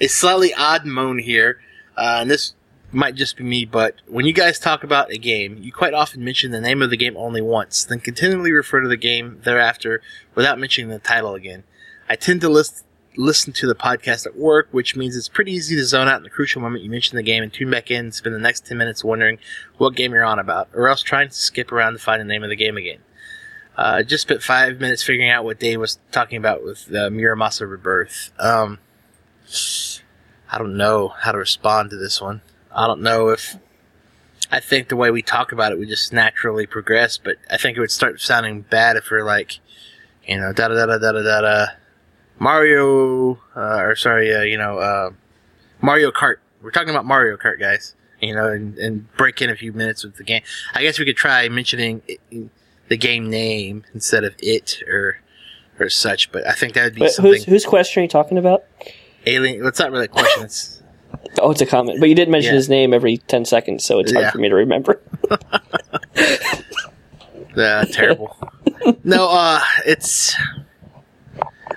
[0.00, 1.60] a slightly odd moan here,
[1.96, 2.54] uh, and this
[2.90, 6.24] might just be me, but when you guys talk about a game, you quite often
[6.24, 10.00] mention the name of the game only once, then continually refer to the game thereafter
[10.34, 11.64] without mentioning the title again.
[12.08, 12.84] I tend to list,
[13.16, 16.22] listen to the podcast at work, which means it's pretty easy to zone out in
[16.22, 18.66] the crucial moment you mention the game and tune back in and spend the next
[18.66, 19.38] 10 minutes wondering
[19.76, 22.42] what game you're on about, or else trying to skip around to find the name
[22.42, 23.00] of the game again.
[23.76, 27.70] Uh, just spent five minutes figuring out what Dave was talking about with uh, Muramasa
[27.70, 28.32] Rebirth.
[28.38, 28.78] Um,
[30.50, 32.40] I don't know how to respond to this one.
[32.74, 33.56] I don't know if
[34.50, 37.18] I think the way we talk about it, we just naturally progress.
[37.18, 39.58] But I think it would start sounding bad if we're like,
[40.26, 41.66] you know, da da da da da da da,
[42.38, 45.10] Mario, uh, or sorry, uh, you know, uh,
[45.80, 46.36] Mario Kart.
[46.62, 47.94] We're talking about Mario Kart, guys.
[48.20, 50.42] You know, and, and, break in a few minutes with the game.
[50.74, 52.50] I guess we could try mentioning it,
[52.88, 55.20] the game name instead of it or
[55.78, 56.32] or such.
[56.32, 57.32] But I think that would be Wait, something.
[57.32, 58.64] Who's, whose question are you talking about?
[59.24, 59.62] Alien.
[59.62, 60.42] That's not really a question.
[60.42, 60.82] It's
[61.40, 62.00] Oh, it's a comment.
[62.00, 62.56] But you did mention Yeah.
[62.56, 65.00] his name every 10 seconds, so it's hard for me to remember.
[67.56, 68.36] Uh, terrible.
[69.02, 70.36] no, uh, it's.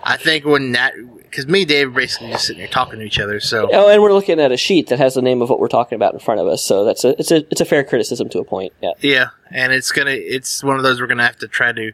[0.03, 0.94] I think when that
[1.24, 3.40] because me and Dave are basically just sitting there talking to each other.
[3.40, 5.70] So Oh, and we're looking at a sheet that has the name of what we're
[5.70, 8.30] talking about in front of us, so that's a it's a it's a fair criticism
[8.30, 8.74] to a point.
[8.82, 8.91] Yeah.
[8.99, 11.94] yeah, and it's gonna it's one of those we're gonna have to try to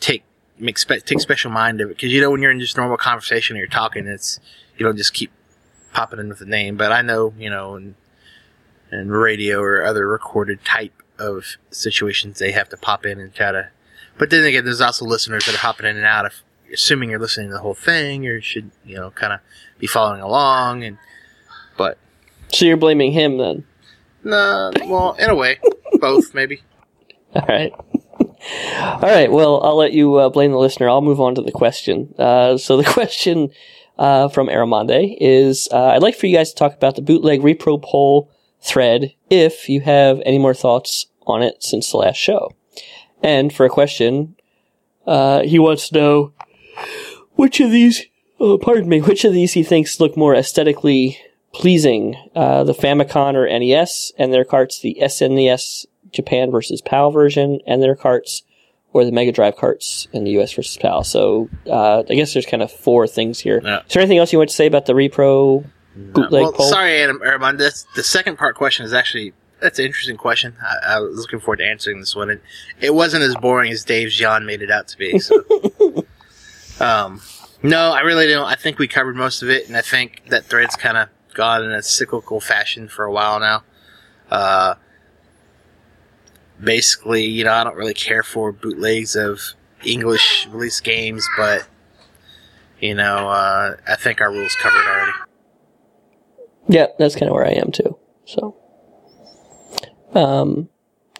[0.00, 0.22] take
[0.58, 2.96] make spe- take special mind of it because you know when you're in just normal
[2.96, 4.40] conversation and you're talking, it's
[4.78, 5.30] you don't just keep
[5.96, 6.76] popping in with the name.
[6.76, 7.94] But I know you know in
[8.92, 13.52] in radio or other recorded type of situations they have to pop in and try
[13.52, 13.70] to.
[14.18, 16.26] But then again, there's also listeners that are hopping in and out.
[16.26, 16.42] If
[16.72, 19.40] assuming you're listening to the whole thing, or should you know kind of
[19.78, 20.98] be following along and.
[21.76, 21.98] But
[22.52, 23.64] So you're blaming him then?
[24.24, 25.58] no, well, in a way,
[26.00, 26.62] both maybe.
[27.34, 27.72] All right.
[28.18, 29.30] All right.
[29.30, 30.88] Well, I'll let you uh, blame the listener.
[30.88, 32.14] I'll move on to the question.
[32.18, 33.50] Uh, so the question
[33.98, 37.40] uh, from Aramonde is: uh, I'd like for you guys to talk about the bootleg
[37.40, 39.12] repro poll thread.
[39.30, 42.52] If you have any more thoughts on it since the last show,
[43.22, 44.36] and for a question,
[45.06, 46.32] uh, he wants to know
[47.34, 48.04] which of these.
[48.38, 49.00] Oh, pardon me.
[49.00, 51.18] Which of these he thinks look more aesthetically
[51.54, 52.16] pleasing?
[52.34, 57.82] Uh, the Famicom or NES and their carts, the SNES Japan versus PAL version and
[57.82, 58.42] their carts,
[58.96, 61.04] or the Mega Drive carts in the US versus PAL.
[61.04, 63.60] So uh, I guess there's kind of four things here.
[63.62, 63.80] Yeah.
[63.86, 66.66] Is there anything else you want to say about the repro bootleg well, poll?
[66.66, 67.60] sorry, Adam Armand.
[67.60, 70.54] That's the second part question is actually that's an interesting question.
[70.62, 72.30] I, I was looking forward to answering this one.
[72.30, 72.42] It,
[72.80, 75.18] it wasn't as boring as Dave's yawn made it out to be.
[75.18, 75.44] So.
[76.80, 77.20] um,
[77.62, 78.46] no, I really don't.
[78.46, 81.64] I think we covered most of it, and I think that thread's kind of gone
[81.64, 83.62] in a cyclical fashion for a while now.
[84.30, 84.74] Uh,
[86.62, 89.40] basically, you know, I don't really care for bootlegs of
[89.84, 91.66] English release games, but
[92.80, 95.12] you know, uh, I think our rules covered already.
[96.68, 97.96] Yeah, that's kind of where I am too.
[98.26, 98.56] So,
[100.14, 100.68] um,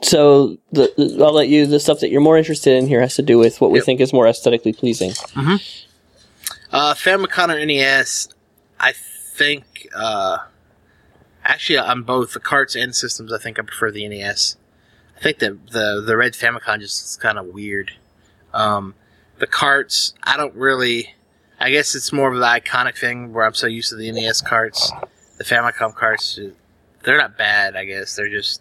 [0.03, 1.67] so the, the- I'll let you.
[1.67, 3.87] The stuff that you're more interested in here has to do with what we Yep.
[3.87, 5.13] think is more aesthetically pleasing.
[6.73, 8.29] Uh, Famicom or NES,
[8.81, 9.89] I think.
[9.95, 10.39] Uh,
[11.45, 14.57] actually, on both the carts and systems, I think I prefer the NES.
[15.17, 17.93] I think the the the red Famicom just is kind of weird.
[18.53, 18.95] Um,
[19.39, 21.15] the carts, I don't really.
[21.59, 24.43] I guess it's more of the iconic thing where I'm so used to the NES
[24.43, 24.93] carts.
[25.39, 26.39] The Famicom carts,
[27.03, 27.77] they're not bad.
[27.77, 28.61] I guess they're just.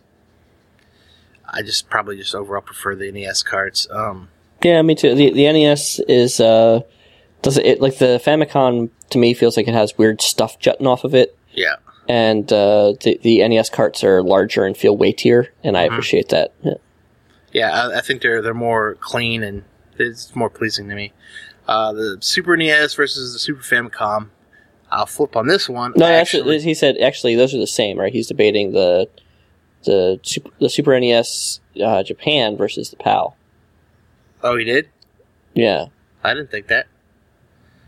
[1.47, 3.87] I just probably just overall prefer the NES carts.
[3.91, 4.29] Um,
[4.63, 5.13] Yeah, me too.
[5.13, 6.81] The the NES is uh,
[7.41, 10.87] does it, it like the Famicom to me feels like it has weird stuff jutting
[10.87, 11.75] off of it, yeah.
[12.07, 16.53] And uh, the the NES carts are larger and feel weightier, and I appreciate that.
[16.61, 16.73] Yeah.
[17.51, 19.63] Yeah, I, I think they're they're more clean and
[19.97, 21.13] it's more pleasing to me.
[21.67, 24.29] Uh, the Super NES versus the Super Famicom.
[24.91, 25.93] I'll flip on this one.
[25.95, 28.13] No, actually, he said actually those are the same, right?
[28.13, 29.09] He's debating the
[29.83, 33.35] the super, the Super NES uh, Japan versus the PAL.
[34.43, 34.89] oh, he did.
[35.53, 35.85] Yeah,
[36.23, 36.87] I didn't think that.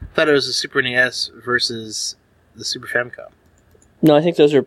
[0.02, 2.15] I thought it was the Super NES versus
[2.56, 3.31] the Super Famicom.
[4.02, 4.65] No, I think those are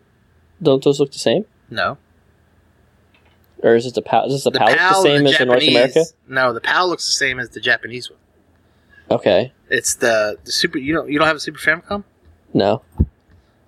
[0.61, 1.97] don't those look the same, No,
[3.63, 4.25] or is it the PAL?
[4.27, 6.03] Is this the, the PAL, look the same the as the North America?
[6.27, 8.19] No, the PAL looks the same as the Japanese one.
[9.09, 10.77] Okay, It's the the Super.
[10.77, 12.03] You don't you don't have a Super Famicom?
[12.53, 12.81] no,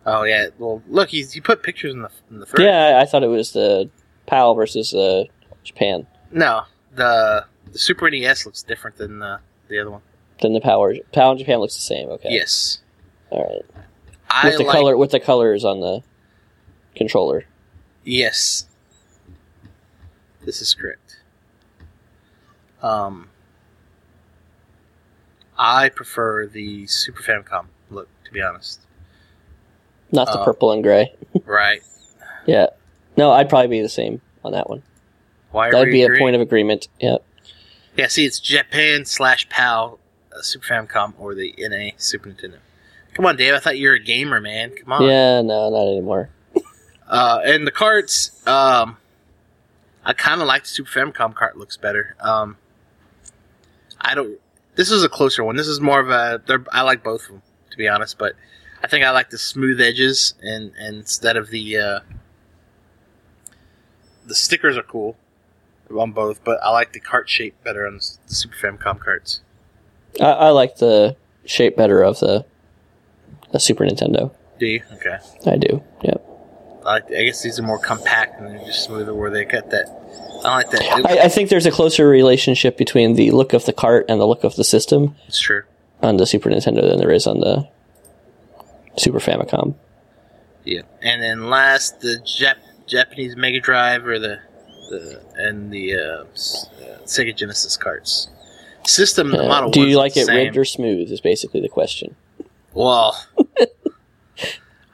[0.06, 0.48] Oh yeah.
[0.58, 2.66] Well, look, he he put pictures in the in the thread.
[2.66, 3.90] yeah, I, thought it was the
[4.26, 5.24] PAL versus uh,
[5.64, 6.64] Japan No,
[6.96, 10.02] the the Super NES looks different than the the other one.
[10.42, 10.94] than the PAL.
[11.14, 12.10] PAL in Japan looks the same.
[12.10, 12.80] Okay, Yes.
[13.30, 13.86] all right.
[14.34, 16.02] I With the like, color, with the colors on the
[16.96, 17.46] controller.
[18.04, 18.66] Yes.
[20.44, 21.22] This is correct.
[22.82, 23.30] Um,
[25.58, 28.80] I prefer the Super Famicom look, to be honest.
[30.12, 30.46] Not the Oh.
[30.46, 31.14] purple and gray.
[31.46, 31.82] Right?
[32.46, 32.68] Yeah.
[33.18, 34.82] No, I'd probably be the same on that one.
[35.52, 36.88] Why That'd we be a point of agreement.
[37.00, 37.18] Yeah.
[37.96, 40.00] Yeah, see, it's Japan slash PAL
[40.36, 42.58] uh, Super Famicom or the NA Super Nintendo.
[43.14, 43.54] Come on, Dave.
[43.54, 44.72] I thought you were a gamer, man.
[44.72, 45.04] Come on.
[45.04, 46.30] Yeah, no, not anymore.
[47.06, 48.98] Uh, and the carts, um,
[50.04, 51.58] I kind of like the Super Famicom cart.
[51.58, 52.16] Looks better.
[52.20, 52.58] Um,
[54.02, 54.40] I don't.
[54.76, 55.56] This is a closer one.
[55.56, 56.42] This is more of a.
[56.48, 58.18] they're- I like both of them, to be honest.
[58.18, 58.34] But
[58.82, 62.00] I think I like the smooth edges, and, and instead of the uh,
[64.26, 65.16] the stickers are cool
[65.96, 69.42] on both, but I like the cart shape better on the the Super Famicom carts.
[70.20, 71.16] I, I like the
[71.46, 72.46] shape better of the,
[73.54, 74.34] the Super Nintendo.
[74.60, 74.82] Do you?
[74.94, 75.18] Okay.
[75.48, 75.82] I do.
[76.04, 76.30] Yep.
[76.86, 79.14] I, I guess these are more compact and they're just smoother.
[79.14, 79.88] Where they got that.
[80.44, 80.82] I like that.
[81.10, 84.26] I, I think there's a closer relationship between the look of the cart and the
[84.28, 85.64] look of the system it's true.
[86.02, 87.66] on the Super Nintendo than there is on the
[88.98, 89.76] Super Famicom.
[90.66, 92.58] Yeah, and then last the Jap-
[92.88, 94.40] Japanese Mega Drive or the
[94.90, 98.28] the and the uh, s- uh, Sega Genesis carts.
[98.86, 99.72] System the Uh, model.
[99.72, 100.36] do you like it same.
[100.36, 101.10] ribbed or smooth?
[101.12, 102.16] Is basically the question.
[102.74, 103.24] Well,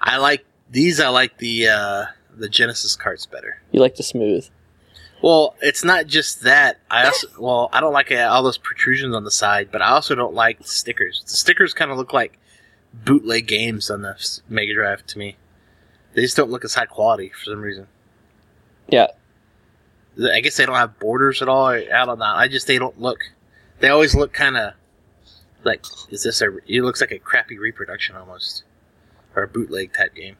[0.01, 0.99] I like these.
[0.99, 3.61] I like the uh, the Genesis carts better.
[3.71, 4.47] You like the smooth.
[5.21, 6.79] Well, it's not just that.
[6.89, 9.89] I also well, I don't like uh, all those protrusions on the side, but I
[9.89, 11.23] also don't like the stickers.
[11.25, 12.39] The stickers kind of look like
[12.93, 14.15] bootleg games on the
[14.47, 15.37] Mega Drive to me.
[16.13, 17.87] They just don't look as high quality for some reason.
[18.87, 19.07] Yeah.
[20.21, 21.65] I guess they don't have borders at all.
[21.67, 22.25] I I don't know.
[22.25, 23.19] I just they don't look.
[23.79, 24.73] They always look kind of
[25.63, 26.57] like is this a?
[26.67, 28.63] It looks like a crappy reproduction almost,
[29.35, 30.37] or a bootleg type game.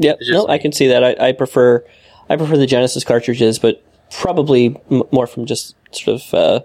[0.00, 1.04] Just No, I can see that.
[1.04, 1.84] I, I prefer
[2.28, 6.60] I prefer the Genesis cartridges, but probably m- more from just sort of uh,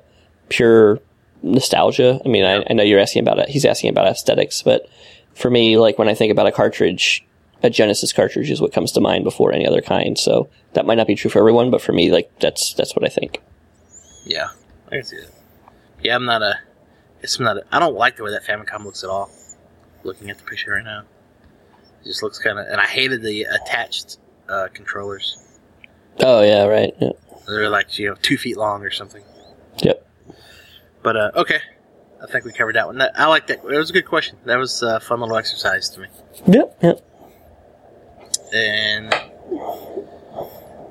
[0.49, 0.99] pure
[1.44, 2.19] nostalgia.
[2.26, 3.49] I mean, I, I know you're asking about it.
[3.49, 4.89] He's asking about aesthetics, but
[5.34, 7.26] for me, like when I think about a cartridge,
[7.64, 10.18] a Genesis cartridge is what comes to mind before any other kind.
[10.18, 13.06] So that might not be true for everyone, but for me, like that's that's what
[13.06, 13.41] I think.
[14.26, 14.49] Yeah,
[14.88, 15.31] I can see that.
[16.03, 16.60] Yeah, I'm not a.
[17.22, 17.57] It's not.
[17.72, 19.30] I don't like the way that Famicom looks at all.
[20.03, 21.02] Looking at the picture right now,
[22.02, 22.68] it just looks kind of.
[22.68, 24.18] And I hated the attached
[24.48, 25.38] uh, controllers.
[26.19, 26.94] Oh yeah, right.
[26.99, 27.10] Yeah.
[27.48, 29.23] They're like you know two feet long or something.
[29.84, 30.06] Yep.
[31.03, 31.60] But uh, okay,
[32.22, 33.02] I think we covered that one.
[33.02, 33.60] I like that.
[33.60, 34.38] It was a good question.
[34.45, 36.07] That was a fun little exercise to me.
[36.48, 36.77] Yep.
[36.81, 37.03] Yep.
[38.53, 39.14] And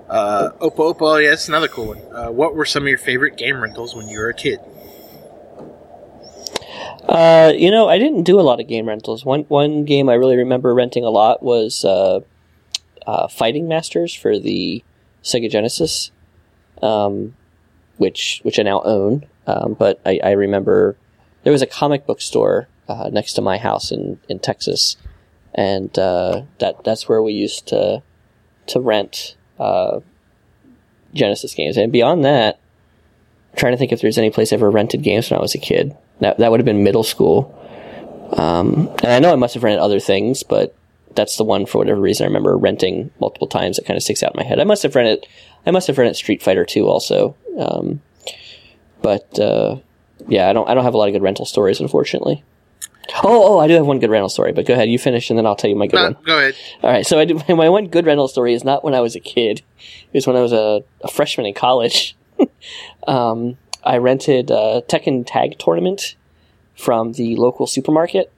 [0.08, 2.00] uh, Oppo Oppo, yeah, that's another cool one.
[2.12, 4.60] Uh, what were some of your favorite game rentals when you were a kid?
[7.08, 9.24] Uh, you know, I didn't do a lot of game rentals.
[9.24, 12.20] One one game I really remember renting a lot was uh,
[13.06, 14.82] uh, Fighting Masters for the
[15.22, 16.10] Sega Genesis,
[16.82, 17.36] um,
[17.96, 19.24] which which I now own.
[19.46, 20.96] Um, but I, I remember
[21.44, 24.96] there was a comic book store uh, next to my house in, in Texas,
[25.54, 28.02] and uh, that that's where we used to
[28.66, 29.36] to rent
[31.14, 31.76] Genesis games.
[31.76, 32.58] And beyond that,
[33.56, 35.58] trying to think if there's any place I ever rented games when I was a
[35.58, 35.96] kid.
[36.20, 37.52] That that would have been middle school.
[38.32, 40.74] Um, and I know I must have rented other things, but
[41.14, 43.76] that's the one for whatever reason I remember renting multiple times.
[43.76, 44.60] That kind of sticks out in my head.
[44.60, 45.26] I must have rented.
[45.66, 47.36] I must have rented Street Fighter 2 also.
[47.58, 48.00] Um,
[49.02, 49.76] but uh,
[50.28, 50.68] yeah, I don't.
[50.68, 52.42] I don't have a lot of good rental stories, unfortunately.
[53.22, 55.38] Oh, oh, I do have one good rental story, but go ahead, you finish, and
[55.38, 56.16] then I'll tell you my good No, one.
[56.26, 56.56] go ahead.
[56.82, 59.14] All right, so I do, my one good rental story is not when I was
[59.14, 59.62] a kid.
[60.12, 62.15] It was when I was a, a freshman in college.
[63.06, 66.16] um, I rented a Tekken Tag Tournament
[66.74, 68.32] from the local supermarket,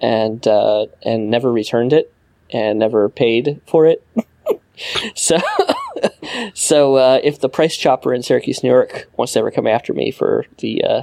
[0.00, 2.12] and uh, and never returned it,
[2.50, 4.06] and never paid for it.
[5.14, 5.38] so,
[6.54, 9.92] so uh, if the Price Chopper in Syracuse, New York, wants to ever come after
[9.92, 11.02] me for the uh,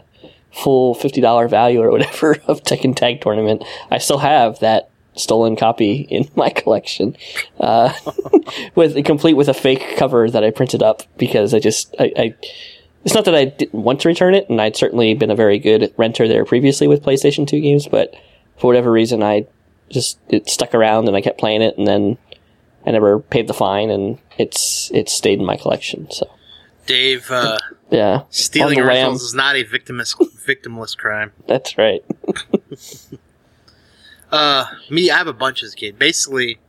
[0.52, 4.90] full fifty dollar value or whatever of Tekken Tag Tournament, I still have that
[5.20, 7.16] stolen copy in my collection,
[7.60, 7.94] uh,
[8.76, 12.36] with complete with a fake cover that I printed up because I just I, I
[13.06, 15.60] it's not that I didn't want to return it, and I'd certainly been a very
[15.60, 18.14] good renter there previously with PlayStation Two games, but
[18.58, 19.48] for whatever reason, I
[19.90, 22.18] just it stuck around and I kept playing it, and then
[22.86, 26.10] I never paid the fine, and it's it stayed in my collection.
[26.12, 26.30] So
[26.86, 27.58] Dave, uh,
[27.90, 29.04] yeah, stealing On the lam.
[29.04, 30.16] rentals is not a victimless,
[30.46, 31.32] victimless crime.
[31.48, 32.04] that's right.
[34.32, 35.98] Uh, me, I have a bunch as a kid.
[35.98, 36.60] Basically,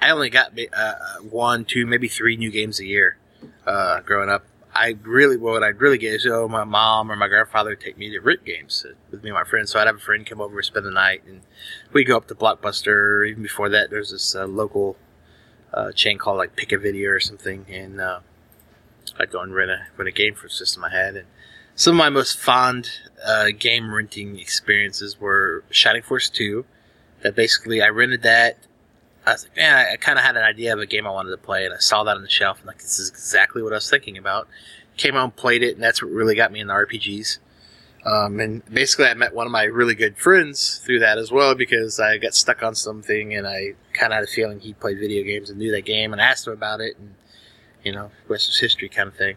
[0.00, 0.94] I only got uh,
[1.28, 3.18] one, two, maybe three new games a year.
[3.66, 4.44] Uh, growing up,
[4.74, 7.96] I really what I'd really get is oh my mom or my grandfather would take
[7.96, 9.70] me to rent games uh, with me and my friends.
[9.70, 11.42] So I'd have a friend come over, and spend the night, and
[11.92, 13.28] we'd go up to Blockbuster.
[13.28, 14.96] Even before that, there's this uh, local
[15.72, 18.20] uh, chain called like Pick a Video or something, and uh,
[19.18, 21.16] I'd go and rent a rent a game for a system I had.
[21.16, 21.26] And
[21.74, 22.90] some of my most fond
[23.24, 26.64] uh, game renting experiences were Shining Force Two
[27.24, 28.58] that basically I rented that.
[29.26, 31.10] I was like, man, I, I kind of had an idea of a game I
[31.10, 32.58] wanted to play, and I saw that on the shelf.
[32.58, 34.46] and like, this is exactly what I was thinking about.
[34.96, 37.38] Came out and played it, and that's what really got me in the RPGs.
[38.04, 41.54] Um, and basically, I met one of my really good friends through that as well
[41.54, 44.98] because I got stuck on something, and I kind of had a feeling he played
[44.98, 47.14] video games and knew that game, and I asked him about it, and
[47.82, 49.36] you know, rest is history kind of thing.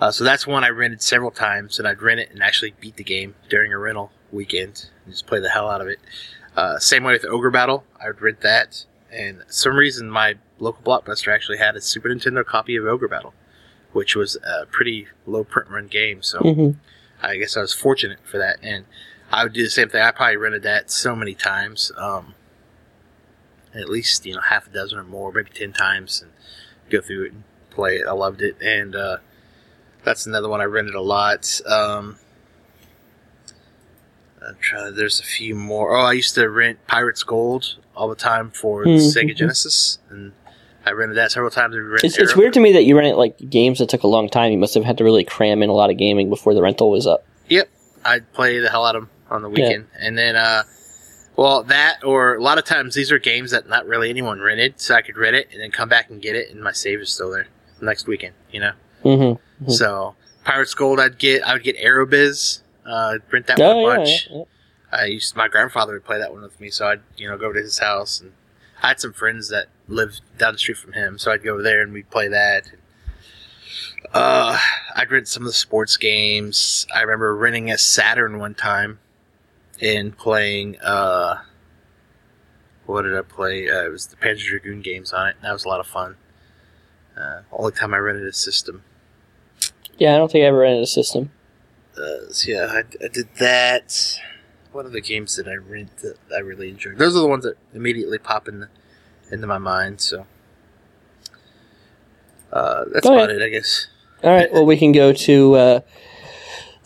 [0.00, 2.96] Uh, so that's one I rented several times, and I'd rent it and actually beat
[2.96, 5.98] the game during a rental weekend and just play the hell out of it.
[6.56, 10.36] Uh, same way with Ogre Battle, I would rent that, and for some reason my
[10.58, 13.34] local blockbuster actually had a Super Nintendo copy of Ogre Battle,
[13.92, 16.22] which was a pretty low print run game.
[16.22, 16.70] So hmm
[17.22, 18.84] I guess I was fortunate for that, and
[19.32, 20.02] I would do the same thing.
[20.02, 22.34] I probably rented that so many times, um,
[23.74, 26.30] at least you know half a dozen or more, maybe ten times, and
[26.90, 28.06] go through it and play it.
[28.06, 29.16] I loved it, and uh,
[30.04, 31.60] that's another one I rented a lot.
[31.66, 32.18] Um,
[34.48, 35.96] I'm trying, there's a few more.
[35.96, 39.14] Oh, I used to rent Pirates Gold all the time for the Mhm.
[39.14, 40.32] Sega Genesis, and
[40.84, 41.74] I rented that several times.
[41.76, 44.28] Rented It's, it's weird to me that you rent like games that took a long
[44.28, 44.52] time.
[44.52, 46.90] You must have had to really cram in a lot of gaming before the rental
[46.90, 47.24] was up.
[47.48, 47.68] Yep,
[48.04, 50.64] I'd play the hell out of them on the weekend, and then, uh,
[51.36, 54.74] well, that or a lot of times these are games that not really anyone rented,
[54.80, 57.00] so I could rent it and then come back and get it, and my save
[57.00, 57.46] is still there
[57.80, 58.34] the next weekend.
[58.52, 58.72] You know,
[59.04, 59.64] Mm-hmm.
[59.66, 59.72] Mhm.
[59.72, 60.14] so
[60.44, 63.96] Pirates Gold, I'd get, I would get Aerobiz, uh, rent that one Oh a yeah,
[63.96, 64.28] bunch.
[64.30, 64.44] yeah, yeah.
[64.92, 67.52] I used my grandfather would play that one with me, so I'd you know go
[67.52, 68.32] to his house, and
[68.82, 71.62] I had some friends that lived down the street from him, so I'd go over
[71.62, 72.70] there and we'd play that.
[74.12, 74.58] Uh,
[74.94, 76.86] I'd rent some of the sports games.
[76.94, 79.00] I remember renting a Saturn one time
[79.82, 80.78] and playing.
[80.80, 81.40] Uh,
[82.86, 83.68] what did I play?
[83.68, 85.36] Uh, it was the Panzer Dragoon games on it.
[85.42, 86.16] That was a lot of fun.
[87.16, 88.84] Uh, only time I rented a system.
[89.98, 91.32] Yeah, I don't think I ever rented a system.
[91.96, 94.18] Uh, so yeah, I, I did that.
[94.72, 96.98] What the games that I rent that I really enjoyed?
[96.98, 98.68] Those are the ones that immediately pop in the,
[99.30, 100.00] into my mind.
[100.00, 100.26] So
[102.52, 103.40] uh, that's Go about ahead.
[103.42, 103.86] it, I guess.
[104.22, 104.52] All right.
[104.52, 105.80] Well, we can go to uh,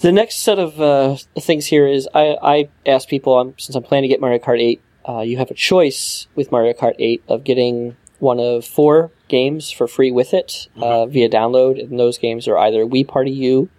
[0.01, 1.67] the next set of uh, things.
[1.67, 4.83] Here is I, I asked people um, since I'm planning to get Mario Kart 8.
[5.09, 9.71] Uh, you have a choice with Mario Kart 8 of getting one of four games
[9.71, 13.71] for free with it uh, via download, and those games are either Wii Party U,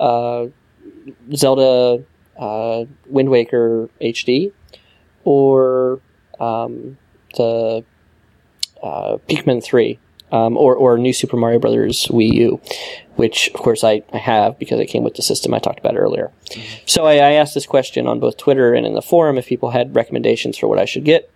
[0.00, 0.46] uh,
[1.34, 2.04] Zelda
[2.38, 4.52] uh, Wind Waker HD,
[5.24, 6.00] or
[6.38, 6.98] um,
[7.36, 7.84] the
[8.82, 9.98] uh, Pikmin 3
[10.32, 12.60] um, or or New Super Mario Brothers Wii U,
[13.16, 15.96] which of course I, I have because it came with the system I talked about
[15.96, 16.32] earlier.
[16.84, 19.70] So I, I asked this question on both Twitter and in the forum if people
[19.70, 21.30] had recommendations for what I should get,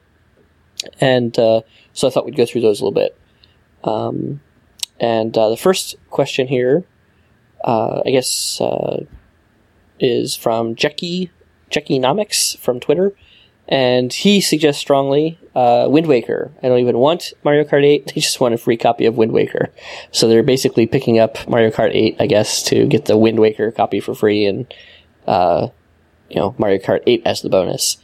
[1.01, 1.63] and uh,
[1.93, 3.17] so I thought we'd go through those a little bit.
[3.85, 4.41] Um,
[4.99, 6.85] and uh, the first question here,
[7.65, 9.05] uh, I guess, uh,
[9.99, 11.31] is from Jackie
[11.69, 12.01] Jackie
[12.59, 13.15] from Twitter,
[13.69, 16.51] and he suggests strongly uh, Wind Waker.
[16.63, 18.07] I don't even want Mario Kart 8.
[18.15, 19.71] They just want a free copy of Wind Waker.
[20.11, 23.71] So they're basically picking up Mario Kart 8, I guess, to get the Wind Waker
[23.71, 24.73] copy for free and,
[25.27, 25.69] uh,
[26.29, 27.99] you know, Mario Kart 8 as the bonus.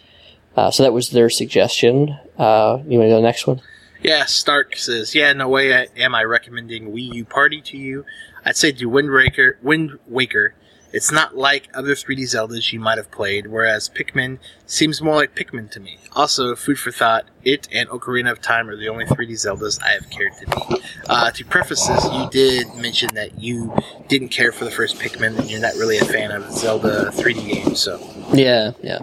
[0.56, 2.16] Uh, so that was their suggestion.
[2.38, 3.60] Uh, you want to go to the next one?
[4.06, 8.04] Yeah, Stark says, "Yeah, no way I, am I recommending Wii U Party to you.
[8.44, 9.58] I'd say do Wind Waker.
[9.62, 10.54] Wind Waker.
[10.92, 15.34] It's not like other 3D Zeldas you might have played, whereas Pikmin seems more like
[15.34, 15.98] Pikmin to me.
[16.12, 19.90] Also, food for thought, it and Ocarina of Time are the only 3D Zeldas I
[19.90, 20.84] have cared to beat.
[21.08, 23.74] Uh, to preface this, you did mention that you
[24.06, 27.44] didn't care for the first Pikmin, and you're not really a fan of Zelda 3D
[27.44, 27.98] games, so.
[28.32, 29.00] Yeah, yeah.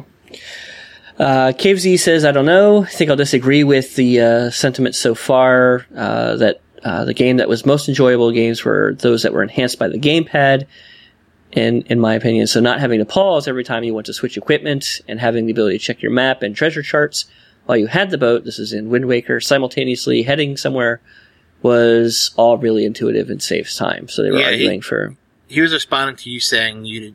[1.20, 2.84] Uh, Cave Z says, I don't know.
[2.84, 7.38] I think I'll disagree with the uh, sentiment so far uh, that uh, the game
[7.38, 10.66] that was most enjoyable games were those that were enhanced by the gamepad,
[11.52, 12.48] in, in my opinion.
[12.48, 15.52] So not having to pause every time you want to switch equipment and having the
[15.52, 17.26] ability to check your map and treasure charts
[17.66, 21.00] while you had the boat, this is in Wind Waker, simultaneously heading somewhere
[21.62, 24.10] was all really intuitive and saves time.
[24.10, 25.16] So they were Yeah, he- arguing for.
[25.48, 27.14] He was responding to you saying you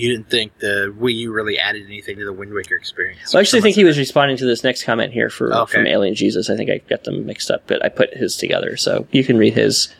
[0.00, 3.32] you didn't think the Wii U really added anything to the Wind Waker experience.
[3.32, 5.72] Well, I actually think he was responding to this next comment here for Okay.
[5.78, 6.48] from Alien Jesus.
[6.48, 9.36] I think I got them mixed up, but I put his together, so you can
[9.36, 9.94] read his.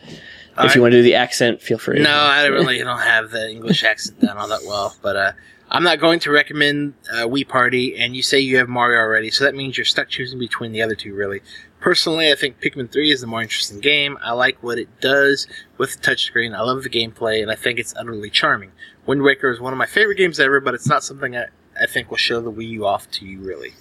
[0.57, 1.99] All if you want to do the accent, feel free.
[1.99, 5.31] No, I really don't have the English accent down all that well, but uh,
[5.73, 7.97] I'm not going to recommend uh, Wii Party.
[7.97, 10.81] And you say you have Mario already, so that means you're stuck choosing between the
[10.81, 11.13] other two.
[11.13, 11.39] Really,
[11.79, 14.17] personally, I think Pikmin 3 is the more interesting game.
[14.21, 16.53] I like what it does with the touchscreen.
[16.53, 18.73] I love the gameplay, and I think it's utterly charming.
[19.05, 21.45] Wind Waker is one of my favorite games ever, but it's not something I,
[21.81, 23.73] I think will show the Wii U off to you really.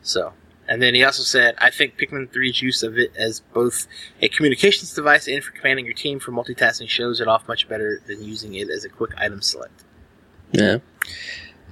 [0.00, 0.32] So,
[0.66, 3.86] and then he also said, I think Pikmin 3's use of it as both
[4.22, 8.00] a communications device and for commanding your team for multitasking shows it off much better
[8.06, 9.84] than using it as a quick item select.
[10.54, 10.78] Yeah.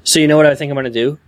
[0.05, 1.19] So you know what I think I'm going to do?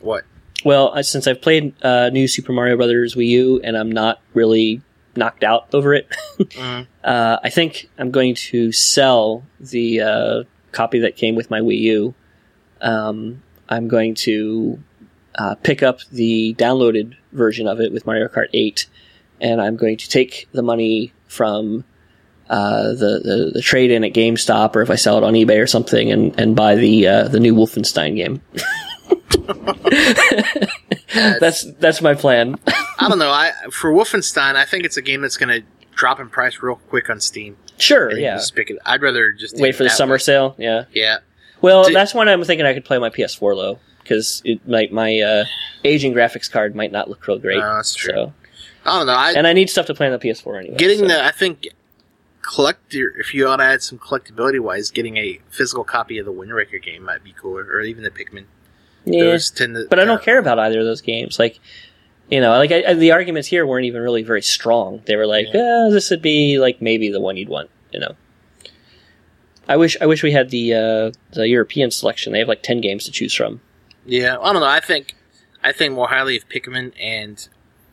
[0.00, 0.24] What?
[0.64, 4.20] Well, I, since I've played uh, New Super Mario Brothers Wii U and I'm not
[4.34, 4.82] really
[5.16, 6.08] knocked out over it,
[6.38, 6.86] Mhm.
[7.04, 10.42] uh, I think I'm going to sell the uh,
[10.72, 12.14] copy that came with my Wii U.
[12.80, 14.82] Um, I'm going to
[15.36, 18.86] uh, pick up the downloaded version of it with Mario Kart 8,
[19.40, 21.84] and I'm going to take the money from
[22.50, 25.62] uh, the, the the trade in at GameStop, or if I sell it on eBay
[25.62, 28.40] or something, and, and buy the uh, the new Wolfenstein game.
[31.14, 32.56] that's that's my plan.
[32.98, 33.30] I don't know.
[33.30, 36.76] I for Wolfenstein, I think it's a game that's going to drop in price real
[36.76, 37.56] quick on Steam.
[37.76, 38.36] Sure, yeah.
[38.36, 38.78] Just pick it.
[38.84, 40.18] I'd rather just Wait for the summer way.
[40.18, 40.54] sale.
[40.58, 40.84] Yeah.
[40.92, 41.18] Yeah.
[41.60, 44.92] Well, Did- that's when I'm thinking I could play my PS4 low because it might
[44.92, 45.44] my uh,
[45.82, 47.58] aging graphics card might not look real great.
[47.58, 48.12] No, that's true.
[48.12, 48.32] So,
[48.84, 49.14] I don't know.
[49.14, 50.76] I and I need stuff to play on the PS4 anyway.
[50.76, 51.08] getting so.
[51.08, 51.24] the.
[51.24, 51.68] I think
[52.44, 53.14] collector.
[53.18, 56.52] If you want to add some collectability wise, getting a physical copy of the Wind
[56.52, 58.44] Waker game might be cooler, or even the Pikmin.
[59.04, 59.86] yeah, to.
[59.88, 61.38] but I don't care about either of those games.
[61.38, 61.58] Like,
[62.30, 65.02] you know, like I, I, the arguments here weren't even really very strong.
[65.06, 65.86] They were like, Yeah.
[65.88, 67.70] "Eh, this would be like maybe the one you'd want.
[67.92, 68.14] You know.
[69.68, 72.32] I wish I wish we had the uh, the European selection.
[72.32, 73.60] They have like ten games to choose from.
[74.06, 74.68] Yeah, I don't know.
[74.68, 75.14] I think
[75.62, 77.48] I think more highly of Pikmin and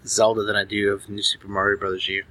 [0.06, 2.24] Zelda than I do of New Super Mario Brothers U.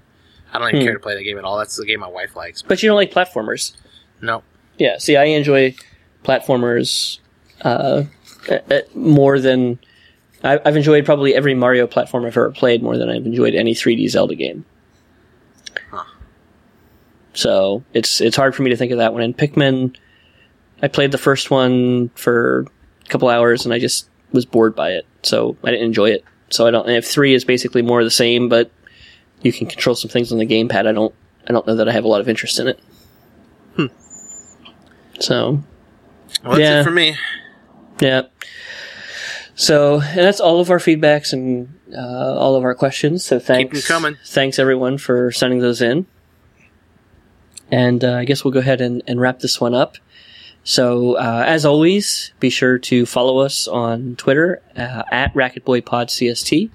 [0.52, 0.84] I don't even Hmm.
[0.86, 1.56] care to play that game at all.
[1.58, 2.62] That's the game my wife likes.
[2.62, 3.72] But you don't like platformers.
[4.20, 4.42] No,
[4.78, 5.74] Yeah, see, I enjoy
[6.24, 7.18] platformers
[7.64, 8.02] uh,
[8.50, 9.78] uh, uh, more than
[10.42, 14.08] I've enjoyed probably every Mario platform I've ever played more than I've enjoyed any 3D
[14.08, 14.64] Zelda game.
[15.90, 16.04] Huh.
[17.34, 19.22] So it's it's hard for me to think of that one.
[19.22, 19.94] And Pikmin,
[20.82, 22.66] I played the first one for
[23.04, 26.24] a couple hours and I just was bored by it, so I didn't enjoy it.
[26.50, 26.86] So I don't.
[26.86, 28.70] And if three is basically more of the same, but
[29.42, 31.14] you can control some things on the gamepad, I don't.
[31.48, 32.78] I don't know that I have a lot of interest in it.
[33.76, 33.86] Hmm.
[35.18, 35.62] So
[36.44, 36.80] well, that's Yeah.
[36.80, 37.16] it for me.
[38.00, 38.22] yeah.
[39.54, 41.98] So, and that's all of our feedbacks and uh,
[42.38, 43.24] all of our questions.
[43.24, 44.16] So thanks, 'em coming.
[44.26, 46.06] Thanks everyone for sending those in.
[47.70, 49.96] And uh, I guess we'll go ahead and, and wrap this one up.
[50.64, 56.70] So, uh, as always, be sure to follow us on Twitter uh, at RacketBoyPodCST.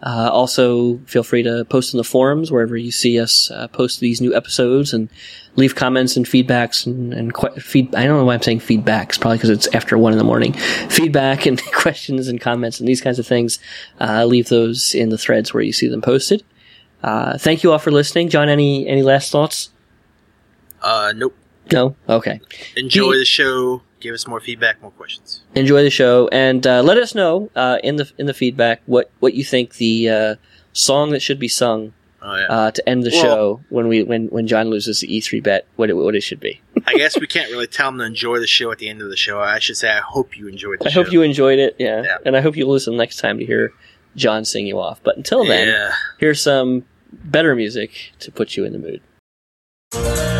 [0.00, 3.98] Uh, also, feel free to post in the forums wherever you see us uh, post
[3.98, 5.08] these new episodes and
[5.56, 7.92] leave comments and feedbacks and, and que- feed.
[7.96, 10.52] I don't know why I'm saying feedbacks, probably because it's after one in the morning.
[10.88, 13.58] Feedback and questions and comments and these kinds of things.
[14.00, 16.44] Uh, leave those in the threads where you see them posted.
[17.02, 18.28] Uh, thank you all for listening.
[18.28, 19.70] John, any any last thoughts?
[20.80, 21.34] Uh, nope.
[21.72, 21.96] No.
[22.08, 22.40] Okay.
[22.76, 23.82] Enjoy He- the show.
[24.00, 25.42] Give us more feedback, more questions.
[25.54, 29.10] enjoy the show and uh, let us know uh, in the in the feedback what
[29.20, 30.34] what you think the uh,
[30.72, 32.46] song that should be sung Oh yeah.
[32.46, 35.66] uh, to end the Well- show when we when when John loses the E3 bet
[35.76, 36.60] what it, what it should be.
[36.86, 39.08] I guess we can't really tell them to enjoy the show at the end of
[39.10, 39.40] the show.
[39.40, 41.02] I should say, I hope you enjoyed the I show.
[41.04, 41.76] hope you enjoyed it.
[41.78, 42.02] Yeah.
[42.02, 42.16] Yeah.
[42.24, 43.72] and I hope you listen next time to hear
[44.16, 45.00] John sing you off.
[45.02, 45.92] But until then, Yeah.
[46.18, 50.37] here's some better music to put you in the mood.